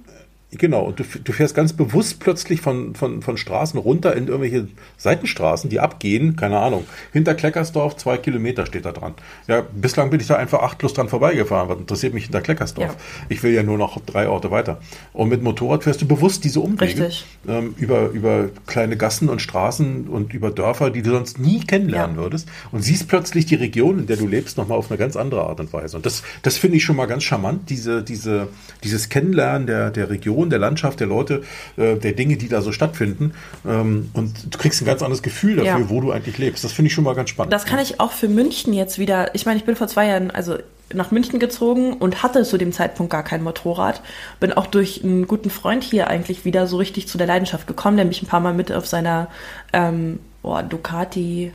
Genau, 0.58 0.84
und 0.84 1.00
du, 1.00 1.04
du 1.04 1.32
fährst 1.32 1.56
ganz 1.56 1.74
bewusst 1.74 2.20
plötzlich 2.20 2.62
von, 2.62 2.96
von, 2.96 3.22
von 3.22 3.38
Straßen 3.38 3.80
runter 3.80 4.16
in 4.16 4.28
irgendwelche 4.28 4.68
Seitenstraßen, 4.98 5.70
die 5.70 5.80
abgehen, 5.80 6.36
keine 6.36 6.60
Ahnung. 6.60 6.86
Hinter 7.12 7.36
Kleckersdorf, 7.36 7.98
zwei 7.98 8.18
Kilometer 8.18 8.66
steht 8.66 8.86
da 8.86 8.92
dran. 8.92 9.14
Ja, 9.48 9.62
bislang 9.74 10.10
bin 10.10 10.20
ich 10.20 10.28
da 10.28 10.36
einfach 10.36 10.62
achtlos 10.62 10.94
dran 10.94 11.10
vorbeigefahren. 11.10 11.70
Was 11.70 11.78
interessiert 11.78 12.14
mich 12.14 12.26
hinter 12.26 12.42
Kleckersdorf? 12.42 12.90
Ja. 12.90 12.96
Ich 13.30 13.44
will 13.44 13.54
ja 13.54 13.64
nur 13.64 13.78
noch 13.78 14.00
drei 14.06 14.28
Orte 14.28 14.52
weiter. 14.52 14.80
Und 15.14 15.30
mit 15.30 15.42
Motorrad 15.42 15.84
fährst 15.84 16.02
du 16.02 16.08
bewusst 16.08 16.44
diese 16.44 16.60
Umwege 16.60 17.10
ähm, 17.48 17.74
über, 17.78 18.10
über 18.10 18.50
kleine 18.68 18.98
Gassen 18.98 19.30
und 19.30 19.42
Straßen 19.42 20.08
und 20.08 20.34
über 20.34 20.52
Dörfer, 20.52 20.90
die 20.90 21.02
du 21.02 21.12
sonst 21.12 21.40
nie 21.40 21.62
kennenlernen 21.62 22.18
ja. 22.18 22.22
würdest. 22.24 22.48
Und 22.72 22.84
siehst 22.84 23.08
plötzlich 23.08 23.46
die 23.46 23.56
Region, 23.56 24.00
in 24.00 24.08
der 24.08 24.18
du 24.18 24.28
lebst, 24.28 24.58
nochmal 24.58 24.78
auf 24.78 24.92
eine 24.92 24.98
ganz 24.98 25.16
andere 25.16 25.44
Art 25.48 25.60
und 25.60 25.74
Weise. 25.74 25.98
Und 25.98 26.06
das, 26.06 26.24
das 26.42 26.58
finde 26.58 26.78
ich 26.78 26.84
schon 26.84 26.96
mal 26.96 27.06
ganz 27.06 27.24
charmant, 27.24 27.70
diese, 27.70 28.04
diese, 28.04 28.48
dieses 28.84 29.10
Kennenlernen 29.10 29.68
der, 29.68 29.92
der 29.92 30.10
Region 30.10 30.43
Region, 30.44 30.50
der 30.50 30.60
Landschaft, 30.60 31.00
der 31.00 31.08
Leute, 31.08 31.44
äh, 31.78 31.96
der 31.96 32.14
Dinge, 32.14 32.38
die 32.38 32.50
da 32.50 32.62
so 32.62 32.72
stattfinden. 32.72 33.34
Ähm, 33.66 34.10
und 34.14 34.54
du 34.54 34.58
kriegst 34.58 34.82
ein 34.82 34.86
ganz 34.86 35.02
anderes 35.02 35.24
Gefühl 35.24 35.56
dafür, 35.58 35.80
ja. 35.80 35.90
wo 35.90 36.02
du 36.02 36.12
eigentlich 36.12 36.38
lebst. 36.38 36.64
Das 36.64 36.74
finde 36.74 36.88
ich 36.88 36.94
schon 36.94 37.04
mal 37.04 37.16
ganz 37.16 37.30
spannend. 37.30 37.54
Das 37.54 37.66
kann 37.66 37.80
ich 37.80 38.00
auch 38.00 38.12
für 38.12 38.28
München 38.28 38.74
jetzt 38.74 39.00
wieder. 39.00 39.34
Ich 39.36 39.46
meine, 39.46 39.58
ich 39.58 39.66
bin 39.66 39.76
vor 39.76 39.88
zwei 39.88 40.08
Jahren, 40.08 40.32
also 40.32 40.58
nach 40.94 41.12
München 41.12 41.40
gezogen 41.40 41.94
und 41.94 42.22
hatte 42.22 42.44
zu 42.44 42.58
dem 42.58 42.72
Zeitpunkt 42.72 43.12
gar 43.12 43.24
kein 43.24 43.42
Motorrad. 43.42 44.02
Bin 44.40 44.54
auch 44.54 44.68
durch 44.68 45.04
einen 45.04 45.28
guten 45.28 45.50
Freund 45.50 45.84
hier 45.84 46.08
eigentlich 46.08 46.46
wieder 46.46 46.68
so 46.68 46.78
richtig 46.78 47.08
zu 47.08 47.18
der 47.18 47.26
Leidenschaft 47.26 47.68
gekommen, 47.68 47.98
der 47.98 48.06
mich 48.06 48.22
ein 48.22 48.28
paar 48.28 48.42
Mal 48.42 48.54
mit 48.54 48.72
auf 48.72 48.86
seiner 48.86 49.28
ähm, 49.72 50.20
oh, 50.44 50.60
Ducati 50.62 51.52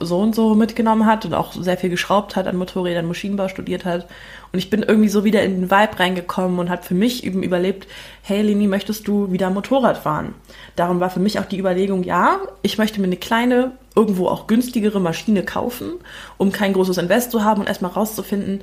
so 0.00 0.20
und 0.20 0.34
so 0.34 0.54
mitgenommen 0.54 1.06
hat 1.06 1.24
und 1.24 1.34
auch 1.34 1.52
sehr 1.52 1.76
viel 1.76 1.90
geschraubt 1.90 2.36
hat 2.36 2.46
an 2.46 2.56
Motorrädern, 2.56 3.06
Maschinenbau 3.06 3.48
studiert 3.48 3.84
hat. 3.84 4.06
Und 4.52 4.58
ich 4.58 4.70
bin 4.70 4.82
irgendwie 4.82 5.08
so 5.08 5.24
wieder 5.24 5.42
in 5.42 5.60
den 5.60 5.70
Vibe 5.70 5.98
reingekommen 5.98 6.58
und 6.58 6.70
habe 6.70 6.82
für 6.82 6.94
mich 6.94 7.24
eben 7.24 7.42
überlebt, 7.42 7.86
hey 8.22 8.42
Leni, 8.42 8.66
möchtest 8.66 9.06
du 9.08 9.30
wieder 9.30 9.50
Motorrad 9.50 9.98
fahren? 9.98 10.34
Darum 10.76 11.00
war 11.00 11.10
für 11.10 11.20
mich 11.20 11.38
auch 11.38 11.44
die 11.44 11.58
Überlegung, 11.58 12.02
ja, 12.02 12.40
ich 12.62 12.78
möchte 12.78 13.00
mir 13.00 13.06
eine 13.06 13.16
kleine, 13.16 13.72
irgendwo 13.94 14.28
auch 14.28 14.46
günstigere 14.46 15.00
Maschine 15.00 15.44
kaufen, 15.44 15.92
um 16.36 16.50
kein 16.50 16.72
großes 16.72 16.98
Invest 16.98 17.30
zu 17.30 17.44
haben 17.44 17.60
und 17.60 17.68
erstmal 17.68 17.92
rauszufinden, 17.92 18.62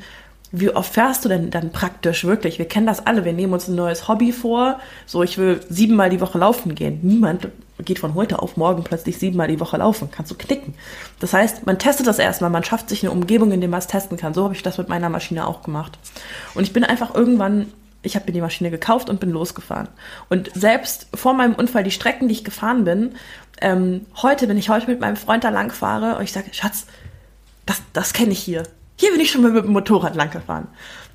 wie 0.51 0.69
oft 0.69 0.93
fährst 0.93 1.23
du 1.23 1.29
denn 1.29 1.49
dann 1.49 1.71
praktisch 1.71 2.25
wirklich? 2.25 2.59
Wir 2.59 2.67
kennen 2.67 2.85
das 2.85 3.05
alle, 3.05 3.23
wir 3.23 3.33
nehmen 3.33 3.53
uns 3.53 3.67
ein 3.67 3.75
neues 3.75 4.07
Hobby 4.07 4.31
vor. 4.31 4.79
So, 5.05 5.23
ich 5.23 5.37
will 5.37 5.61
siebenmal 5.69 6.09
die 6.09 6.19
Woche 6.19 6.37
laufen 6.37 6.75
gehen. 6.75 6.99
Niemand 7.01 7.47
geht 7.79 7.99
von 7.99 8.15
heute 8.15 8.41
auf 8.41 8.57
morgen 8.57 8.83
plötzlich 8.83 9.17
siebenmal 9.17 9.47
die 9.47 9.59
Woche 9.59 9.77
laufen. 9.77 10.09
Kannst 10.11 10.29
du 10.31 10.35
knicken. 10.35 10.73
Das 11.19 11.33
heißt, 11.33 11.65
man 11.65 11.79
testet 11.79 12.05
das 12.07 12.19
erstmal, 12.19 12.49
man 12.49 12.63
schafft 12.63 12.89
sich 12.89 13.01
eine 13.03 13.11
Umgebung, 13.11 13.51
in 13.51 13.61
der 13.61 13.69
man 13.69 13.79
es 13.79 13.87
testen 13.87 14.17
kann. 14.17 14.33
So 14.33 14.43
habe 14.43 14.53
ich 14.53 14.61
das 14.61 14.77
mit 14.77 14.89
meiner 14.89 15.09
Maschine 15.09 15.47
auch 15.47 15.63
gemacht. 15.63 15.97
Und 16.53 16.63
ich 16.63 16.73
bin 16.73 16.83
einfach 16.83 17.15
irgendwann 17.15 17.67
ich 18.03 18.15
habe 18.15 18.25
mir 18.25 18.33
die 18.33 18.41
Maschine 18.41 18.71
gekauft 18.71 19.11
und 19.11 19.19
bin 19.19 19.29
losgefahren. 19.29 19.87
Und 20.27 20.49
selbst 20.55 21.07
vor 21.13 21.35
meinem 21.35 21.53
Unfall, 21.53 21.83
die 21.83 21.91
Strecken, 21.91 22.27
die 22.27 22.33
ich 22.33 22.43
gefahren 22.43 22.83
bin, 22.83 23.13
ähm, 23.61 24.07
heute, 24.21 24.49
wenn 24.49 24.57
ich 24.57 24.69
heute 24.69 24.87
mit 24.87 24.99
meinem 24.99 25.17
Freund 25.17 25.43
da 25.43 25.49
lang 25.49 25.71
fahre 25.71 26.17
und 26.17 26.23
ich 26.23 26.31
sage, 26.31 26.51
Schatz, 26.51 26.87
das, 27.67 27.81
das 27.93 28.13
kenne 28.13 28.31
ich 28.31 28.39
hier. 28.39 28.63
Hier 29.01 29.11
bin 29.11 29.19
ich 29.19 29.31
schon 29.31 29.41
mal 29.41 29.49
mit 29.49 29.65
dem 29.65 29.71
Motorrad 29.71 30.15
lang 30.15 30.29
gefahren. 30.29 30.67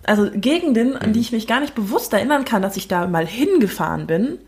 Also 0.02 0.28
Gegenden, 0.34 0.96
an 0.96 1.12
die 1.12 1.20
mhm. 1.20 1.24
ich 1.24 1.30
mich 1.30 1.46
gar 1.46 1.60
nicht 1.60 1.76
bewusst 1.76 2.12
erinnern 2.12 2.44
kann, 2.44 2.60
dass 2.60 2.76
ich 2.76 2.88
da 2.88 3.06
mal 3.06 3.24
hingefahren 3.24 4.08
bin, 4.08 4.38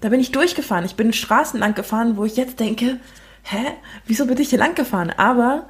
da 0.00 0.10
bin 0.10 0.20
ich 0.20 0.30
durchgefahren. 0.30 0.84
Ich 0.84 0.94
bin 0.94 1.12
Straßen 1.12 1.58
lang 1.58 1.74
gefahren, 1.74 2.16
wo 2.16 2.24
ich 2.24 2.36
jetzt 2.36 2.60
denke, 2.60 3.00
hä, 3.42 3.58
wieso 4.06 4.26
bin 4.26 4.38
ich 4.38 4.50
hier 4.50 4.60
lang 4.60 4.76
gefahren? 4.76 5.12
Aber 5.16 5.66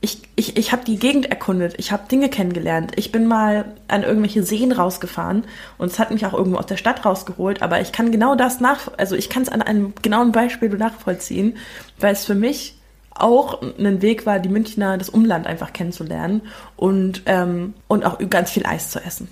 ich, 0.00 0.22
ich, 0.36 0.56
ich 0.56 0.70
habe 0.70 0.84
die 0.84 0.96
Gegend 0.96 1.26
erkundet, 1.26 1.74
ich 1.78 1.90
habe 1.90 2.06
Dinge 2.08 2.28
kennengelernt. 2.28 2.92
Ich 2.94 3.10
bin 3.10 3.26
mal 3.26 3.74
an 3.88 4.04
irgendwelche 4.04 4.44
Seen 4.44 4.70
rausgefahren 4.70 5.42
und 5.76 5.90
es 5.90 5.98
hat 5.98 6.12
mich 6.12 6.24
auch 6.24 6.34
irgendwo 6.34 6.58
aus 6.58 6.66
der 6.66 6.76
Stadt 6.76 7.04
rausgeholt, 7.04 7.62
aber 7.62 7.80
ich 7.80 7.90
kann 7.90 8.12
genau 8.12 8.36
das 8.36 8.60
nach, 8.60 8.92
also 8.96 9.16
ich 9.16 9.28
kann 9.28 9.42
es 9.42 9.48
an 9.48 9.60
einem 9.60 9.92
genauen 10.02 10.30
Beispiel 10.30 10.68
nachvollziehen, 10.68 11.56
weil 11.98 12.12
es 12.12 12.24
für 12.24 12.36
mich 12.36 12.76
auch 13.14 13.62
ein 13.62 14.02
Weg 14.02 14.26
war, 14.26 14.38
die 14.40 14.48
Münchner, 14.48 14.98
das 14.98 15.08
Umland 15.08 15.46
einfach 15.46 15.72
kennenzulernen 15.72 16.42
und, 16.76 17.22
ähm, 17.26 17.74
und 17.88 18.04
auch 18.04 18.18
ganz 18.28 18.50
viel 18.50 18.66
Eis 18.66 18.90
zu 18.90 19.00
essen. 19.00 19.28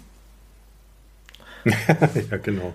ja, 2.31 2.37
genau. 2.38 2.75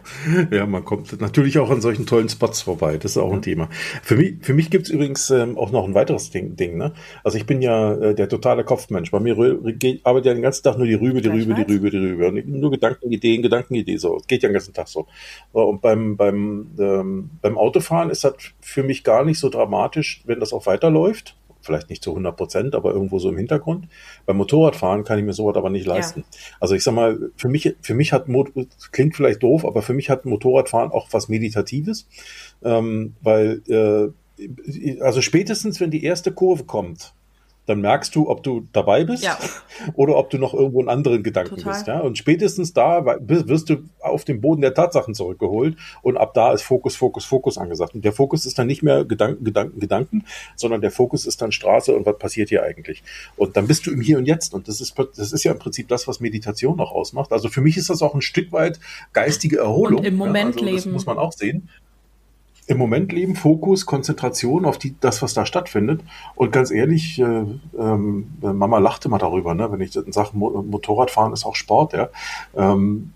Ja, 0.52 0.66
man 0.66 0.86
kommt 0.86 1.20
natürlich 1.20 1.60
auch 1.60 1.70
an 1.70 1.82
solchen 1.82 2.06
tollen 2.06 2.30
Spots 2.30 2.62
vorbei. 2.62 2.98
Das 2.98 3.12
ist 3.12 3.18
auch 3.18 3.32
ein 3.34 3.42
Thema. 3.42 3.70
Für 4.02 4.16
mich, 4.16 4.36
für 4.42 4.54
mich 4.54 4.70
gibt's 4.70 4.90
übrigens 4.90 5.30
ähm, 5.30 5.58
auch 5.58 5.72
noch 5.72 5.86
ein 5.86 5.94
weiteres 5.94 6.30
Ding, 6.30 6.56
Ding. 6.56 6.78
Ne? 6.78 6.94
Also 7.24 7.38
ich 7.38 7.46
bin 7.46 7.62
ja 7.62 7.94
äh, 7.94 8.16
der 8.16 8.30
totale 8.30 8.64
Kopfmensch. 8.64 9.12
Bei 9.12 9.20
mir 9.20 9.36
arbeitet 9.38 10.26
ja 10.26 10.34
den 10.34 10.42
ganzen 10.42 10.64
Tag 10.64 10.78
nur 10.78 10.88
die 10.88 10.94
Rübe, 10.94 11.22
die 11.22 11.30
Rübe, 11.30 11.54
die 11.54 11.62
Rübe, 11.64 11.92
die 11.92 11.98
Rübe. 11.98 12.28
Und 12.28 12.48
nur 12.48 12.72
Gedankenideen, 12.72 13.42
Gedankenideen. 13.42 14.00
So, 14.00 14.22
geht 14.28 14.44
ja 14.44 14.50
den 14.50 14.54
ganzen 14.54 14.74
Tag 14.74 14.88
so. 14.88 15.08
Und 15.52 15.82
beim, 15.82 16.16
beim, 16.16 16.72
ähm, 16.80 17.30
beim 17.42 17.58
Autofahren 17.58 18.10
ist 18.10 18.24
das 18.24 18.36
für 18.62 18.84
mich 18.84 19.04
gar 19.04 19.26
nicht 19.26 19.40
so 19.40 19.50
dramatisch, 19.50 20.24
wenn 20.26 20.40
das 20.40 20.54
auch 20.54 20.66
weiterläuft 20.66 21.36
Vielleicht 21.62 21.90
nicht 21.90 22.04
zu 22.04 22.12
100 22.12 22.36
Prozent, 22.36 22.76
aber 22.76 22.94
irgendwo 22.94 23.20
so 23.20 23.30
im 23.30 23.38
Hintergrund. 23.38 23.88
Beim 24.26 24.38
Motorradfahren 24.38 25.04
kann 25.04 25.20
ich 25.20 25.26
mir 25.26 25.34
sowas 25.34 25.56
aber 25.56 25.70
nicht 25.70 25.86
leisten. 25.86 26.22
Ja. 26.22 26.40
Also 26.60 26.76
ich 26.76 26.84
sag 26.84 26.94
mal, 26.94 27.32
für 27.36 27.50
mich, 27.50 27.76
für 27.82 27.94
mich 27.94 28.14
hat, 28.14 28.28
klingt 28.92 29.16
vielleicht 29.16 29.44
doof, 29.44 29.66
aber 29.66 29.82
für 29.82 29.94
mich 29.94 30.10
hat 30.10 30.26
Motorradfahren 30.26 30.92
auch 30.92 31.08
was 31.12 31.30
Meditatives, 31.30 32.08
ähm, 32.64 33.16
weil, 33.22 33.62
äh, 33.68 35.02
also 35.02 35.22
spätestens, 35.22 35.80
wenn 35.80 35.92
die 35.92 36.04
erste 36.04 36.32
Kurve 36.32 36.66
kommt, 36.66 37.14
dann 37.68 37.82
merkst 37.82 38.16
du, 38.16 38.30
ob 38.30 38.44
du 38.44 38.68
dabei 38.72 39.04
bist 39.04 39.24
ja. 39.24 39.38
oder 39.94 40.16
ob 40.16 40.30
du 40.30 40.38
noch 40.38 40.54
irgendwo 40.54 40.82
in 40.82 40.90
anderen 40.90 41.22
Gedanken 41.22 41.58
Total. 41.58 41.74
bist. 41.74 41.88
Ja? 41.88 42.00
Und 42.00 42.18
spätestens 42.18 42.74
da 42.74 43.06
wirst 43.06 43.70
du 43.70 43.84
auf 44.00 44.24
den 44.24 44.42
Boden 44.42 44.62
der 44.62 44.74
Tatsachen 44.74 45.14
zurückgeholt 45.14 45.78
und 46.02 46.18
ab 46.18 46.34
da 46.34 46.54
ist 46.54 46.64
Fokus, 46.64 46.96
Fokus, 46.96 47.26
Fokus 47.26 47.58
angesagt. 47.58 47.94
Und 47.94 48.06
der 48.06 48.14
Fokus 48.14 48.46
ist 48.46 48.58
dann 48.58 48.68
nicht 48.68 48.84
mehr 48.84 49.04
Gedanken, 49.04 49.44
Gedanken, 49.44 49.80
Gedanken, 49.80 50.26
sondern 50.56 50.82
der 50.82 50.92
Fokus 50.92 51.26
ist 51.26 51.42
dann 51.42 51.52
Straße 51.52 51.94
und 51.94 52.06
was 52.06 52.18
passiert 52.18 52.50
hier 52.50 52.64
eigentlich. 52.64 53.04
Und 53.36 53.58
dann 53.58 53.68
bist 53.68 53.86
du 53.86 53.92
im 53.92 54.00
Hier 54.00 54.18
und 54.18 54.26
Jetzt. 54.26 54.54
Und 54.54 54.70
das 54.70 54.80
ist, 54.80 54.96
das 55.18 55.34
ist 55.34 55.44
ja 55.44 55.52
im 55.52 55.60
Prinzip 55.60 55.90
das, 55.90 56.08
was 56.08 56.22
Meditation 56.22 56.80
auch 56.80 56.94
ausmacht. 56.94 57.34
Also 57.34 57.50
für 57.50 57.62
mich 57.62 57.76
ist 57.76 57.90
das 57.90 58.02
auch 58.02 58.16
ein 58.16 58.22
Stück 58.22 58.54
weit 58.54 58.80
geistige 59.12 59.58
Erholung. 59.58 60.00
Und 60.00 60.06
im 60.06 60.16
Moment 60.16 60.56
ja? 60.56 60.62
also 60.62 60.66
leben. 60.66 60.78
Das 60.78 60.86
muss 60.86 61.06
man 61.06 61.18
auch 61.18 61.34
sehen 61.34 61.68
im 62.68 62.78
Moment 62.78 63.14
leben, 63.14 63.36
Fokus, 63.36 63.86
Konzentration 63.86 64.66
auf 64.66 64.78
die, 64.78 64.96
das, 65.00 65.22
was 65.22 65.34
da 65.34 65.46
stattfindet. 65.46 66.02
Und 66.36 66.52
ganz 66.52 66.70
ehrlich, 66.70 67.18
äh, 67.18 67.24
ähm, 67.24 68.28
Mama 68.42 68.78
lachte 68.80 69.08
mal 69.08 69.18
darüber, 69.18 69.56
ne? 69.56 69.72
wenn 69.72 69.80
ich 69.80 69.94
sage, 69.94 70.30
Motorradfahren 70.34 71.34
ist 71.34 71.46
auch 71.46 71.56
Sport, 71.56 71.94
ja. 71.94 72.10
Ähm, 72.56 73.14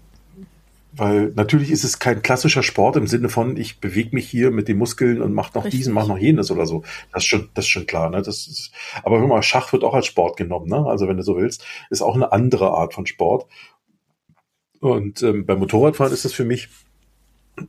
weil 0.94 1.32
natürlich 1.36 1.72
ist 1.72 1.86
es 1.86 2.00
kein 2.00 2.22
klassischer 2.22 2.64
Sport 2.64 2.98
im 2.98 3.08
Sinne 3.08 3.30
von, 3.30 3.56
ich 3.56 3.80
bewege 3.80 4.14
mich 4.14 4.30
hier 4.30 4.52
mit 4.52 4.68
den 4.68 4.78
Muskeln 4.78 5.22
und 5.22 5.34
mache 5.34 5.52
noch 5.56 5.64
Richtig. 5.66 5.80
diesen, 5.80 5.94
mache 5.94 6.10
noch 6.10 6.18
jenes 6.18 6.52
oder 6.52 6.66
so. 6.66 6.84
Das 7.14 7.24
ist 7.24 7.28
schon, 7.28 7.50
das 7.54 7.66
ist 7.66 7.70
schon 7.70 7.88
klar. 7.88 8.10
Ne? 8.10 8.22
Das 8.22 8.48
ist, 8.48 8.72
aber 9.04 9.20
hör 9.20 9.28
mal, 9.28 9.42
Schach 9.42 9.72
wird 9.72 9.86
auch 9.86 9.94
als 9.94 10.08
Sport 10.08 10.36
genommen. 10.36 10.68
Ne? 10.68 10.86
Also 10.86 11.08
wenn 11.08 11.18
du 11.18 11.24
so 11.24 11.38
willst, 11.38 11.66
ist 11.90 12.02
auch 12.02 12.16
eine 12.16 12.34
andere 12.34 12.72
Art 12.72 12.94
von 12.94 13.06
Sport. 13.06 13.48
Und 14.82 15.22
ähm, 15.24 15.46
beim 15.46 15.60
Motorradfahren 15.60 16.12
ist 16.12 16.26
das 16.26 16.34
für 16.34 16.46
mich 16.46 16.68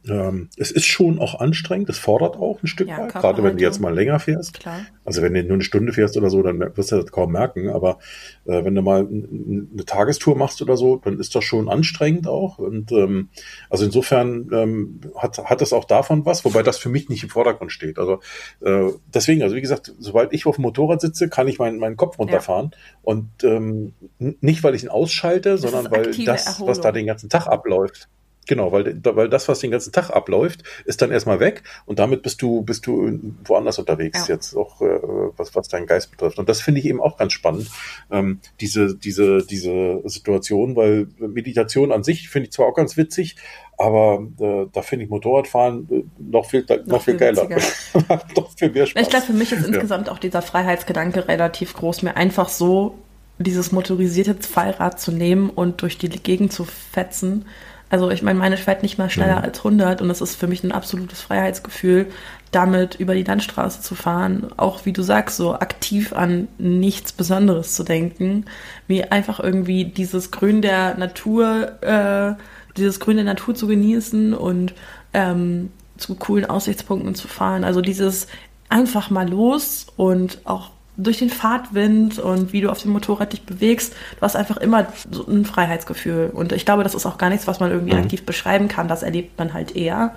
ähm, 0.09 0.49
es 0.57 0.71
ist 0.71 0.87
schon 0.87 1.19
auch 1.19 1.41
anstrengend, 1.41 1.91
es 1.91 1.99
fordert 1.99 2.37
auch 2.37 2.63
ein 2.63 2.67
Stück 2.67 2.89
ja, 2.89 2.99
weit, 2.99 3.13
gerade 3.13 3.43
wenn 3.43 3.57
du 3.57 3.63
jetzt 3.63 3.81
mal 3.81 3.95
länger 3.95 4.19
fährst. 4.21 4.61
Klar. 4.61 4.81
Also 5.05 5.23
wenn 5.23 5.35
du 5.35 5.43
nur 5.43 5.55
eine 5.55 5.65
Stunde 5.65 5.93
fährst 5.93 6.17
oder 6.17 6.31
so, 6.31 6.43
dann 6.43 6.61
wirst 6.77 6.93
du 6.93 6.97
das 6.97 7.11
kaum 7.11 7.33
merken. 7.33 7.69
Aber 7.69 7.99
äh, 8.45 8.65
wenn 8.65 8.75
du 8.75 8.83
mal 8.83 9.07
eine 9.07 9.85
Tagestour 9.85 10.37
machst 10.37 10.63
oder 10.63 10.77
so, 10.77 10.97
dann 10.97 11.19
ist 11.19 11.35
das 11.35 11.45
schon 11.45 11.69
anstrengend 11.69 12.27
auch. 12.27 12.59
Und 12.59 12.93
ähm, 12.93 13.29
also 13.71 13.85
insofern 13.85 14.49
ähm, 14.53 15.01
hat, 15.17 15.39
hat 15.39 15.61
das 15.61 15.73
auch 15.73 15.85
davon 15.85 16.25
was, 16.25 16.45
wobei 16.45 16.63
das 16.63 16.79
für 16.79 16.89
mich 16.89 17.09
nicht 17.09 17.25
im 17.25 17.31
Vordergrund 17.31 17.73
steht. 17.73 17.99
Also 17.99 18.21
äh, 18.61 18.91
deswegen, 19.13 19.43
also 19.43 19.57
wie 19.57 19.61
gesagt, 19.61 19.93
sobald 19.99 20.33
ich 20.33 20.47
auf 20.47 20.57
dem 20.57 20.63
Motorrad 20.63 21.01
sitze, 21.01 21.29
kann 21.29 21.49
ich 21.49 21.59
meinen, 21.59 21.79
meinen 21.79 21.97
Kopf 21.97 22.19
runterfahren. 22.19 22.71
Ja. 22.73 22.79
Und 23.03 23.29
ähm, 23.45 23.95
nicht, 24.19 24.63
weil 24.63 24.75
ich 24.75 24.85
ihn 24.85 24.89
ausschalte, 24.89 25.51
das 25.51 25.63
sondern 25.63 25.91
weil 25.91 26.13
das, 26.25 26.47
Erholung. 26.47 26.69
was 26.69 26.81
da 26.81 26.93
den 26.93 27.07
ganzen 27.07 27.29
Tag 27.29 27.47
abläuft, 27.47 28.09
Genau, 28.49 28.73
weil, 28.73 29.01
weil 29.05 29.29
das, 29.29 29.49
was 29.49 29.61
den 29.61 29.71
ganzen 29.71 29.93
Tag 29.93 30.11
abläuft, 30.11 30.65
ist 30.85 31.01
dann 31.01 31.13
erstmal 31.13 31.39
weg 31.39 31.63
und 31.87 32.01
damit 32.01 32.23
bist 32.23 32.43
du, 32.43 32.63
bist 32.63 32.87
du 32.87 33.21
woanders 33.45 33.79
unterwegs, 33.79 34.27
ja. 34.27 34.35
jetzt 34.35 34.57
auch 34.57 34.81
äh, 34.81 34.99
was, 35.37 35.55
was 35.55 35.69
deinen 35.69 35.87
Geist 35.87 36.11
betrifft. 36.11 36.39
Und 36.41 36.49
das 36.49 36.61
finde 36.61 36.81
ich 36.81 36.87
eben 36.87 37.01
auch 37.01 37.17
ganz 37.17 37.33
spannend, 37.35 37.71
ähm, 38.11 38.41
diese, 38.61 38.97
diese, 38.97 39.47
diese 39.47 40.03
Situation, 40.07 40.75
weil 40.75 41.07
Meditation 41.19 41.93
an 41.93 42.03
sich 42.03 42.29
finde 42.31 42.49
ich 42.49 42.53
zwar 42.53 42.67
auch 42.67 42.75
ganz 42.75 42.97
witzig, 42.97 43.37
aber 43.79 44.27
äh, 44.41 44.67
da 44.73 44.83
finde 44.83 45.05
ich 45.05 45.11
Motorradfahren 45.11 45.89
äh, 45.91 46.03
noch 46.19 46.47
viel, 46.47 46.65
noch, 46.69 46.87
noch 46.87 47.03
viel, 47.03 47.19
viel 47.19 47.21
geiler. 47.21 47.49
noch 48.35 48.51
viel 48.57 48.71
mehr 48.71 48.87
Spaß. 48.87 49.03
Ich 49.03 49.09
glaube, 49.09 49.27
für 49.27 49.33
mich 49.33 49.53
ist 49.53 49.63
ja. 49.63 49.69
insgesamt 49.69 50.09
auch 50.09 50.19
dieser 50.19 50.43
Freiheitsgedanke 50.43 51.29
relativ 51.29 51.75
groß, 51.75 52.03
mir 52.03 52.17
einfach 52.17 52.49
so 52.49 52.99
dieses 53.39 53.73
motorisierte 53.73 54.35
Fahrrad 54.35 55.01
zu 55.01 55.13
nehmen 55.13 55.49
und 55.49 55.83
durch 55.83 55.99
die 55.99 56.09
Gegend 56.09 56.53
zu 56.53 56.65
fetzen 56.65 57.47
also 57.93 58.11
ich 58.11 58.23
meine, 58.23 58.39
meine 58.39 58.57
fährt 58.57 58.83
nicht 58.83 58.97
mal 58.97 59.11
schneller 59.11 59.41
mhm. 59.41 59.45
als 59.45 59.59
100 59.59 60.01
und 60.01 60.09
das 60.09 60.23
ist 60.23 60.35
für 60.35 60.47
mich 60.47 60.65
ein 60.65 60.73
absolutes 60.73 61.21
Freiheitsgefühl, 61.21 62.07
damit 62.51 62.95
über 62.95 63.15
die 63.15 63.23
Landstraße 63.23 63.83
zu 63.83 63.95
fahren. 63.95 64.49
Auch 64.57 64.87
wie 64.87 64.95
du 64.95 65.03
sagst, 65.03 65.37
so 65.37 65.53
aktiv 65.53 66.15
an 66.15 66.49
nichts 66.57 67.13
Besonderes 67.13 67.75
zu 67.75 67.85
denken, 67.85 68.47
wie 68.87 69.05
einfach 69.05 69.41
irgendwie 69.41 69.85
dieses 69.85 70.31
Grün 70.31 70.63
der 70.63 70.97
Natur, 70.97 71.83
äh, 71.83 72.33
dieses 72.79 72.99
Grün 72.99 73.17
der 73.17 73.27
Natur 73.27 73.55
zu 73.55 73.67
genießen 73.67 74.33
und 74.33 74.73
ähm, 75.13 75.71
zu 75.99 76.15
coolen 76.15 76.47
Aussichtspunkten 76.47 77.15
zu 77.15 77.29
fahren. 77.29 77.63
Also 77.63 77.83
dieses 77.83 78.27
einfach 78.71 79.11
mal 79.11 79.29
los 79.29 79.87
und 79.99 80.39
auch 80.45 80.71
durch 80.97 81.19
den 81.19 81.31
Fahrtwind 81.31 82.19
und 82.19 82.53
wie 82.53 82.61
du 82.61 82.71
auf 82.71 82.83
dem 82.83 82.93
Motorrad 82.93 83.33
dich 83.33 83.43
bewegst, 83.43 83.95
du 84.17 84.21
hast 84.21 84.37
einfach 84.37 84.59
immer 84.59 84.87
so 85.11 85.27
ein 85.27 85.45
Freiheitsgefühl. 85.45 86.31
Und 86.33 86.53
ich 86.53 86.65
glaube, 86.65 86.83
das 86.83 86.95
ist 86.95 87.07
auch 87.07 87.19
gar 87.19 87.31
nichts, 87.31 87.47
was 87.47 87.61
man 87.61 87.71
irgendwie 87.71 87.95
mhm. 87.95 88.03
aktiv 88.03 88.27
beschreiben 88.27 88.69
kann. 88.69 88.89
Das 88.89 89.03
erlebt 89.03 89.39
man 89.39 89.55
halt 89.55 89.75
eher. 89.75 90.15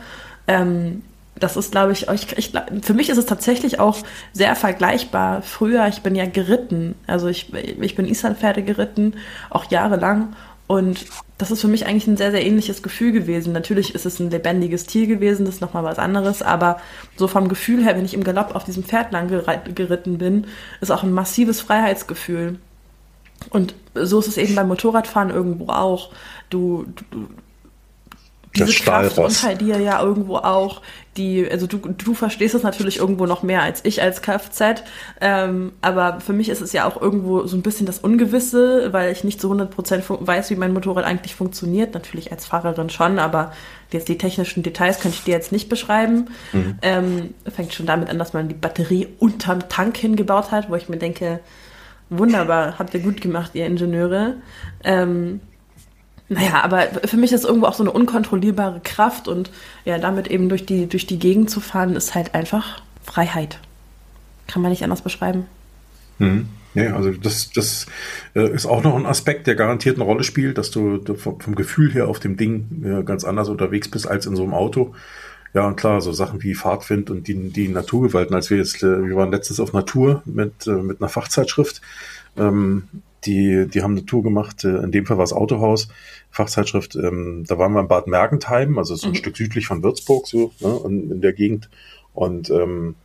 Ähm, 0.48 1.02
das 1.38 1.58
ist, 1.58 1.72
glaube 1.72 1.92
ich, 1.92 2.08
ich, 2.08 2.38
ich, 2.38 2.54
für 2.82 2.94
mich 2.94 3.10
ist 3.10 3.18
es 3.18 3.26
tatsächlich 3.26 3.80
auch 3.80 3.98
sehr 4.32 4.56
vergleichbar. 4.56 5.42
Früher, 5.42 5.88
ich 5.88 6.02
bin 6.02 6.16
ja 6.16 6.26
geritten. 6.26 6.96
Also 7.08 7.28
ich, 7.28 7.54
ich 7.54 7.96
bin 7.96 8.08
Islandpferde 8.08 8.64
geritten, 8.64 9.16
auch 9.50 9.70
jahrelang. 9.70 10.36
Und 10.68 11.06
das 11.38 11.52
ist 11.52 11.62
für 11.62 11.68
mich 11.68 11.86
eigentlich 11.86 12.08
ein 12.08 12.18
sehr, 12.18 12.32
sehr 12.32 12.46
ähnliches 12.46 12.82
Gefühl 12.82 13.12
gewesen. 13.12 13.52
Natürlich 13.52 13.94
ist 13.94 14.06
es 14.06 14.20
ein 14.20 14.30
lebendiges 14.30 14.86
Tier 14.86 15.06
gewesen, 15.06 15.46
das 15.46 15.56
ist 15.56 15.62
nochmal 15.62 15.84
was 15.84 16.00
anderes, 16.00 16.42
aber 16.42 16.80
so 17.18 17.28
vom 17.28 17.50
Gefühl 17.50 17.84
her, 17.84 17.98
wenn 17.98 18.06
ich 18.06 18.14
im 18.14 18.24
Galopp 18.24 18.56
auf 18.56 18.64
diesem 18.64 18.84
Pferd 18.84 19.12
lang 19.12 19.28
geritten 19.28 20.18
bin, 20.18 20.48
ist 20.80 20.92
auch 20.92 21.04
ein 21.04 21.12
massives 21.12 21.60
Freiheitsgefühl. 21.60 22.58
Und 23.50 23.76
so 23.94 24.20
ist 24.20 24.28
es 24.30 24.38
eben 24.38 24.56
beim 24.56 24.70
Motorradfahren 24.70 25.30
irgendwo 25.30 25.68
auch. 25.68 26.12
Du, 26.50 26.86
du, 27.12 27.28
diese 28.56 28.74
Kraft 28.84 29.18
unter 29.18 29.56
dir 29.56 29.80
ja 29.80 30.02
irgendwo 30.02 30.38
auch, 30.38 30.82
die, 31.18 31.50
also 31.50 31.68
du, 31.68 31.78
du 31.78 32.14
verstehst 32.14 32.56
es 32.56 32.64
natürlich 32.64 32.98
irgendwo 32.98 33.26
noch 33.26 33.44
mehr 33.44 33.62
als 33.62 33.84
ich 33.86 34.02
als 34.02 34.22
Kfz, 34.22 34.84
ähm, 35.22 35.72
aber 35.82 36.20
für 36.20 36.34
mich 36.34 36.50
ist 36.50 36.62
es 36.62 36.74
ja 36.74 36.86
auch 36.86 37.02
irgendwo 37.02 37.46
so 37.46 37.56
ein 37.56 37.62
bisschen 37.62 37.86
das 37.86 38.00
Ungewisse, 38.00 38.92
weil 38.92 39.12
ich 39.12 39.24
nicht 39.24 39.40
zu 39.40 39.52
100% 39.52 40.04
weiß, 40.20 40.50
wie 40.50 40.56
mein 40.56 40.74
Motorrad 40.74 41.06
eigentlich 41.06 41.36
funktioniert, 41.36 41.94
natürlich 41.94 42.32
als 42.32 42.46
Fahrerin 42.46 42.90
schon, 42.90 43.20
aber 43.20 43.52
jetzt 43.92 44.10
die 44.10 44.18
technischen 44.18 44.64
Details 44.64 45.00
könnte 45.00 45.18
ich 45.18 45.24
dir 45.24 45.34
jetzt 45.34 45.52
nicht 45.52 45.70
beschreiben. 45.70 46.30
Mhm. 46.52 46.80
Ähm, 46.82 47.34
fängt 47.54 47.74
schon 47.74 47.86
damit 47.86 48.10
an, 48.10 48.20
dass 48.20 48.34
man 48.34 48.48
die 48.48 48.56
Batterie 48.56 49.08
unterm 49.20 49.70
Tank 49.70 49.98
hingebaut 49.98 50.52
hat, 50.52 50.70
wo 50.70 50.76
ich 50.76 50.90
mir 50.90 50.98
denke, 50.98 51.40
wunderbar, 52.10 52.78
habt 52.78 52.94
ihr 52.94 53.00
gut 53.00 53.22
gemacht, 53.22 53.52
ihr 53.54 53.66
Ingenieure. 53.66 54.36
Ähm, 54.84 55.40
naja, 56.28 56.64
aber 56.64 56.88
für 57.06 57.18
mich 57.18 57.32
ist 57.32 57.46
irgendwo 57.46 57.68
auch 57.68 57.76
so 57.76 57.84
eine 57.84 57.92
unkontrollierbare 57.92 58.82
Kraft 58.84 59.28
und 59.28 59.52
ja, 59.84 60.00
damit 60.00 60.28
eben 60.28 60.50
durch 60.50 60.66
die, 60.66 60.88
durch 60.88 61.06
die 61.06 61.20
Gegend 61.20 61.50
zu 61.50 61.60
fahren, 61.60 61.96
ist 61.96 62.16
halt 62.16 62.34
einfach 62.34 62.82
Freiheit. 63.04 63.60
Kann 64.48 64.62
man 64.62 64.72
nicht 64.72 64.84
anders 64.84 65.02
beschreiben. 65.02 65.46
Mhm. 66.18 66.50
Ja, 66.74 66.96
also 66.96 67.12
das, 67.12 67.52
das 67.52 67.86
äh, 68.36 68.50
ist 68.50 68.66
auch 68.66 68.84
noch 68.84 68.96
ein 68.96 69.06
Aspekt, 69.06 69.48
der 69.48 69.56
garantiert 69.56 69.96
eine 69.96 70.04
Rolle 70.04 70.24
spielt, 70.24 70.58
dass 70.58 70.72
du, 70.72 71.02
vom, 71.16 71.56
Gefühl 71.56 71.94
her 71.94 72.10
auf 72.10 72.20
dem 72.20 72.36
Ding 72.36 72.84
äh, 72.84 73.04
ganz 73.04 73.24
anders 73.24 73.48
unterwegs 73.48 73.90
bist 73.90 74.08
als 74.08 74.26
in 74.26 74.36
so 74.36 74.44
einem 74.44 74.54
Auto. 74.54 74.94
Ja, 75.54 75.68
und 75.68 75.78
klar, 75.78 76.02
so 76.02 76.12
Sachen 76.12 76.44
wie 76.44 76.54
Fahrtwind 76.54 77.10
und 77.10 77.30
die, 77.30 77.50
die 77.50 77.70
Naturgewalten, 77.70 78.36
als 78.36 78.50
wir 78.50 78.58
jetzt, 78.58 78.84
äh, 78.84 79.08
wir 79.08 79.16
waren 79.16 79.32
letztens 79.32 79.62
auf 79.62 79.72
Natur 79.72 80.22
mit, 80.26 80.68
mit 80.68 81.02
einer 81.02 81.10
Fachzeitschrift, 81.10 81.82
ähm, 82.36 82.90
die, 83.26 83.68
die 83.68 83.82
haben 83.82 83.92
eine 83.92 84.06
Tour 84.06 84.24
gemacht, 84.24 84.64
äh, 84.64 84.78
in 84.78 84.92
dem 84.92 85.06
Fall 85.06 85.18
war 85.18 85.24
es 85.24 85.34
Autohaus, 85.34 85.90
Fachzeitschrift, 86.32 86.96
ähm, 86.96 87.44
da 87.48 87.58
waren 87.58 87.74
wir 87.74 87.82
in 87.82 87.88
Bad 87.88 88.08
Mergentheim, 88.08 88.78
also 88.78 88.96
so 88.96 89.08
ein 89.08 89.12
mhm. 89.12 89.16
Stück 89.16 89.38
südlich 89.38 89.68
von 89.68 89.84
Würzburg, 89.84 90.28
so, 90.28 90.52
ne, 90.60 90.80
in, 90.86 91.12
in 91.12 91.22
der 91.22 91.34
Gegend. 91.34 91.70
Und 92.14 92.50
ähm, 92.50 92.96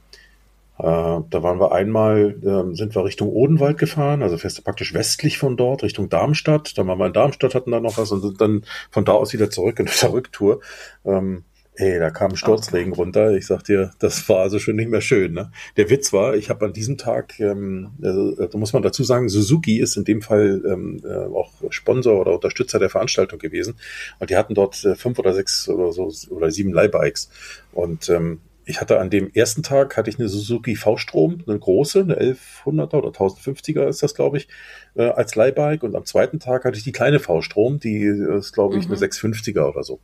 äh, 0.78 0.82
da 0.82 1.42
waren 1.42 1.60
wir 1.60 1.72
einmal, 1.72 2.36
äh, 2.42 2.74
sind 2.74 2.94
wir 2.94 3.04
Richtung 3.04 3.28
Odenwald 3.28 3.76
gefahren, 3.76 4.22
also 4.22 4.38
fährst 4.38 4.58
du 4.58 4.62
praktisch 4.62 4.94
westlich 4.94 5.36
von 5.36 5.58
dort, 5.58 5.82
Richtung 5.82 6.08
Darmstadt. 6.08 6.78
Dann 6.78 6.86
waren 6.86 6.98
wir 6.98 7.06
in 7.06 7.12
Darmstadt, 7.12 7.54
hatten 7.54 7.70
da 7.70 7.80
noch 7.80 7.98
was 7.98 8.12
und 8.12 8.22
sind 8.22 8.40
dann 8.40 8.64
von 8.90 9.04
da 9.04 9.12
aus 9.12 9.34
wieder 9.34 9.50
zurück 9.50 9.78
in 9.78 9.88
der 10.00 10.12
Rücktour. 10.12 10.60
Ähm, 11.04 11.44
Ey, 11.76 11.98
da 11.98 12.10
kam 12.10 12.36
Sturzregen 12.36 12.92
runter. 12.92 13.34
Ich 13.36 13.46
sag 13.46 13.62
dir, 13.62 13.92
das 14.00 14.28
war 14.28 14.40
also 14.40 14.58
schon 14.58 14.76
nicht 14.76 14.90
mehr 14.90 15.00
schön. 15.00 15.32
Ne? 15.32 15.50
Der 15.76 15.88
Witz 15.88 16.12
war, 16.12 16.34
ich 16.34 16.50
habe 16.50 16.66
an 16.66 16.72
diesem 16.72 16.98
Tag, 16.98 17.38
ähm, 17.40 17.92
äh, 18.02 18.48
da 18.48 18.58
muss 18.58 18.72
man 18.72 18.82
dazu 18.82 19.04
sagen, 19.04 19.28
Suzuki 19.28 19.78
ist 19.78 19.96
in 19.96 20.04
dem 20.04 20.20
Fall 20.20 20.62
ähm, 20.66 21.00
äh, 21.04 21.08
auch 21.08 21.52
Sponsor 21.70 22.20
oder 22.20 22.34
Unterstützer 22.34 22.78
der 22.78 22.90
Veranstaltung 22.90 23.38
gewesen. 23.38 23.76
Und 24.18 24.30
die 24.30 24.36
hatten 24.36 24.54
dort 24.54 24.84
äh, 24.84 24.94
fünf 24.94 25.18
oder 25.18 25.32
sechs 25.32 25.68
oder 25.68 25.92
so 25.92 26.12
oder 26.30 26.50
sieben 26.50 26.72
Leihbikes. 26.72 27.30
Und 27.72 28.08
ähm, 28.10 28.40
ich 28.70 28.80
hatte 28.80 29.00
an 29.00 29.10
dem 29.10 29.30
ersten 29.34 29.62
Tag 29.62 29.96
hatte 29.96 30.08
ich 30.08 30.18
eine 30.18 30.28
Suzuki 30.28 30.76
V-Strom, 30.76 31.42
eine 31.46 31.58
große, 31.58 32.00
eine 32.00 32.20
1100er 32.20 32.94
oder 32.94 33.08
1050er 33.08 33.88
ist 33.88 34.02
das, 34.02 34.14
glaube 34.14 34.38
ich, 34.38 34.48
äh, 34.94 35.08
als 35.08 35.34
Leihbike. 35.34 35.82
Und 35.82 35.96
am 35.96 36.04
zweiten 36.04 36.38
Tag 36.38 36.64
hatte 36.64 36.78
ich 36.78 36.84
die 36.84 36.92
kleine 36.92 37.18
V-Strom, 37.18 37.80
die 37.80 38.04
ist, 38.04 38.52
glaube 38.52 38.78
ich, 38.78 38.86
mhm. 38.86 38.94
eine 38.94 39.00
650er 39.00 39.68
oder 39.68 39.82
so. 39.82 39.98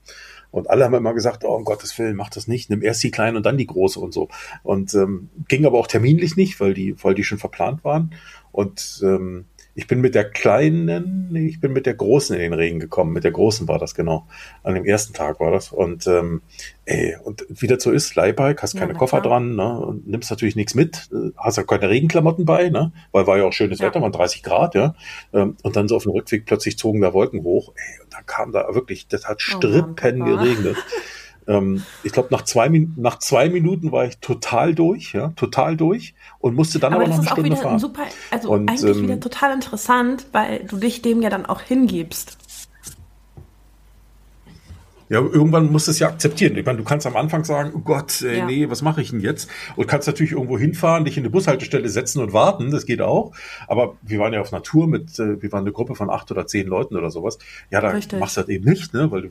Und 0.50 0.68
alle 0.68 0.85
haben 0.85 0.94
immer 0.94 1.14
gesagt, 1.14 1.44
oh 1.44 1.55
um 1.55 1.64
Gottes 1.64 1.96
Willen, 1.98 2.16
mach 2.16 2.31
das 2.31 2.48
nicht, 2.48 2.68
nimm 2.68 2.83
erst 2.83 3.02
die 3.05 3.11
kleine 3.11 3.37
und 3.37 3.46
dann 3.46 3.57
die 3.57 3.66
große 3.66 4.00
und 4.00 4.12
so. 4.12 4.29
Und 4.64 4.94
ähm, 4.94 5.31
ging 5.48 5.64
aber 5.64 5.79
auch 5.79 5.87
terminlich 5.87 6.37
nicht, 6.37 6.59
weil 6.59 6.74
die, 6.74 6.96
weil 7.02 7.14
die 7.14 7.24
schon 7.24 7.38
verplant 7.38 7.85
waren. 7.85 8.14
Und 8.52 9.00
ähm, 9.05 9.44
ich 9.76 9.86
bin 9.86 10.00
mit 10.00 10.14
der 10.14 10.24
kleinen, 10.24 11.36
ich 11.36 11.60
bin 11.60 11.74
mit 11.74 11.84
der 11.84 11.92
großen 11.92 12.34
in 12.34 12.40
den 12.40 12.54
Regen 12.54 12.80
gekommen. 12.80 13.12
Mit 13.12 13.24
der 13.24 13.30
großen 13.30 13.68
war 13.68 13.78
das 13.78 13.94
genau. 13.94 14.26
An 14.62 14.74
dem 14.74 14.86
ersten 14.86 15.12
Tag 15.12 15.38
war 15.38 15.50
das. 15.50 15.70
Und 15.70 16.06
ähm, 16.06 16.40
ey, 16.86 17.14
und 17.22 17.44
wie 17.50 17.66
das 17.66 17.82
so 17.82 17.90
ist, 17.90 18.14
Leihbike, 18.14 18.62
hast 18.62 18.78
keine 18.78 18.94
ja, 18.94 18.98
Koffer 18.98 19.20
klar. 19.20 19.34
dran, 19.34 19.54
ne? 19.54 19.78
Und 19.78 20.08
nimmst 20.08 20.30
natürlich 20.30 20.56
nichts 20.56 20.74
mit, 20.74 21.10
hast 21.36 21.58
ja 21.58 21.62
keine 21.62 21.90
Regenklamotten 21.90 22.46
bei, 22.46 22.70
ne? 22.70 22.90
Weil 23.12 23.26
war 23.26 23.36
ja 23.36 23.44
auch 23.44 23.52
schönes 23.52 23.80
ja. 23.80 23.88
Wetter, 23.88 24.00
waren 24.00 24.12
30 24.12 24.42
Grad, 24.42 24.74
ja. 24.74 24.94
Ähm, 25.34 25.58
und 25.62 25.76
dann 25.76 25.88
so 25.88 25.96
auf 25.96 26.04
dem 26.04 26.12
Rückweg 26.12 26.46
plötzlich 26.46 26.78
zogen 26.78 27.02
da 27.02 27.12
Wolken 27.12 27.42
hoch. 27.42 27.74
Ey, 27.76 28.02
und 28.02 28.14
da 28.14 28.22
kam 28.22 28.52
da 28.52 28.74
wirklich, 28.74 29.08
das 29.08 29.26
hat 29.28 29.42
Strippen 29.42 30.22
oh 30.22 30.24
geregnet. 30.24 30.76
Ähm, 31.48 31.85
ich 32.02 32.12
glaube, 32.12 32.28
nach 32.30 32.42
zwei, 32.42 32.68
nach 32.96 33.18
zwei 33.18 33.48
Minuten 33.48 33.92
war 33.92 34.04
ich 34.04 34.18
total 34.18 34.74
durch, 34.74 35.12
ja, 35.12 35.28
total 35.37 35.76
durch 35.76 36.14
und 36.38 36.54
musste 36.54 36.78
dann 36.78 36.92
aber, 36.92 37.04
aber 37.04 37.11
noch 37.11 37.18
eine 37.18 37.28
Stunde 37.28 37.56
fahren. 37.56 37.78
Super, 37.78 38.02
also 38.30 38.50
und, 38.50 38.68
eigentlich 38.68 38.96
ähm, 38.96 39.02
wieder 39.02 39.20
total 39.20 39.52
interessant, 39.52 40.26
weil 40.32 40.64
du 40.64 40.76
dich 40.76 41.02
dem 41.02 41.22
ja 41.22 41.30
dann 41.30 41.46
auch 41.46 41.61
hingibst. 41.61 42.38
Ja, 45.09 45.21
irgendwann 45.21 45.71
musst 45.71 45.87
du 45.87 45.92
es 45.92 46.01
ja 46.01 46.09
akzeptieren. 46.09 46.57
Ich 46.57 46.66
meine, 46.66 46.79
du 46.79 46.85
kannst 46.85 47.07
am 47.07 47.16
Anfang 47.16 47.45
sagen, 47.45 47.73
oh 47.75 47.79
Gott, 47.79 48.23
ey, 48.23 48.38
ja. 48.38 48.47
nee, 48.47 48.69
was 48.69 48.83
mache 48.83 49.01
ich 49.03 49.11
denn 49.11 49.21
jetzt? 49.21 49.49
Und 49.77 49.87
kannst 49.87 50.09
natürlich 50.09 50.33
irgendwo 50.33 50.59
hinfahren, 50.59 51.05
dich 51.05 51.16
in 51.16 51.23
eine 51.23 51.31
Bushaltestelle 51.31 51.88
setzen 51.88 52.21
und 52.21 52.33
warten, 52.33 52.73
das 52.73 52.87
geht 52.87 53.01
auch. 53.01 53.33
Aber 53.69 53.97
wir 54.03 54.19
waren 54.19 54.33
ja 54.33 54.40
auf 54.40 54.51
Natur 54.51 54.88
mit, 54.88 55.19
äh, 55.21 55.40
wir 55.40 55.53
waren 55.53 55.62
eine 55.62 55.73
Gruppe 55.73 55.95
von 55.95 56.11
acht 56.11 56.31
oder 56.33 56.47
zehn 56.47 56.66
Leuten 56.66 56.97
oder 56.97 57.11
sowas. 57.11 57.38
Ja, 57.71 57.81
da 57.81 57.90
Richtig. 57.90 58.19
machst 58.19 58.37
du 58.37 58.40
das 58.40 58.51
eben 58.51 58.69
nicht, 58.69 58.95
ne? 58.95 59.11
Weil 59.11 59.31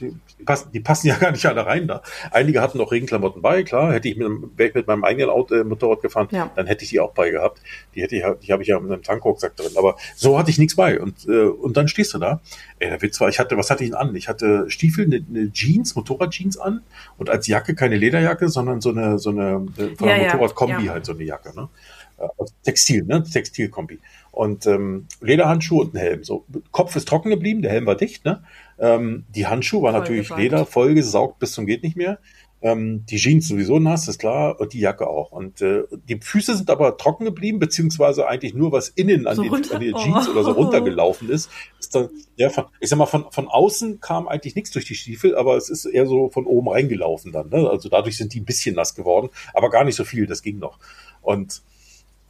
die, 0.00 0.14
die, 0.38 0.44
passen, 0.44 0.70
die 0.72 0.80
passen 0.80 1.08
ja 1.08 1.16
gar 1.20 1.32
nicht 1.32 1.44
alle 1.44 1.66
rein 1.66 1.86
da. 1.86 2.02
Einige 2.30 2.62
hatten 2.62 2.80
auch 2.80 2.90
Regenklamotten 2.90 3.42
bei, 3.42 3.62
klar. 3.62 3.92
Hätte 3.92 4.08
ich 4.08 4.16
mit, 4.16 4.28
wäre 4.56 4.70
ich 4.70 4.74
mit 4.74 4.86
meinem 4.86 5.04
eigenen 5.04 5.28
Auto, 5.28 5.54
äh, 5.54 5.64
Motorrad 5.64 6.00
gefahren, 6.00 6.28
ja. 6.30 6.50
dann 6.56 6.66
hätte 6.66 6.84
ich 6.84 6.90
die 6.90 7.00
auch 7.00 7.12
bei 7.12 7.30
gehabt. 7.30 7.60
Die 7.94 8.02
hätte 8.02 8.16
ich, 8.16 8.24
die 8.42 8.52
habe 8.52 8.62
ich 8.62 8.68
ja 8.68 8.80
mit 8.80 8.90
einem 8.90 9.02
Tankrucksack 9.02 9.54
drin. 9.54 9.72
Aber 9.76 9.96
so 10.16 10.38
hatte 10.38 10.50
ich 10.50 10.58
nichts 10.58 10.76
bei. 10.76 10.98
Und, 10.98 11.28
äh, 11.28 11.42
und 11.42 11.76
dann 11.76 11.88
stehst 11.88 12.14
du 12.14 12.18
da. 12.18 12.40
Ey, 12.80 12.88
der 12.88 13.02
Witz 13.02 13.20
war, 13.20 13.28
ich 13.28 13.38
hatte, 13.38 13.56
was 13.56 13.70
hatte 13.70 13.84
ich 13.84 13.90
denn 13.90 13.98
an? 13.98 14.16
Ich 14.16 14.28
hatte 14.28 14.68
Stiefel, 14.68 15.04
eine, 15.04 15.24
eine 15.28 15.52
Jeans, 15.52 15.94
Motorradjeans 15.94 16.56
an 16.56 16.82
und 17.18 17.28
als 17.28 17.46
Jacke 17.46 17.74
keine 17.74 17.96
Lederjacke, 17.96 18.48
sondern 18.48 18.80
so 18.80 18.90
eine, 18.90 19.18
so 19.18 19.30
eine, 19.30 19.66
von 19.96 20.08
ja, 20.08 20.16
Motorradkombi 20.16 20.86
ja. 20.86 20.92
halt 20.92 21.04
so 21.04 21.12
eine 21.12 21.22
Jacke, 21.22 21.54
ne? 21.54 21.68
Also 22.16 22.52
Textil, 22.64 23.04
ne? 23.04 23.22
Textilkombi. 23.22 23.98
Und 24.30 24.66
ähm, 24.66 25.06
Lederhandschuhe 25.20 25.82
und 25.84 25.94
ein 25.94 25.98
Helm. 25.98 26.24
So, 26.24 26.44
Kopf 26.70 26.96
ist 26.96 27.08
trocken 27.08 27.30
geblieben, 27.30 27.62
der 27.62 27.70
Helm 27.70 27.86
war 27.86 27.96
dicht, 27.96 28.24
ne? 28.24 28.42
Ähm, 28.78 29.24
die 29.34 29.46
Handschuhe 29.46 29.82
waren 29.82 29.94
natürlich 29.94 30.22
gesaugt. 30.22 30.40
Leder, 30.40 30.66
vollgesaugt 30.66 31.38
bis 31.38 31.52
zum 31.52 31.66
geht 31.66 31.82
nicht 31.82 31.96
mehr. 31.96 32.18
Ähm, 32.62 33.06
die 33.06 33.16
Jeans 33.16 33.48
sowieso 33.48 33.78
nass, 33.78 34.06
ist 34.06 34.18
klar, 34.18 34.60
und 34.60 34.72
die 34.74 34.80
Jacke 34.80 35.08
auch. 35.08 35.32
Und 35.32 35.62
äh, 35.62 35.84
die 36.08 36.18
Füße 36.20 36.56
sind 36.56 36.68
aber 36.68 36.96
trocken 36.98 37.24
geblieben, 37.24 37.58
beziehungsweise 37.58 38.28
eigentlich 38.28 38.52
nur 38.52 38.70
was 38.70 38.90
innen 38.90 39.26
an, 39.26 39.36
so 39.36 39.42
den, 39.42 39.52
an 39.52 39.80
den 39.80 39.94
Jeans 39.94 40.28
oh. 40.28 40.32
oder 40.32 40.44
so 40.44 40.52
runtergelaufen 40.52 41.30
ist. 41.30 41.50
ist 41.78 41.94
dann, 41.94 42.10
ja, 42.36 42.50
von, 42.50 42.64
ich 42.80 42.90
sag 42.90 42.98
mal, 42.98 43.06
von, 43.06 43.24
von 43.30 43.48
außen 43.48 44.00
kam 44.00 44.28
eigentlich 44.28 44.56
nichts 44.56 44.72
durch 44.72 44.84
die 44.84 44.94
Stiefel, 44.94 45.36
aber 45.36 45.56
es 45.56 45.70
ist 45.70 45.86
eher 45.86 46.06
so 46.06 46.28
von 46.28 46.44
oben 46.44 46.68
reingelaufen 46.68 47.32
dann. 47.32 47.48
Ne? 47.48 47.68
Also 47.68 47.88
dadurch 47.88 48.16
sind 48.16 48.34
die 48.34 48.40
ein 48.40 48.44
bisschen 48.46 48.74
nass 48.74 48.94
geworden, 48.94 49.30
aber 49.54 49.70
gar 49.70 49.84
nicht 49.84 49.96
so 49.96 50.04
viel, 50.04 50.26
das 50.26 50.42
ging 50.42 50.58
noch. 50.58 50.78
Und 51.22 51.62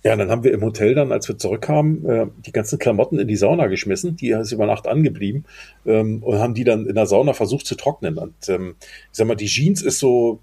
ja, 0.02 0.16
dann 0.16 0.30
haben 0.30 0.44
wir 0.44 0.52
im 0.52 0.62
Hotel 0.62 0.94
dann, 0.94 1.12
als 1.12 1.28
wir 1.28 1.36
zurückkamen, 1.36 2.06
äh, 2.06 2.26
die 2.46 2.52
ganzen 2.52 2.78
Klamotten 2.78 3.18
in 3.18 3.28
die 3.28 3.36
Sauna 3.36 3.66
geschmissen. 3.66 4.16
Die 4.16 4.30
ist 4.30 4.52
über 4.52 4.66
Nacht 4.66 4.86
angeblieben 4.86 5.44
ähm, 5.84 6.22
und 6.22 6.38
haben 6.38 6.54
die 6.54 6.64
dann 6.64 6.86
in 6.86 6.94
der 6.94 7.06
Sauna 7.06 7.34
versucht 7.34 7.66
zu 7.66 7.74
trocknen. 7.74 8.16
Und 8.16 8.48
ähm, 8.48 8.76
ich 8.80 9.08
sag 9.12 9.26
mal, 9.26 9.34
die 9.34 9.46
Jeans 9.46 9.82
ist 9.82 9.98
so, 9.98 10.40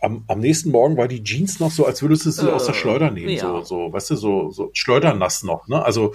am, 0.00 0.24
am 0.26 0.40
nächsten 0.40 0.70
Morgen 0.70 0.96
war 0.96 1.08
die 1.08 1.22
Jeans 1.22 1.60
noch 1.60 1.70
so, 1.70 1.84
als 1.84 2.00
würdest 2.02 2.24
du 2.24 2.30
sie 2.30 2.48
äh, 2.48 2.52
aus 2.52 2.66
der 2.66 2.72
Schleuder 2.72 3.10
nehmen. 3.10 3.30
Ja. 3.30 3.42
So, 3.42 3.62
so, 3.62 3.92
weißt 3.92 4.10
du, 4.10 4.16
so, 4.16 4.50
so 4.50 4.70
schleudernass 4.72 5.42
noch. 5.42 5.68
Ne? 5.68 5.84
Also 5.84 6.14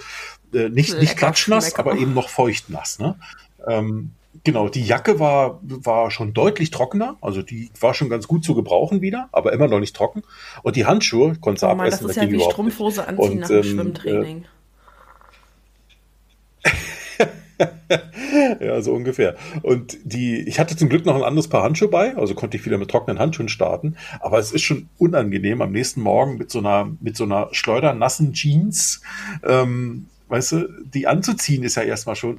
äh, 0.52 0.68
nicht, 0.68 0.98
nicht 0.98 1.16
klatschnass, 1.16 1.76
aber 1.76 1.96
eben 1.96 2.14
noch 2.14 2.28
feuchtnass. 2.28 2.98
Ne? 2.98 3.16
Ähm, 3.68 4.12
Genau, 4.44 4.68
die 4.68 4.84
Jacke 4.84 5.18
war, 5.18 5.60
war 5.62 6.10
schon 6.10 6.32
deutlich 6.32 6.70
trockener, 6.70 7.16
also 7.20 7.42
die 7.42 7.70
war 7.80 7.94
schon 7.94 8.08
ganz 8.08 8.28
gut 8.28 8.44
zu 8.44 8.54
gebrauchen 8.54 9.00
wieder, 9.00 9.28
aber 9.32 9.52
immer 9.52 9.66
noch 9.66 9.80
nicht 9.80 9.96
trocken. 9.96 10.22
Und 10.62 10.76
die 10.76 10.86
Handschuhe 10.86 11.36
konnte 11.40 11.66
oh 11.66 11.70
Mann, 11.70 11.80
abessen. 11.80 12.06
Das 12.06 12.16
ist 12.16 12.22
ja 12.22 12.30
wie 12.30 12.40
Strumpfhose 12.40 13.08
anziehen 13.08 13.32
Und, 13.32 13.40
nach 13.40 13.48
dem 13.48 13.56
ähm, 13.56 13.64
Schwimmtraining. 13.64 14.44
Ja, 18.60 18.80
so 18.80 18.92
ungefähr. 18.92 19.36
Und 19.62 19.98
die, 20.04 20.40
ich 20.40 20.58
hatte 20.58 20.76
zum 20.76 20.88
Glück 20.88 21.04
noch 21.04 21.14
ein 21.14 21.22
anderes 21.22 21.48
Paar 21.48 21.62
Handschuhe 21.62 21.88
bei, 21.88 22.16
also 22.16 22.34
konnte 22.34 22.56
ich 22.56 22.64
wieder 22.64 22.78
mit 22.78 22.90
trockenen 22.90 23.18
Handschuhen 23.18 23.48
starten. 23.48 23.96
Aber 24.20 24.38
es 24.38 24.52
ist 24.52 24.62
schon 24.62 24.88
unangenehm 24.98 25.60
am 25.60 25.72
nächsten 25.72 26.00
Morgen 26.00 26.38
mit 26.38 26.50
so 26.50 26.60
einer, 26.60 26.90
mit 27.00 27.16
so 27.16 27.24
einer 27.24 27.48
schleudernassen 27.52 28.32
Jeans 28.32 29.02
ähm, 29.42 30.06
weißt 30.30 30.52
du, 30.52 30.68
die 30.84 31.06
anzuziehen 31.06 31.62
ist 31.64 31.74
ja 31.74 31.82
erstmal 31.82 32.16
schon, 32.16 32.38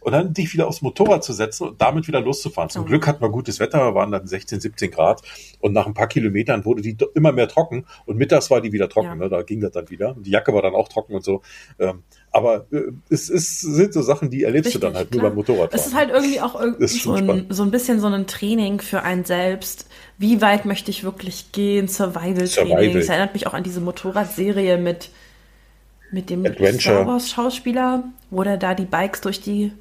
und 0.00 0.12
dann 0.12 0.34
dich 0.34 0.52
wieder 0.52 0.66
aufs 0.66 0.82
Motorrad 0.82 1.22
zu 1.22 1.32
setzen 1.32 1.68
und 1.68 1.80
damit 1.80 2.08
wieder 2.08 2.20
loszufahren. 2.20 2.68
Zum 2.70 2.84
Glück 2.84 3.06
hatten 3.06 3.22
wir 3.22 3.30
gutes 3.30 3.60
Wetter, 3.60 3.94
waren 3.94 4.10
dann 4.10 4.26
16, 4.26 4.60
17 4.60 4.90
Grad 4.90 5.22
und 5.60 5.72
nach 5.72 5.86
ein 5.86 5.94
paar 5.94 6.08
Kilometern 6.08 6.64
wurde 6.64 6.82
die 6.82 6.96
immer 7.14 7.32
mehr 7.32 7.48
trocken 7.48 7.86
und 8.04 8.16
mittags 8.16 8.50
war 8.50 8.60
die 8.60 8.72
wieder 8.72 8.88
trocken, 8.88 9.08
ja. 9.08 9.14
ne? 9.14 9.28
da 9.28 9.42
ging 9.42 9.60
das 9.60 9.72
dann 9.72 9.88
wieder. 9.90 10.16
Und 10.16 10.26
die 10.26 10.30
Jacke 10.30 10.52
war 10.52 10.62
dann 10.62 10.74
auch 10.74 10.88
trocken 10.88 11.14
und 11.14 11.24
so. 11.24 11.42
Ähm, 11.78 12.02
aber 12.32 12.66
äh, 12.72 12.92
es 13.08 13.28
ist, 13.28 13.60
sind 13.60 13.92
so 13.92 14.02
Sachen, 14.02 14.30
die 14.30 14.42
erlebst 14.42 14.68
Richtig, 14.68 14.80
du 14.80 14.86
dann 14.86 14.96
halt 14.96 15.10
klar. 15.10 15.22
nur 15.22 15.30
beim 15.30 15.36
Motorradfahren. 15.36 15.78
Es 15.78 15.86
ist 15.86 15.94
halt 15.94 16.10
irgendwie 16.10 16.40
auch 16.40 16.60
irgendwie 16.60 16.86
so 16.86 17.12
ein, 17.14 17.46
so 17.48 17.62
ein 17.62 17.70
bisschen 17.70 18.00
so 18.00 18.08
ein 18.08 18.26
Training 18.26 18.80
für 18.80 19.02
einen 19.02 19.24
selbst. 19.24 19.88
Wie 20.18 20.40
weit 20.40 20.64
möchte 20.64 20.90
ich 20.90 21.04
wirklich 21.04 21.52
gehen? 21.52 21.88
Survival-Training. 21.88 22.48
Survival. 22.48 23.00
Es 23.00 23.08
erinnert 23.08 23.34
mich 23.34 23.46
auch 23.46 23.54
an 23.54 23.62
diese 23.62 23.80
Motorradserie 23.80 24.78
mit 24.78 25.10
mit 26.12 26.30
dem 26.30 26.44
Adventure. 26.44 26.96
Star 26.96 27.06
Wars 27.06 27.30
Schauspieler, 27.30 28.04
wo 28.30 28.42
der 28.42 28.56
da 28.56 28.74
die 28.74 28.84
Bikes 28.84 29.20
durch 29.20 29.40
die. 29.40 29.72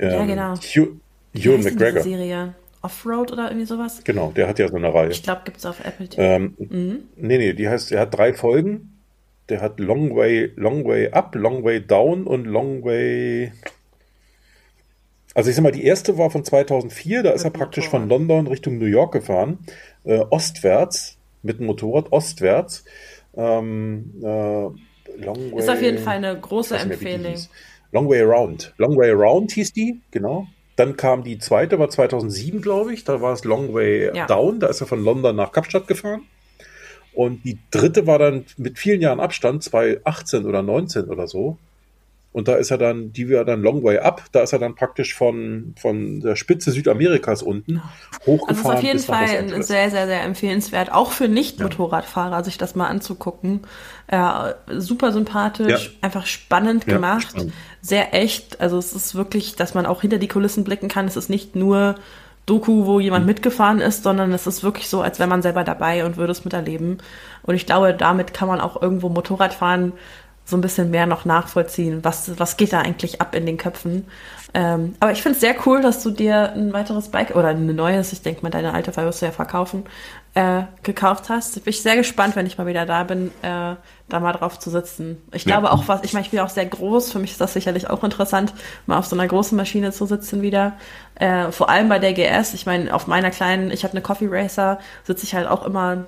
Ja, 0.00 0.10
ja 0.10 0.24
genau. 0.24 0.54
Hugh, 0.54 1.00
Hugh 1.34 1.58
McGregor. 1.58 2.02
Serie. 2.02 2.54
Offroad 2.80 3.32
oder 3.32 3.48
irgendwie 3.48 3.66
sowas? 3.66 4.02
Genau, 4.04 4.32
der 4.34 4.46
hat 4.48 4.58
ja 4.58 4.68
so 4.68 4.76
eine 4.76 4.94
Reihe. 4.94 5.10
Ich 5.10 5.22
glaube, 5.22 5.42
gibt 5.44 5.56
es 5.56 5.66
auf 5.66 5.84
Apple 5.84 6.08
TV. 6.08 6.22
Ähm, 6.22 6.54
mhm. 6.58 6.98
Nee, 7.16 7.38
nee, 7.38 7.52
die 7.52 7.68
heißt, 7.68 7.90
er 7.90 8.00
hat 8.02 8.16
drei 8.16 8.32
Folgen. 8.32 8.94
Der 9.48 9.60
hat 9.60 9.80
Long 9.80 10.14
Way, 10.14 10.52
Long 10.56 10.84
Way 10.84 11.10
Up, 11.10 11.34
Long 11.34 11.64
Way 11.64 11.80
Down 11.86 12.26
und 12.26 12.44
Long 12.44 12.84
Way. 12.84 13.52
Also 15.34 15.50
ich 15.50 15.56
sag 15.56 15.62
mal, 15.62 15.72
die 15.72 15.84
erste 15.84 16.18
war 16.18 16.30
von 16.30 16.44
2004, 16.44 17.22
da 17.22 17.30
ist 17.30 17.44
er 17.44 17.50
praktisch 17.50 17.86
Motorrad. 17.86 18.02
von 18.02 18.08
London 18.08 18.46
Richtung 18.46 18.78
New 18.78 18.86
York 18.86 19.12
gefahren, 19.12 19.58
äh, 20.04 20.18
ostwärts, 20.30 21.16
mit 21.42 21.58
dem 21.58 21.66
Motorrad 21.66 22.12
ostwärts. 22.12 22.84
Ähm, 23.36 24.12
äh, 24.22 24.26
Long 25.24 25.52
Way, 25.52 25.58
ist 25.58 25.70
auf 25.70 25.82
jeden 25.82 25.98
Fall 25.98 26.16
eine 26.16 26.38
große 26.38 26.76
Empfehlung. 26.76 27.34
Long 27.92 28.08
Way 28.08 28.22
Around. 28.22 28.74
Long 28.78 28.96
Way 28.96 29.10
Around 29.12 29.52
hieß 29.52 29.72
die, 29.72 30.00
genau. 30.10 30.46
Dann 30.76 30.96
kam 30.96 31.24
die 31.24 31.38
zweite, 31.38 31.78
war 31.78 31.88
2007, 31.88 32.60
glaube 32.60 32.94
ich. 32.94 33.04
Da 33.04 33.20
war 33.20 33.32
es 33.32 33.44
Long 33.44 33.74
Way 33.74 34.14
ja. 34.14 34.26
Down. 34.26 34.60
Da 34.60 34.68
ist 34.68 34.80
er 34.80 34.86
von 34.86 35.02
London 35.02 35.34
nach 35.34 35.50
Kapstadt 35.50 35.88
gefahren. 35.88 36.22
Und 37.14 37.44
die 37.44 37.58
dritte 37.72 38.06
war 38.06 38.20
dann 38.20 38.44
mit 38.58 38.78
vielen 38.78 39.00
Jahren 39.00 39.18
Abstand, 39.18 39.64
2018 39.64 40.44
oder 40.44 40.62
19 40.62 41.06
oder 41.06 41.26
so, 41.26 41.58
und 42.38 42.46
da 42.46 42.54
ist 42.54 42.70
er 42.70 42.78
dann, 42.78 43.12
die 43.12 43.28
wir 43.28 43.44
dann 43.44 43.62
Long 43.62 43.82
Way 43.82 43.98
Up, 43.98 44.22
da 44.30 44.42
ist 44.42 44.52
er 44.52 44.60
dann 44.60 44.76
praktisch 44.76 45.12
von, 45.16 45.74
von 45.76 46.20
der 46.20 46.36
Spitze 46.36 46.70
Südamerikas 46.70 47.42
unten 47.42 47.82
hochgefahren. 48.26 48.48
Also 48.48 48.60
ist 48.60 48.76
auf 48.76 48.82
jeden 48.84 48.98
Fall 49.00 49.62
sehr, 49.64 49.90
sehr, 49.90 50.06
sehr 50.06 50.22
empfehlenswert, 50.22 50.92
auch 50.92 51.10
für 51.10 51.26
Nicht-Motorradfahrer, 51.26 52.44
sich 52.44 52.56
das 52.56 52.76
mal 52.76 52.86
anzugucken. 52.86 53.62
Ja, 54.08 54.54
super 54.68 55.10
sympathisch, 55.10 55.86
ja. 55.86 55.98
einfach 56.00 56.26
spannend 56.26 56.84
ja, 56.86 56.94
gemacht, 56.94 57.30
spannend. 57.30 57.52
sehr 57.80 58.14
echt. 58.14 58.60
Also 58.60 58.78
es 58.78 58.92
ist 58.92 59.16
wirklich, 59.16 59.56
dass 59.56 59.74
man 59.74 59.84
auch 59.84 60.02
hinter 60.02 60.18
die 60.18 60.28
Kulissen 60.28 60.62
blicken 60.62 60.86
kann. 60.86 61.06
Es 61.06 61.16
ist 61.16 61.28
nicht 61.28 61.56
nur 61.56 61.96
Doku, 62.46 62.86
wo 62.86 63.00
jemand 63.00 63.24
mhm. 63.24 63.30
mitgefahren 63.30 63.80
ist, 63.80 64.04
sondern 64.04 64.32
es 64.32 64.46
ist 64.46 64.62
wirklich 64.62 64.88
so, 64.88 65.02
als 65.02 65.18
wäre 65.18 65.28
man 65.28 65.42
selber 65.42 65.64
dabei 65.64 66.04
und 66.04 66.16
würde 66.16 66.30
es 66.30 66.44
miterleben. 66.44 66.98
Und 67.42 67.56
ich 67.56 67.66
glaube, 67.66 67.94
damit 67.94 68.32
kann 68.32 68.46
man 68.46 68.60
auch 68.60 68.80
irgendwo 68.80 69.08
Motorrad 69.08 69.54
fahren 69.54 69.92
so 70.48 70.56
ein 70.56 70.62
bisschen 70.62 70.90
mehr 70.90 71.04
noch 71.04 71.26
nachvollziehen, 71.26 72.02
was, 72.04 72.38
was 72.38 72.56
geht 72.56 72.72
da 72.72 72.80
eigentlich 72.80 73.20
ab 73.20 73.34
in 73.34 73.44
den 73.44 73.58
Köpfen. 73.58 74.06
Ähm, 74.54 74.94
aber 74.98 75.12
ich 75.12 75.20
finde 75.20 75.34
es 75.34 75.42
sehr 75.42 75.54
cool, 75.66 75.82
dass 75.82 76.02
du 76.02 76.10
dir 76.10 76.54
ein 76.54 76.72
weiteres 76.72 77.10
Bike 77.10 77.36
oder 77.36 77.48
ein 77.48 77.66
neues, 77.66 78.14
ich 78.14 78.22
denke 78.22 78.42
mal, 78.42 78.48
deine 78.48 78.72
alte 78.72 78.96
wirst 78.96 79.20
du 79.20 79.26
ja 79.26 79.32
verkaufen, 79.32 79.84
äh, 80.32 80.62
gekauft 80.82 81.28
hast. 81.28 81.62
Bin 81.62 81.70
ich 81.70 81.82
sehr 81.82 81.96
gespannt, 81.96 82.34
wenn 82.34 82.46
ich 82.46 82.56
mal 82.56 82.66
wieder 82.66 82.86
da 82.86 83.04
bin, 83.04 83.30
äh, 83.42 83.74
da 84.08 84.20
mal 84.20 84.32
drauf 84.32 84.58
zu 84.58 84.70
sitzen. 84.70 85.20
Ich 85.32 85.44
ja. 85.44 85.58
glaube 85.58 85.70
auch, 85.70 85.86
was, 85.86 86.02
ich 86.02 86.14
meine, 86.14 86.24
ich 86.24 86.30
bin 86.30 86.40
auch 86.40 86.48
sehr 86.48 86.64
groß, 86.64 87.12
für 87.12 87.18
mich 87.18 87.32
ist 87.32 87.42
das 87.42 87.52
sicherlich 87.52 87.90
auch 87.90 88.02
interessant, 88.02 88.54
mal 88.86 88.96
auf 88.96 89.04
so 89.04 89.16
einer 89.16 89.28
großen 89.28 89.54
Maschine 89.54 89.92
zu 89.92 90.06
sitzen 90.06 90.40
wieder. 90.40 90.78
Äh, 91.16 91.52
vor 91.52 91.68
allem 91.68 91.90
bei 91.90 91.98
der 91.98 92.14
GS, 92.14 92.54
ich 92.54 92.64
meine, 92.64 92.94
auf 92.94 93.06
meiner 93.06 93.30
kleinen, 93.30 93.70
ich 93.70 93.84
habe 93.84 93.92
eine 93.92 94.00
Coffee 94.00 94.28
Racer, 94.30 94.78
sitze 95.04 95.24
ich 95.24 95.34
halt 95.34 95.46
auch 95.46 95.66
immer, 95.66 96.06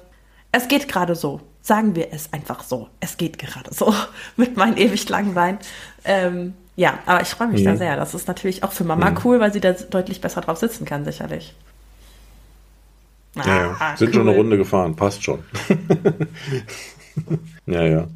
es 0.51 0.67
geht 0.67 0.89
gerade 0.89 1.15
so. 1.15 1.43
Sagen 1.63 1.95
wir 1.95 2.09
es 2.13 2.33
einfach 2.33 2.63
so. 2.63 2.89
Es 3.01 3.17
geht 3.17 3.39
gerade 3.39 3.73
so 3.73 3.95
mit 4.37 4.57
meinen 4.57 4.77
ewig 4.77 5.09
langen 5.09 5.35
Beinen. 5.35 5.59
Ähm, 6.05 6.55
ja, 6.77 6.99
aber 7.07 7.21
ich 7.21 7.29
freue 7.29 7.49
mich 7.49 7.61
mhm. 7.61 7.67
da 7.67 7.77
sehr. 7.77 7.97
Das 7.97 8.15
ist 8.15 8.29
natürlich 8.29 8.63
auch 8.63 8.73
für 8.73 8.85
Mama 8.85 9.11
mhm. 9.11 9.19
cool, 9.25 9.41
weil 9.41 9.53
sie 9.53 9.61
da 9.61 9.73
deutlich 9.73 10.21
besser 10.21 10.41
drauf 10.41 10.59
sitzen 10.59 10.85
kann, 10.85 11.05
sicherlich. 11.05 11.55
Ah, 13.37 13.47
ja, 13.47 13.57
ja. 13.57 13.97
Sind 13.97 14.09
cool. 14.09 14.15
schon 14.15 14.29
eine 14.29 14.37
Runde 14.37 14.57
gefahren, 14.57 14.97
passt 14.97 15.23
schon. 15.23 15.41
ja, 17.67 17.85
ja. 17.85 18.09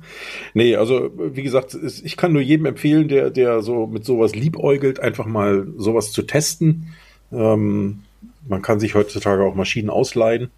Nee, 0.55 0.77
also 0.77 1.11
wie 1.17 1.43
gesagt, 1.43 1.77
ich 2.03 2.17
kann 2.17 2.33
nur 2.33 2.43
jedem 2.43 2.67
empfehlen, 2.67 3.09
der, 3.09 3.31
der 3.31 3.63
so 3.63 3.87
mit 3.87 4.05
sowas 4.05 4.35
liebäugelt, 4.35 4.99
einfach 4.99 5.27
mal 5.27 5.67
sowas 5.77 6.11
zu 6.11 6.23
testen. 6.23 6.95
Ähm, 7.33 8.03
man 8.49 8.63
kann 8.63 8.81
sich 8.81 8.95
heutzutage 8.95 9.45
auch 9.45 9.55
Maschinen 9.55 9.91
ausleihen. 9.91 10.51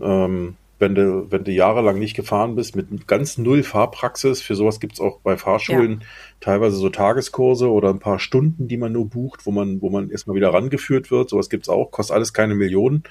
Ähm, 0.00 0.56
wenn 0.78 0.94
du, 0.94 1.30
wenn 1.30 1.44
du 1.44 1.52
jahrelang 1.52 1.98
nicht 1.98 2.14
gefahren 2.14 2.54
bist, 2.54 2.76
mit 2.76 3.06
ganz 3.06 3.38
null 3.38 3.62
Fahrpraxis, 3.62 4.42
für 4.42 4.54
sowas 4.54 4.78
gibt's 4.78 5.00
auch 5.00 5.20
bei 5.20 5.38
Fahrschulen 5.38 6.00
ja. 6.00 6.06
teilweise 6.40 6.76
so 6.76 6.90
Tageskurse 6.90 7.70
oder 7.70 7.88
ein 7.88 7.98
paar 7.98 8.18
Stunden, 8.18 8.68
die 8.68 8.76
man 8.76 8.92
nur 8.92 9.08
bucht, 9.08 9.46
wo 9.46 9.52
man, 9.52 9.80
wo 9.80 9.88
man 9.88 10.10
erstmal 10.10 10.36
wieder 10.36 10.52
rangeführt 10.52 11.10
wird. 11.10 11.30
Sowas 11.30 11.48
gibt's 11.48 11.70
auch, 11.70 11.90
kostet 11.90 12.14
alles 12.14 12.34
keine 12.34 12.54
Millionen. 12.54 13.04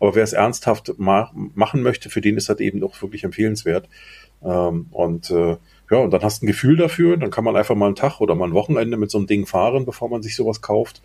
Aber 0.00 0.16
wer 0.16 0.24
es 0.24 0.32
ernsthaft 0.32 0.94
ma 0.98 1.30
machen 1.54 1.82
möchte, 1.82 2.10
für 2.10 2.20
den 2.20 2.36
ist 2.36 2.48
das 2.48 2.58
eben 2.58 2.82
auch 2.82 3.00
wirklich 3.02 3.22
empfehlenswert. 3.22 3.88
Ähm, 4.44 4.86
und 4.90 5.30
äh, 5.30 5.56
ja, 5.90 5.98
und 5.98 6.10
dann 6.10 6.22
hast 6.22 6.42
du 6.42 6.46
ein 6.46 6.48
Gefühl 6.48 6.76
dafür, 6.76 7.16
dann 7.16 7.30
kann 7.30 7.44
man 7.44 7.54
einfach 7.54 7.74
mal 7.76 7.86
einen 7.86 7.94
Tag 7.94 8.20
oder 8.20 8.34
mal 8.34 8.46
ein 8.46 8.54
Wochenende 8.54 8.96
mit 8.96 9.10
so 9.10 9.18
einem 9.18 9.26
Ding 9.26 9.46
fahren, 9.46 9.84
bevor 9.84 10.08
man 10.08 10.22
sich 10.22 10.34
sowas 10.34 10.60
kauft. 10.60 11.02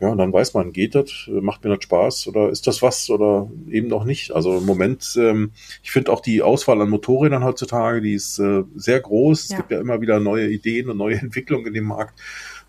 Ja, 0.00 0.08
und 0.08 0.18
dann 0.18 0.32
weiß 0.32 0.54
man, 0.54 0.72
geht 0.72 0.94
das, 0.94 1.28
macht 1.28 1.62
mir 1.62 1.74
das 1.74 1.84
Spaß 1.84 2.26
oder 2.28 2.48
ist 2.48 2.66
das 2.66 2.80
was 2.80 3.10
oder 3.10 3.50
eben 3.68 3.88
noch 3.88 4.04
nicht. 4.04 4.30
Also 4.30 4.56
im 4.56 4.64
Moment, 4.64 5.14
ähm, 5.18 5.52
ich 5.82 5.90
finde 5.90 6.10
auch 6.10 6.20
die 6.20 6.40
Auswahl 6.40 6.80
an 6.80 6.88
Motorrädern 6.88 7.44
heutzutage, 7.44 8.00
die 8.00 8.14
ist 8.14 8.38
äh, 8.38 8.64
sehr 8.74 9.00
groß. 9.00 9.50
Es 9.50 9.56
gibt 9.56 9.70
ja 9.70 9.78
immer 9.78 10.00
wieder 10.00 10.18
neue 10.18 10.48
Ideen 10.48 10.88
und 10.88 10.96
neue 10.96 11.16
Entwicklungen 11.20 11.66
in 11.66 11.74
dem 11.74 11.84
Markt. 11.84 12.18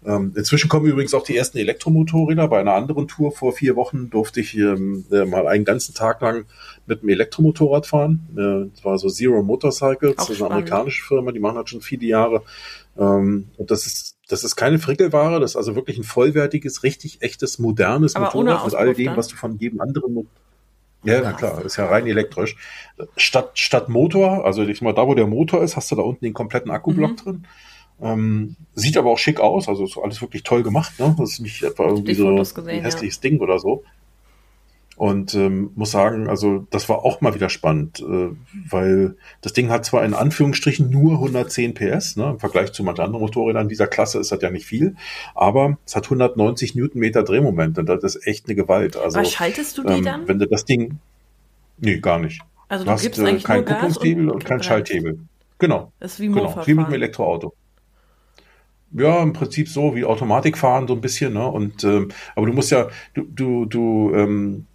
Ähm, 0.06 0.34
inzwischen 0.36 0.68
kommen 0.68 0.88
übrigens 0.88 1.14
auch 1.14 1.24
die 1.24 1.38
ersten 1.38 1.60
Elektromotorräder. 1.60 2.47
Bei 2.47 2.60
einer 2.60 2.74
anderen 2.74 3.08
Tour 3.08 3.32
vor 3.32 3.54
vier 3.54 3.76
Wochen 3.76 4.10
durfte 4.10 4.39
ich 4.39 4.56
ähm, 4.58 5.06
äh, 5.12 5.26
mal 5.26 5.47
einen 5.47 5.64
ganzen 5.64 5.93
Tag 5.93 6.22
lang 6.22 6.45
mit 6.88 7.02
einem 7.02 7.10
Elektromotorrad 7.10 7.86
fahren. 7.86 8.28
Äh, 8.32 8.72
das 8.74 8.84
war 8.84 8.97
so 8.97 9.10
Zero 9.10 9.43
Motorcycles, 9.43 10.16
das 10.16 10.30
ist 10.30 10.41
eine 10.41 10.52
amerikanische 10.52 11.04
Firma, 11.04 11.32
die 11.32 11.39
machen 11.39 11.56
das 11.56 11.70
schon 11.70 11.82
viele 11.82 12.06
Jahre. 12.06 12.41
Ähm, 12.97 13.49
und 13.58 13.70
das 13.72 13.86
ist 13.86 14.18
das 14.28 14.45
ist 14.45 14.56
keine 14.56 14.80
Frickelware, 14.80 15.41
das 15.41 15.52
ist 15.52 15.56
also 15.58 15.76
wirklich 15.76 15.97
ein 15.97 16.06
vollwertiges, 16.06 16.84
richtig 16.84 17.22
echtes, 17.22 17.60
modernes 17.60 18.16
Aber 18.16 18.28
Motorrad 18.28 18.66
mit 18.66 18.76
all 18.76 18.93
dem, 18.93 19.18
was 19.18 19.28
du 19.28 19.36
von 19.36 19.58
jedem 19.58 19.82
anderen 19.82 20.14
Mo 20.14 20.26
ja, 21.04 21.20
na 21.22 21.34
klar, 21.34 21.66
ist 21.66 21.78
ja 21.78 21.88
rein 21.88 22.06
elektrisch. 22.06 22.56
Statt, 23.18 23.58
statt 23.58 23.89
Motor, 23.89 24.45
also 24.45 24.62
ich 24.62 24.84
mal 24.84 24.93
da, 24.93 25.08
wo 25.08 25.16
der 25.16 25.26
Motor 25.26 25.64
ist, 25.64 25.76
hast 25.76 25.91
du 25.91 25.95
da 25.95 26.04
unten 26.04 26.24
den 26.24 26.36
kompletten 26.36 26.70
Akkublock 26.70 27.12
mhm. 27.12 27.16
drin. 27.16 27.47
Ähm, 28.02 28.56
sieht 28.74 28.97
aber 28.97 29.12
auch 29.12 29.18
schick 29.18 29.39
aus, 29.39 29.68
also 29.68 29.84
ist 29.84 29.97
alles 29.97 30.22
wirklich 30.22 30.43
toll 30.43 30.64
gemacht, 30.64 30.99
ne? 30.99 31.16
Das 31.18 31.34
ist 31.34 31.39
nicht 31.39 31.62
etwa 31.62 31.88
irgendwie 31.88 32.16
so 32.16 32.36
gesehen, 32.36 32.68
ein 32.68 32.82
hässliches 32.82 33.18
ja. 33.18 33.30
Ding 33.30 33.39
oder 33.39 33.60
so. 33.60 33.84
Und 34.97 35.34
ähm, 35.34 35.72
muss 35.76 35.91
sagen, 35.91 36.28
also 36.28 36.68
das 36.70 36.88
war 36.88 37.04
auch 37.06 37.22
mal 37.22 37.34
wieder 37.34 37.49
spannend, 37.49 38.02
äh, 38.02 38.30
weil 38.70 39.16
das 39.41 39.54
Ding 39.54 39.70
hat 39.70 39.84
zwar 39.84 40.06
in 40.06 40.14
Anführungsstrichen 40.14 40.89
nur 40.91 41.14
110 41.14 41.74
PS, 41.74 42.18
ne, 42.18 42.32
im 42.32 42.39
Vergleich 42.39 42.72
zu 42.72 42.84
manchen 42.84 43.02
anderen 43.02 43.22
Motorrädern 43.24 43.68
dieser 43.68 43.88
Klasse 43.88 44.20
ist 44.20 44.32
das 44.32 44.41
ja 44.41 44.52
nicht 44.52 44.66
viel, 44.66 44.95
aber 45.34 45.78
es 45.88 45.95
hat 45.95 46.04
190 46.06 46.76
Newtonmeter 46.76 47.24
Drehmoment 47.24 47.80
und 47.80 47.88
das 47.88 48.04
ist 48.04 48.28
echt 48.28 48.45
eine 48.47 48.56
Gewalt. 48.56 48.95
Also, 48.95 49.18
aber 49.18 49.28
schaltest 49.28 49.78
du 49.78 49.84
die 49.84 49.93
ähm, 49.93 50.04
dann? 50.04 50.28
Wenn 50.28 50.38
du 50.38 50.47
das 50.47 50.66
Ding, 50.66 50.99
nee, 51.80 51.97
gar 51.97 52.20
nicht. 52.20 52.41
Also 52.68 52.86
du, 52.86 52.91
du 52.91 53.02
gibst 53.02 53.20
hast, 53.20 53.28
eigentlich 53.28 53.43
kein 53.43 53.66
Kupplungshebel 53.66 54.26
und, 54.26 54.36
und 54.36 54.45
kein 54.45 54.62
Schalthebel. 54.62 55.20
Genau. 55.58 55.91
Das 55.99 56.14
ist 56.14 56.20
wie 56.20 56.28
genau, 56.28 56.56
wie 56.66 56.74
mit 56.74 56.86
einem 56.86 56.93
Elektroauto. 56.93 57.54
Ja, 58.93 59.23
im 59.23 59.33
Prinzip 59.33 59.69
so 59.69 59.95
wie 59.95 60.03
Automatikfahren 60.03 60.87
so 60.87 60.93
ein 60.95 61.01
bisschen, 61.01 61.33
ne? 61.33 61.47
Und 61.47 61.83
ähm, 61.83 62.09
aber 62.35 62.45
du 62.47 62.53
musst 62.53 62.71
ja, 62.71 62.89
du, 63.13 63.23
du, 63.23 63.65
du 63.65 64.13
ähm, 64.13 64.67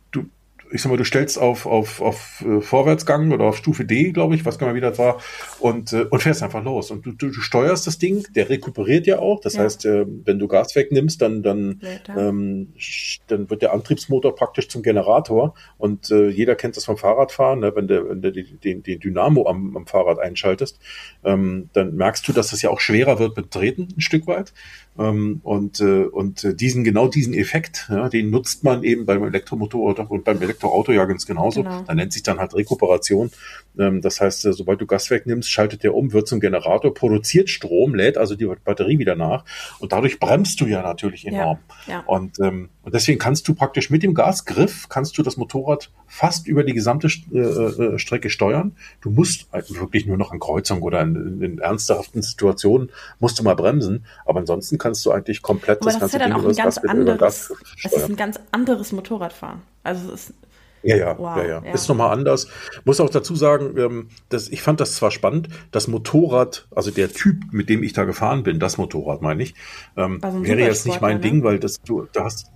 ich 0.76 0.82
sag 0.82 0.90
mal, 0.90 0.96
du 0.98 1.04
stellst 1.04 1.38
auf, 1.38 1.66
auf, 1.66 2.00
auf 2.00 2.44
äh, 2.46 2.60
Vorwärtsgang 2.60 3.32
oder 3.32 3.46
auf 3.46 3.56
Stufe 3.56 3.84
D, 3.84 4.12
glaube 4.12 4.34
ich, 4.34 4.44
was 4.44 4.58
kann 4.58 4.68
man 4.68 4.76
wieder 4.76 4.90
das 4.90 4.98
war, 4.98 5.20
und, 5.58 5.92
äh, 5.92 6.02
und 6.02 6.22
fährst 6.22 6.42
einfach 6.42 6.62
los. 6.62 6.90
Und 6.90 7.04
du, 7.04 7.12
du, 7.12 7.28
du 7.28 7.40
steuerst 7.40 7.86
das 7.86 7.98
Ding, 7.98 8.26
der 8.34 8.50
rekuperiert 8.50 9.06
ja 9.06 9.18
auch. 9.18 9.40
Das 9.40 9.54
ja. 9.54 9.62
heißt, 9.62 9.86
äh, 9.86 10.06
wenn 10.24 10.38
du 10.38 10.48
Gas 10.48 10.76
wegnimmst, 10.76 11.20
dann, 11.22 11.42
dann, 11.42 11.80
ähm, 12.16 12.74
dann 13.26 13.48
wird 13.50 13.62
der 13.62 13.72
Antriebsmotor 13.72 14.34
praktisch 14.34 14.68
zum 14.68 14.82
Generator. 14.82 15.54
Und 15.78 16.10
äh, 16.10 16.28
jeder 16.28 16.54
kennt 16.54 16.76
das 16.76 16.84
vom 16.84 16.98
Fahrradfahren, 16.98 17.60
ne? 17.60 17.74
wenn 17.74 17.88
du 17.88 18.08
wenn 18.08 18.20
den, 18.20 18.82
den 18.82 19.00
Dynamo 19.00 19.48
am, 19.48 19.76
am 19.76 19.86
Fahrrad 19.86 20.18
einschaltest, 20.18 20.78
ähm, 21.24 21.70
dann 21.72 21.96
merkst 21.96 22.28
du, 22.28 22.32
dass 22.32 22.50
das 22.50 22.60
ja 22.60 22.70
auch 22.70 22.80
schwerer 22.80 23.18
wird 23.18 23.36
mit 23.36 23.50
Treten 23.50 23.88
ein 23.96 24.00
Stück 24.02 24.26
weit. 24.26 24.52
Ähm, 24.98 25.40
und 25.42 25.80
äh, 25.80 26.04
und 26.04 26.60
diesen 26.60 26.84
genau 26.84 27.08
diesen 27.08 27.34
Effekt, 27.34 27.88
ja, 27.90 28.08
den 28.08 28.30
nutzt 28.30 28.64
man 28.64 28.82
eben 28.82 29.04
beim 29.04 29.24
Elektromotor 29.24 30.10
und 30.10 30.24
beim 30.24 30.40
Elektroauto 30.66 30.92
ja 30.92 31.04
ganz 31.04 31.26
genauso. 31.26 31.62
Genau. 31.62 31.82
Da 31.86 31.94
nennt 31.94 32.12
sich 32.12 32.22
dann 32.22 32.38
halt 32.38 32.54
Rekuperation. 32.54 33.30
Ähm, 33.78 34.00
das 34.00 34.20
heißt, 34.20 34.46
äh, 34.46 34.52
sobald 34.52 34.80
du 34.80 34.86
Gas 34.86 35.10
wegnimmst, 35.10 35.50
schaltet 35.50 35.82
der 35.82 35.94
um, 35.94 36.12
wird 36.12 36.28
zum 36.28 36.40
Generator, 36.40 36.92
produziert 36.92 37.50
Strom, 37.50 37.94
lädt 37.94 38.16
also 38.16 38.34
die 38.34 38.46
Batterie 38.64 38.98
wieder 38.98 39.16
nach 39.16 39.44
und 39.78 39.92
dadurch 39.92 40.18
bremst 40.18 40.60
du 40.60 40.66
ja 40.66 40.82
natürlich 40.82 41.26
enorm. 41.26 41.58
Ja, 41.86 41.92
ja. 41.92 42.02
Und, 42.06 42.38
ähm, 42.40 42.70
und 42.82 42.94
deswegen 42.94 43.18
kannst 43.18 43.46
du 43.48 43.54
praktisch 43.54 43.90
mit 43.90 44.02
dem 44.02 44.14
Gasgriff 44.14 44.88
kannst 44.88 45.18
du 45.18 45.22
das 45.22 45.36
Motorrad 45.36 45.90
fast 46.06 46.46
über 46.46 46.64
die 46.64 46.72
gesamte 46.72 47.08
äh, 47.32 47.38
äh, 47.38 47.98
Strecke 47.98 48.30
steuern. 48.30 48.76
Du 49.00 49.10
musst 49.10 49.48
wirklich 49.52 50.06
nur 50.06 50.16
noch 50.16 50.32
an 50.32 50.38
Kreuzung 50.38 50.82
oder 50.82 51.00
in, 51.02 51.16
in, 51.16 51.42
in 51.42 51.58
ernsthaften 51.58 52.22
Situationen 52.22 52.90
musst 53.18 53.38
du 53.38 53.42
mal 53.42 53.56
bremsen, 53.56 54.06
aber 54.24 54.40
ansonsten 54.40 54.78
kannst 54.78 55.04
du 55.04 55.10
eigentlich 55.10 55.42
komplett 55.42 55.82
aber 55.82 55.90
das, 55.90 56.00
das 56.00 56.12
ganze 56.12 56.16
ist 56.16 56.22
ja 56.22 56.28
dann 56.28 56.38
Ding 56.38 56.46
auch 56.46 56.50
ein 56.50 56.56
ganz 56.56 56.78
anderes, 56.78 57.52
es 57.84 57.92
ist 57.92 58.08
ein 58.08 58.16
ganz 58.16 58.38
anderes 58.52 58.92
Motorradfahren. 58.92 59.62
Also 59.82 60.12
es 60.12 60.30
ist 60.30 60.34
ja, 60.82 60.96
ja, 60.96 61.18
wow, 61.18 61.36
ja, 61.36 61.44
ja, 61.44 61.62
ja. 61.64 61.72
Ist 61.72 61.88
nochmal 61.88 62.12
anders. 62.12 62.48
Muss 62.84 63.00
auch 63.00 63.10
dazu 63.10 63.34
sagen, 63.34 63.76
ähm, 63.76 64.08
dass 64.28 64.48
ich 64.48 64.62
fand 64.62 64.80
das 64.80 64.94
zwar 64.94 65.10
spannend, 65.10 65.48
das 65.70 65.88
Motorrad, 65.88 66.68
also 66.74 66.90
der 66.90 67.12
Typ, 67.12 67.52
mit 67.52 67.68
dem 67.68 67.82
ich 67.82 67.92
da 67.92 68.04
gefahren 68.04 68.42
bin, 68.42 68.60
das 68.60 68.78
Motorrad 68.78 69.22
meine 69.22 69.42
ich, 69.42 69.54
ähm, 69.96 70.20
wäre 70.22 70.60
jetzt 70.60 70.86
nicht 70.86 71.00
mein 71.00 71.16
ne? 71.16 71.22
Ding, 71.22 71.42
weil 71.42 71.58
das 71.58 71.80
du, 71.82 72.06
da 72.12 72.24
hast, 72.24 72.52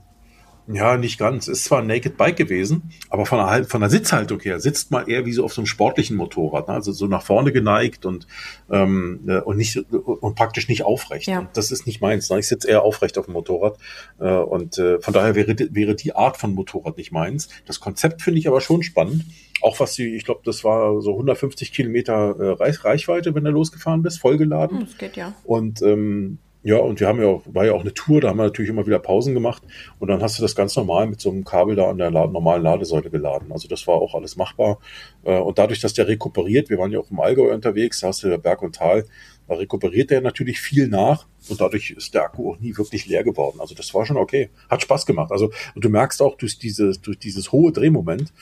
ja, 0.73 0.97
nicht 0.97 1.19
ganz. 1.19 1.49
Ist 1.49 1.65
zwar 1.65 1.81
ein 1.81 1.87
Naked 1.87 2.17
Bike 2.17 2.37
gewesen, 2.37 2.91
aber 3.09 3.27
von 3.27 3.39
der, 3.39 3.65
von 3.65 3.81
der 3.81 3.91
Sitzhaltung 3.91 4.41
her 4.41 4.61
sitzt 4.61 4.91
man 4.91 5.07
eher 5.07 5.25
wie 5.27 5.33
so 5.33 5.45
auf 5.45 5.53
so 5.53 5.61
einem 5.61 5.67
sportlichen 5.67 6.17
Motorrad, 6.17 6.69
ne? 6.69 6.75
also 6.75 6.93
so 6.93 7.07
nach 7.07 7.23
vorne 7.23 7.53
geneigt 7.53 8.07
und 8.07 8.27
ähm, 8.71 9.21
äh, 9.27 9.39
und 9.39 9.57
nicht 9.57 9.77
und 9.77 10.35
praktisch 10.35 10.69
nicht 10.69 10.85
aufrecht. 10.85 11.27
Ja. 11.27 11.41
Und 11.41 11.49
das 11.55 11.71
ist 11.71 11.87
nicht 11.87 12.01
meins. 12.01 12.31
Ne? 12.31 12.39
Ich 12.39 12.49
sitze 12.49 12.69
eher 12.69 12.83
aufrecht 12.83 13.19
auf 13.19 13.27
dem 13.27 13.35
Motorrad 13.35 13.79
äh, 14.19 14.31
und 14.31 14.79
äh, 14.79 15.01
von 15.01 15.15
daher 15.15 15.35
wäre 15.35 15.57
wäre 15.71 15.95
die 15.95 16.15
Art 16.15 16.37
von 16.37 16.55
Motorrad 16.55 16.97
nicht 16.97 17.13
meins. 17.13 17.49
Das 17.67 17.81
Konzept 17.81 18.23
finde 18.23 18.39
ich 18.39 18.49
aber 18.49 18.61
schon 18.61 18.83
spannend. 18.83 19.25
Auch 19.63 19.79
was 19.81 19.95
sie, 19.95 20.15
ich 20.15 20.25
glaube, 20.25 20.41
das 20.45 20.65
war 20.65 21.01
so 21.03 21.13
150 21.13 21.73
Kilometer 21.73 22.37
äh, 22.39 22.51
Reichweite, 22.53 23.35
wenn 23.35 23.45
du 23.45 23.51
losgefahren 23.51 24.03
bist, 24.03 24.21
vollgeladen. 24.21 24.81
Das 24.81 24.97
geht 24.97 25.17
ja. 25.17 25.35
Und 25.45 25.83
ähm, 25.83 26.39
ja, 26.63 26.77
und 26.77 27.01
wir 27.01 27.09
haben 27.09 27.21
ja 27.23 27.29
auch, 27.29 27.43
war 27.47 27.65
ja 27.65 27.73
auch 27.73 27.81
eine 27.81 27.95
Tour, 27.95 28.21
da 28.21 28.29
haben 28.29 28.37
wir 28.37 28.45
natürlich 28.45 28.71
immer 28.71 28.87
wieder 28.87 28.99
Pausen 28.99 29.33
gemacht 29.33 29.63
und 29.99 30.09
dann 30.09 30.21
hast 30.23 30.39
du 30.39 30.43
das 30.43 30.55
ganz 30.55 30.77
normal 30.77 31.07
mit 31.07 31.21
so 31.21 31.31
einem 31.31 31.45
Kabel 31.45 31.75
da 31.75 31.89
an 31.89 31.97
der 31.97 32.11
normalen 32.11 32.63
Ladesäule 32.63 33.09
geladen. 33.09 33.51
Also 33.51 33.67
das 33.67 33.87
war 33.87 33.95
auch 33.95 34.15
alles 34.15 34.37
machbar. 34.37 34.79
Äh, 35.25 35.39
und 35.39 35.59
dadurch, 35.59 35.81
dass 35.81 35.95
der 35.95 36.07
rekuperiert, 36.07 36.69
wir 36.69 36.77
waren 36.77 36.93
ja 36.93 36.99
auch 36.99 37.11
im 37.11 37.19
Allgäu 37.19 37.53
unterwegs, 37.53 38.01
da 38.01 38.09
hast 38.09 38.23
du 38.23 38.29
ja 38.29 38.37
Berg 38.37 38.63
und 38.63 38.75
Tal, 38.75 39.07
da 39.49 39.55
rekuperiert 39.55 40.11
der 40.11 40.21
natürlich 40.21 40.61
viel 40.61 40.87
nach 40.87 41.27
und 41.49 41.61
dadurch 41.61 41.93
ist 41.93 42.15
der 42.15 42.25
Akku 42.25 42.53
auch 42.53 42.61
nie 42.61 42.77
wirklich 42.77 43.07
leer 43.07 43.25
geworden. 43.25 43.59
Also 43.61 43.75
das 43.75 43.95
war 43.95 44.05
schon 44.05 44.19
okay. 44.19 44.51
Hat 44.69 44.83
Spaß 44.83 45.07
gemacht. 45.07 45.33
Also 45.33 45.51
und 45.75 45.83
du 45.85 45.89
merkst 45.89 46.21
auch 46.21 46.37
durch 46.37 46.59
dieses, 46.59 47.01
durch 47.01 47.19
dieses 47.19 47.53
hohe 47.53 47.73
Drehmoment, 47.73 48.35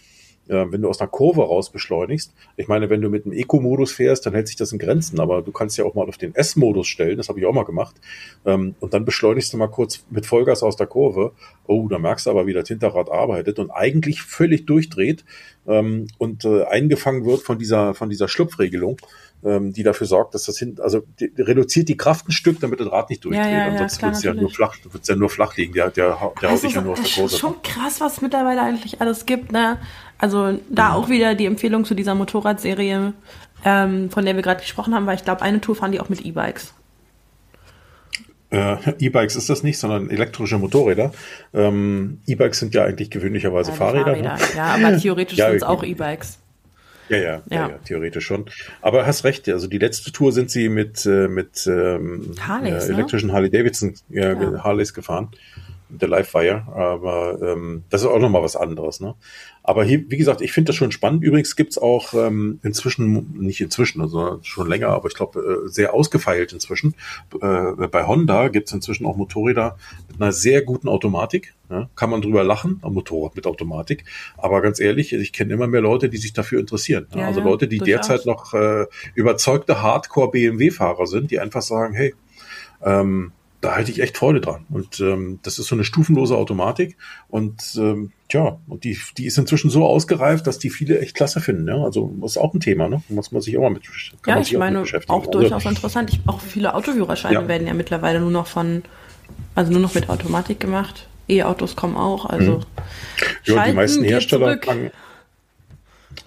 äh, 0.49 0.71
wenn 0.71 0.83
du 0.83 0.89
aus 0.89 1.01
einer 1.01 1.09
Kurve 1.09 1.43
raus 1.43 1.71
beschleunigst. 1.71 2.35
Ich 2.57 2.69
meine, 2.69 2.91
wenn 2.91 3.01
du 3.01 3.09
mit 3.09 3.25
dem 3.25 3.33
Eco-Modus 3.33 3.93
fährst, 3.93 4.27
dann 4.27 4.35
hält 4.35 4.49
sich 4.49 4.57
das 4.57 4.73
in 4.73 4.79
Grenzen, 4.79 5.21
aber 5.21 5.43
du 5.43 5.53
kannst 5.53 5.79
ja 5.79 5.85
auch 5.85 5.95
mal 5.95 6.09
auf 6.09 6.19
den 6.19 6.35
S-Modus 6.35 6.87
stellen, 6.87 7.17
das 7.17 7.29
habe 7.29 7.39
ich 7.39 7.47
auch 7.47 7.53
mal 7.53 7.65
gemacht, 7.65 7.97
ähm, 8.45 8.75
und 8.81 8.95
dann 8.95 9.05
beschleunigst 9.05 9.53
du 9.53 9.57
mal 9.57 9.69
kurz 9.69 10.05
mit 10.11 10.27
Vollgas 10.27 10.63
aus 10.63 10.77
der 10.77 10.87
Kurve. 10.87 11.33
Oh, 11.67 11.89
da 11.89 11.99
merkst 11.99 12.27
du 12.27 12.31
aber, 12.31 12.47
wie 12.47 12.53
das 12.53 12.69
Hinterrad 12.69 13.11
arbeitet 13.11 13.59
und 13.59 13.71
eigentlich 13.71 14.23
völlig 14.23 14.67
durchdreht 14.67 15.25
ähm, 15.67 16.07
und 16.19 16.45
äh, 16.45 16.65
eingefangen 16.65 17.25
wird 17.25 17.43
von 17.43 17.59
dieser, 17.59 17.95
von 17.95 18.09
dieser 18.09 18.29
Schlupfregelung 18.29 18.99
ähm, 19.45 19.73
die 19.73 19.83
dafür 19.83 20.07
sorgt, 20.07 20.35
dass 20.35 20.45
das 20.45 20.59
hin, 20.59 20.77
also 20.83 21.03
die, 21.21 21.31
reduziert 21.39 21.89
die 21.89 21.97
Kraft 21.97 22.29
ein 22.29 22.33
Stück, 22.33 22.61
damit 22.61 22.81
das 22.81 22.91
Rad 22.91 23.11
nicht 23.11 23.25
durchdreht. 23.25 23.47
Ja, 23.47 23.59
ja, 23.59 23.65
Ansonsten 23.67 24.01
ja, 24.01 24.07
wird 24.09 24.17
es 24.17 24.23
ja 24.25 24.35
nur 24.35 24.51
flach, 24.51 24.77
wird's 24.91 25.09
ja 25.09 25.17
nur 25.17 25.31
flach 25.31 25.57
liegen. 25.57 25.75
Der, 25.75 25.91
der, 25.91 26.33
der 26.43 26.51
haut 26.51 26.59
sich 26.59 26.75
ja 26.75 26.81
nur 26.81 26.93
aus 26.93 27.03
der 27.03 27.11
Kurse. 27.11 27.23
Das 27.23 27.33
ist 27.35 27.39
schon 27.39 27.63
krass, 27.63 28.01
was 28.01 28.15
es 28.15 28.21
mittlerweile 28.21 28.63
eigentlich 28.63 29.01
alles 29.01 29.27
gibt, 29.27 29.53
ne? 29.53 29.79
Also 30.19 30.59
da 30.69 30.95
auch 30.95 31.09
wieder 31.09 31.35
die 31.37 31.47
Empfehlung 31.47 31.85
zu 31.85 31.95
dieser 31.95 32.15
Motorradserie, 32.17 33.13
ähm, 33.65 34.11
von 34.11 34.25
der 34.25 34.35
wir 34.35 34.43
gerade 34.43 34.61
gesprochen 34.61 34.95
haben, 34.95 35.07
weil 35.07 35.17
ich 35.17 35.25
glaube, 35.25 35.43
eine 35.43 35.61
Tour 35.61 35.77
fahren 35.77 35.93
die 35.93 36.01
auch 36.01 36.09
mit 36.09 36.25
E-Bikes. 36.25 36.75
Äh, 38.51 38.77
E-Bikes 38.99 39.37
ist 39.37 39.51
das 39.51 39.63
nicht, 39.63 39.79
sondern 39.79 40.11
elektrische 40.11 40.59
Motorräder. 40.59 41.13
Ähm, 41.53 42.21
E-Bikes 42.27 42.59
sind 42.59 42.75
ja 42.75 42.85
eigentlich 42.85 43.11
gewöhnlicherweise 43.11 43.71
ja, 43.71 43.77
Fahrräder. 43.77 44.17
Ne? 44.17 44.25
Fahrräder. 44.25 44.57
Ja, 44.57 44.75
aber 44.75 44.99
theoretisch 44.99 45.39
ja, 45.39 45.49
sind 45.49 45.57
es 45.59 45.63
auch 45.63 45.85
E-Bikes. 45.85 46.39
Ja, 47.09 47.17
ja, 47.17 47.43
ja, 47.51 47.69
ja, 47.69 47.79
theoretisch 47.85 48.27
schon. 48.27 48.47
Aber 48.83 49.07
hast 49.07 49.25
recht, 49.25 49.49
also 49.49 49.67
die 49.67 49.79
letzte 49.79 50.13
Tour 50.13 50.33
sind 50.33 50.51
sie 50.51 50.69
mit, 50.69 51.07
äh, 51.07 51.29
mit 51.29 51.67
ähm, 51.67 52.35
Harleys, 52.41 52.89
äh, 52.89 52.93
elektrischen 52.93 53.29
ne? 53.29 53.33
Harley 53.33 53.51
Davidson 53.51 53.95
ja, 54.11 54.33
ja. 54.33 54.65
Harleys 54.65 54.93
gefahren 54.95 55.31
der 55.89 56.09
Livewire, 56.09 56.67
aber 56.75 57.41
ähm, 57.43 57.85
das 57.91 58.03
ist 58.03 58.07
auch 58.07 58.19
nochmal 58.19 58.43
was 58.43 58.57
anderes. 58.57 59.01
Ne? 59.01 59.15
Aber 59.63 59.85
hier, 59.85 60.05
wie 60.09 60.17
gesagt, 60.17 60.41
ich 60.41 60.53
finde 60.53 60.69
das 60.69 60.77
schon 60.77 60.93
spannend. 60.93 61.23
Übrigens 61.23 61.57
gibt's 61.57 61.79
auch 61.79 62.15
ähm, 62.15 62.59
inzwischen, 62.63 63.39
nicht 63.39 63.61
inzwischen, 63.61 64.01
also 64.01 64.39
schon 64.43 64.69
länger, 64.69 64.89
aber 64.89 65.09
ich 65.09 65.15
glaube 65.15 65.41
äh, 65.67 65.69
sehr 65.69 65.95
ausgefeilt 65.95 66.53
inzwischen. 66.53 66.95
Äh, 67.41 67.87
bei 67.89 68.07
Honda 68.07 68.49
gibt's 68.49 68.73
inzwischen 68.73 69.07
auch 69.07 69.17
Motorräder 69.17 69.77
mit 70.09 70.21
einer 70.21 70.33
sehr 70.33 70.63
guten 70.63 70.89
Automatik. 70.89 71.55
Ja? 71.71 71.89
Kann 71.97 72.11
man 72.11 72.23
drüber 72.23 72.45
lachen, 72.45 72.81
ein 72.83 72.93
Motorrad 72.93 73.37
mit 73.37 73.47
Automatik. 73.47 74.05
Aber 74.37 74.63
ganz 74.63 74.81
ehrlich, 74.81 75.13
ich 75.13 75.33
kenne 75.33 75.55
immer 75.55 75.67
mehr 75.67 75.81
Leute, 75.81 76.09
die 76.09 76.19
sich 76.19 76.33
dafür 76.33 76.61
interessieren. 76.61 77.07
Ne? 77.15 77.21
Ja, 77.21 77.27
also 77.27 77.41
Leute, 77.41 77.69
die 77.69 77.79
derzeit 77.79 78.27
noch 78.27 78.55
äh, 78.55 78.87
überzeugte 79.15 79.83
Hardcore-BMW-Fahrer 79.83 81.07
sind, 81.07 81.31
die 81.31 81.41
einfach 81.41 81.63
sagen, 81.63 81.95
hey, 81.95 82.15
ähm, 82.83 83.33
da 83.61 83.75
halte 83.75 83.91
ich 83.91 84.01
echt 84.01 84.17
Freude 84.17 84.41
dran. 84.41 84.67
Und 84.71 85.01
ähm, 85.01 85.41
das 85.43 85.59
ist 85.59 85.67
so 85.67 85.75
eine 85.75 85.85
stufenlose 85.85 86.37
Automatik. 86.37 86.97
Und 87.29 87.77
ähm, 87.77 88.13
tja, 88.29 88.59
und 88.69 88.85
die, 88.85 88.97
die 89.17 89.27
ist 89.27 89.37
inzwischen 89.37 89.69
so 89.69 89.85
ausgereift, 89.85 90.47
dass 90.47 90.59
die 90.59 90.71
viele 90.71 91.01
echt 91.01 91.17
klasse 91.17 91.41
finden. 91.41 91.67
Ja? 91.67 91.83
Also 91.83 92.15
das 92.21 92.33
ist 92.33 92.37
auch 92.39 92.55
ein 92.55 92.61
Thema, 92.61 92.89
ne? 92.89 93.03
Muss 93.09 93.33
man 93.33 93.43
sich 93.43 93.57
auch 93.57 93.63
mal 93.63 93.71
mit 93.71 93.83
kann 94.23 94.37
Ja, 94.37 94.41
ich 94.41 94.57
meine, 94.57 94.83
auch, 94.83 95.09
auch 95.09 95.27
durchaus 95.27 95.65
interessant. 95.65 96.13
Ich, 96.13 96.21
auch 96.27 96.41
viele 96.41 96.75
Autoführerscheine 96.75 97.35
ja. 97.35 97.49
werden 97.49 97.67
ja 97.67 97.75
mittlerweile 97.75 98.21
nur 98.21 98.31
noch 98.31 98.47
von, 98.47 98.85
also 99.55 99.73
nur 99.73 99.81
noch 99.81 99.95
mit 99.95 100.09
Automatik 100.09 100.61
gemacht. 100.61 101.09
E-Autos 101.29 101.77
kommen 101.77 101.97
auch, 101.97 102.27
also. 102.27 102.59
Mhm. 102.59 102.65
Ja, 103.45 103.65
die 103.65 103.73
meisten 103.73 104.05
Hersteller 104.05 104.59
fangen, 104.63 104.91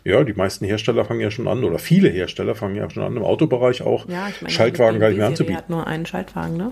ja, 0.04 0.24
die 0.24 0.34
meisten 0.34 0.66
Hersteller 0.66 1.06
fangen 1.06 1.22
ja 1.22 1.32
schon 1.32 1.48
an, 1.48 1.64
oder 1.64 1.80
viele 1.80 2.10
Hersteller 2.10 2.56
fangen 2.56 2.76
ja 2.76 2.90
schon 2.90 3.04
an, 3.04 3.16
im 3.16 3.24
Autobereich 3.24 3.82
auch 3.82 4.08
ja, 4.08 4.28
ich 4.30 4.42
meine, 4.42 4.54
Schaltwagen 4.54 5.00
gar 5.00 5.10
nicht 5.10 5.18
mehr 5.18 5.28
anzubieten. 5.28 5.58
hat 5.58 5.70
nur 5.70 5.88
einen 5.88 6.06
Schaltwagen, 6.06 6.58
ne? 6.58 6.72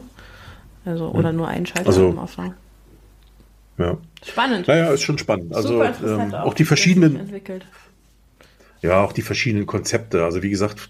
Also, 0.85 1.09
oder 1.09 1.31
nur 1.33 1.47
einen 1.47 1.65
Schalter 1.65 1.87
also, 1.87 2.09
am 2.09 2.19
Anfang. 2.19 2.53
Ja. 3.77 3.97
Spannend. 4.23 4.67
Naja, 4.67 4.91
ist 4.91 5.01
schon 5.01 5.17
spannend. 5.17 5.55
Also 5.55 5.81
ähm, 5.83 6.33
auch, 6.33 6.47
auch 6.47 6.53
die 6.53 6.65
verschiedenen. 6.65 7.31
Ja, 8.81 9.03
auch 9.03 9.11
die 9.11 9.21
verschiedenen 9.21 9.65
Konzepte. 9.65 10.23
Also 10.23 10.41
wie 10.41 10.49
gesagt, 10.49 10.89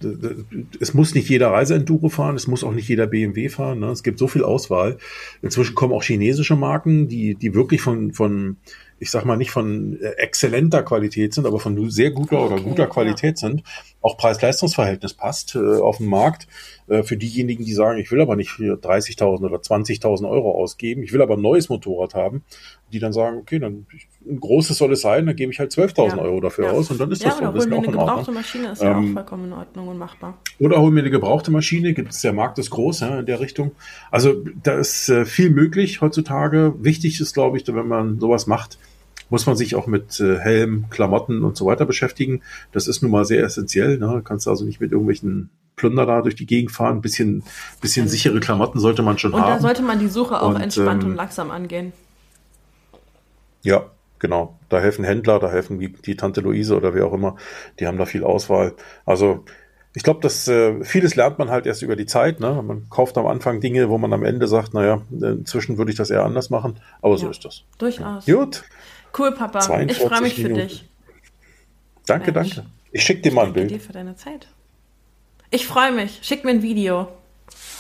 es 0.80 0.94
muss 0.94 1.16
nicht 1.16 1.28
jeder 1.28 1.52
Reiseenduro 1.52 2.10
fahren, 2.10 2.36
es 2.36 2.48
muss 2.48 2.64
auch 2.64 2.72
nicht 2.72 2.88
jeder 2.88 3.08
BMW 3.08 3.50
fahren. 3.50 3.80
Ne? 3.80 3.88
Es 3.88 4.04
gibt 4.04 4.20
so 4.20 4.28
viel 4.28 4.44
Auswahl. 4.44 4.98
Inzwischen 5.42 5.76
kommen 5.76 5.94
auch 5.94 6.04
chinesische 6.04 6.56
Marken, 6.56 7.08
die, 7.08 7.34
die 7.36 7.56
wirklich 7.56 7.82
von, 7.82 8.14
von 8.14 8.58
ich 9.00 9.12
sag 9.12 9.26
mal, 9.26 9.38
nicht 9.38 9.52
von 9.52 10.00
äh, 10.02 10.10
exzellenter 10.18 10.84
Qualität 10.84 11.34
sind, 11.34 11.46
aber 11.46 11.60
von 11.60 11.90
sehr 11.90 12.12
guter 12.12 12.40
okay, 12.40 12.54
oder 12.54 12.62
guter 12.62 12.88
Qualität 12.88 13.42
ja. 13.42 13.48
sind, 13.48 13.64
auch 14.02 14.18
Preis-Leistungs-Verhältnis 14.18 15.14
passt 15.14 15.56
äh, 15.56 15.60
auf 15.60 15.98
dem 15.98 16.08
Markt. 16.08 16.48
Äh, 16.88 17.04
für 17.04 17.18
diejenigen, 17.18 17.66
die 17.66 17.74
sagen, 17.74 18.00
ich 18.00 18.12
will 18.12 18.22
aber 18.22 18.36
nicht 18.36 18.52
30.000 18.52 19.46
oder 19.46 19.58
20.000 19.58 20.30
Euro 20.30 20.52
ausgeben, 20.52 21.04
ich 21.04 21.14
will 21.14 21.22
aber 21.22 21.36
ein 21.36 21.42
neues 21.42 21.70
Motorrad 21.70 22.16
haben, 22.16 22.44
die 22.92 23.00
dann 23.00 23.14
sagen, 23.14 23.38
okay, 23.38 23.60
dann 23.60 23.86
ein 24.28 24.40
großes 24.40 24.78
soll 24.78 24.94
es 24.94 25.02
sein, 25.02 25.26
dann 25.26 25.36
gebe 25.36 25.52
ich 25.52 25.60
halt 25.60 25.72
12.000 25.72 26.08
ja. 26.08 26.18
Euro 26.18 26.42
dafür 26.42 26.66
ja. 26.66 26.72
aus 26.72 26.90
und 26.90 27.00
dann 27.00 27.12
ist 27.12 27.24
ja, 27.24 27.30
das 27.30 27.38
so. 27.38 27.44
Oder 27.46 27.54
hol 27.54 27.68
mir 27.68 27.78
eine 27.78 27.88
gebrauchte 27.88 28.32
Maschine, 28.32 28.72
ist 28.72 28.82
ja 28.82 28.92
ähm, 28.92 29.12
auch 29.12 29.14
vollkommen 29.14 29.46
in 29.46 29.54
Ordnung 29.54 29.88
und 29.88 29.98
machbar. 29.98 30.40
Oder 30.60 30.82
hol 30.82 30.92
mir 30.92 31.02
eine 31.02 31.12
gebrauchte 31.12 31.52
Maschine, 31.52 31.94
gibt 31.94 32.12
es 32.12 32.22
der 32.22 32.34
Markt 32.34 32.58
ist 32.58 32.72
groß 32.72 33.02
ja, 33.02 33.20
in 33.20 33.26
der 33.26 33.40
Richtung. 33.40 33.72
Also 34.10 34.44
da 34.64 34.74
ist 34.74 35.10
äh, 35.10 35.26
viel 35.26 35.52
möglich 35.52 36.02
heutzutage. 36.02 36.74
Wichtig 36.80 37.22
ist, 37.22 37.34
glaube 37.34 37.58
ich, 37.58 37.68
wenn 37.68 37.88
man 37.88 38.20
sowas 38.20 38.48
macht, 38.48 38.80
muss 39.30 39.46
man 39.46 39.56
sich 39.56 39.76
auch 39.76 39.88
mit 39.88 40.20
äh, 40.20 40.38
Helm, 40.40 40.86
Klamotten 40.90 41.44
und 41.44 41.58
so 41.58 41.66
weiter 41.66 41.86
beschäftigen. 41.86 42.42
Das 42.72 42.88
ist 42.88 43.02
nun 43.02 43.12
mal 43.12 43.26
sehr 43.26 43.44
essentiell. 43.44 43.98
Ne? 43.98 44.08
Du 44.08 44.22
kannst 44.22 44.48
also 44.48 44.66
nicht 44.66 44.82
mit 44.82 44.92
irgendwelchen 44.92 45.50
Plunder 45.76 46.06
da 46.06 46.22
durch 46.22 46.36
die 46.36 46.46
Gegend 46.46 46.72
fahren. 46.72 46.98
Ein 46.98 47.02
bisschen, 47.02 47.44
bisschen 47.82 48.08
sichere 48.08 48.40
Klamotten 48.40 48.80
sollte 48.80 49.02
man 49.02 49.18
schon 49.18 49.34
und 49.34 49.42
haben. 49.42 49.54
Und 49.54 49.58
da 49.58 49.62
sollte 49.62 49.82
man 49.82 50.00
die 50.00 50.10
Suche 50.10 50.42
auch 50.42 50.56
und, 50.56 50.62
entspannt 50.62 51.04
ähm, 51.04 51.12
und 51.12 51.16
langsam 51.16 51.52
angehen. 51.52 51.94
Ja, 53.62 53.86
genau. 54.20 54.58
Da 54.70 54.80
helfen 54.80 55.06
Händler, 55.06 55.40
da 55.40 55.50
helfen 55.50 55.80
die, 55.80 55.92
die 55.92 56.16
Tante 56.16 56.42
Luise 56.42 56.76
oder 56.76 56.94
wer 56.94 57.06
auch 57.06 57.14
immer. 57.14 57.36
Die 57.80 57.88
haben 57.88 57.98
da 57.98 58.06
viel 58.06 58.24
Auswahl. 58.24 58.74
Also 59.06 59.46
ich 59.96 60.04
glaube, 60.04 60.20
dass 60.22 60.48
äh, 60.48 60.84
vieles 60.84 61.16
lernt 61.16 61.40
man 61.40 61.50
halt 61.50 61.66
erst 61.66 61.82
über 61.82 61.96
die 61.96 62.06
Zeit. 62.06 62.40
Ne? 62.40 62.62
Man 62.62 62.90
kauft 62.90 63.18
am 63.18 63.26
Anfang 63.26 63.60
Dinge, 63.60 63.90
wo 63.90 63.98
man 63.98 64.14
am 64.14 64.24
Ende 64.24 64.48
sagt, 64.48 64.74
naja, 64.74 65.02
inzwischen 65.12 65.78
würde 65.78 65.92
ich 65.92 65.98
das 65.98 66.12
eher 66.12 66.24
anders 66.24 66.50
machen. 66.50 66.80
Aber 67.02 67.16
ja, 67.16 67.22
so 67.22 67.30
ist 67.30 67.44
das. 67.44 67.64
Durchaus. 67.80 68.26
Gut. 68.26 68.64
Cool, 69.18 69.32
Papa. 69.34 69.82
Ich 69.84 69.98
freue 69.98 70.22
mich 70.22 70.38
Minuten. 70.38 70.56
für 70.56 70.68
dich. 70.68 70.90
Danke, 72.06 72.32
Mensch. 72.32 72.56
danke. 72.56 72.70
Ich 72.92 73.04
schicke 73.04 73.22
dir 73.22 73.34
mal 73.34 73.48
ein 73.48 73.54
Bild. 73.54 73.72
dir 73.72 73.80
für 73.80 73.94
deine 73.94 74.16
Zeit. 74.16 74.48
Ich 75.52 75.66
freue 75.68 75.92
mich. 75.92 76.20
Schick 76.22 76.44
mir 76.44 76.52
ein 76.52 76.62
Video. 76.62 77.08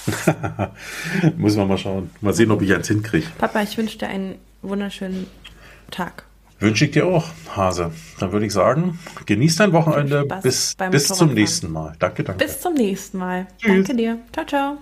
Muss 1.37 1.55
man 1.55 1.67
mal 1.67 1.77
schauen. 1.77 2.09
Mal 2.21 2.33
sehen, 2.33 2.51
ob 2.51 2.61
ich 2.61 2.73
eins 2.73 2.87
hinkriege. 2.87 3.27
Papa, 3.37 3.61
ich 3.61 3.77
wünsche 3.77 3.97
dir 3.97 4.07
einen 4.07 4.39
wunderschönen 4.61 5.27
Tag. 5.91 6.25
Wünsche 6.59 6.85
ich 6.85 6.91
dir 6.91 7.05
auch, 7.05 7.25
Hase. 7.55 7.91
Dann 8.19 8.31
würde 8.31 8.45
ich 8.45 8.51
sagen, 8.53 8.99
genieß 9.25 9.55
dein 9.57 9.71
Wochenende. 9.71 10.25
Bis, 10.43 10.75
bis 10.91 11.07
zum 11.07 11.33
nächsten 11.33 11.71
Mal. 11.71 11.95
Danke, 11.99 12.23
danke. 12.23 12.43
Bis 12.43 12.59
zum 12.59 12.73
nächsten 12.73 13.17
Mal. 13.17 13.47
Tschüss. 13.57 13.87
Danke 13.87 13.95
dir. 13.95 14.19
Ciao, 14.33 14.45
ciao. 14.45 14.77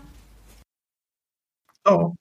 Ciao. 1.85 2.15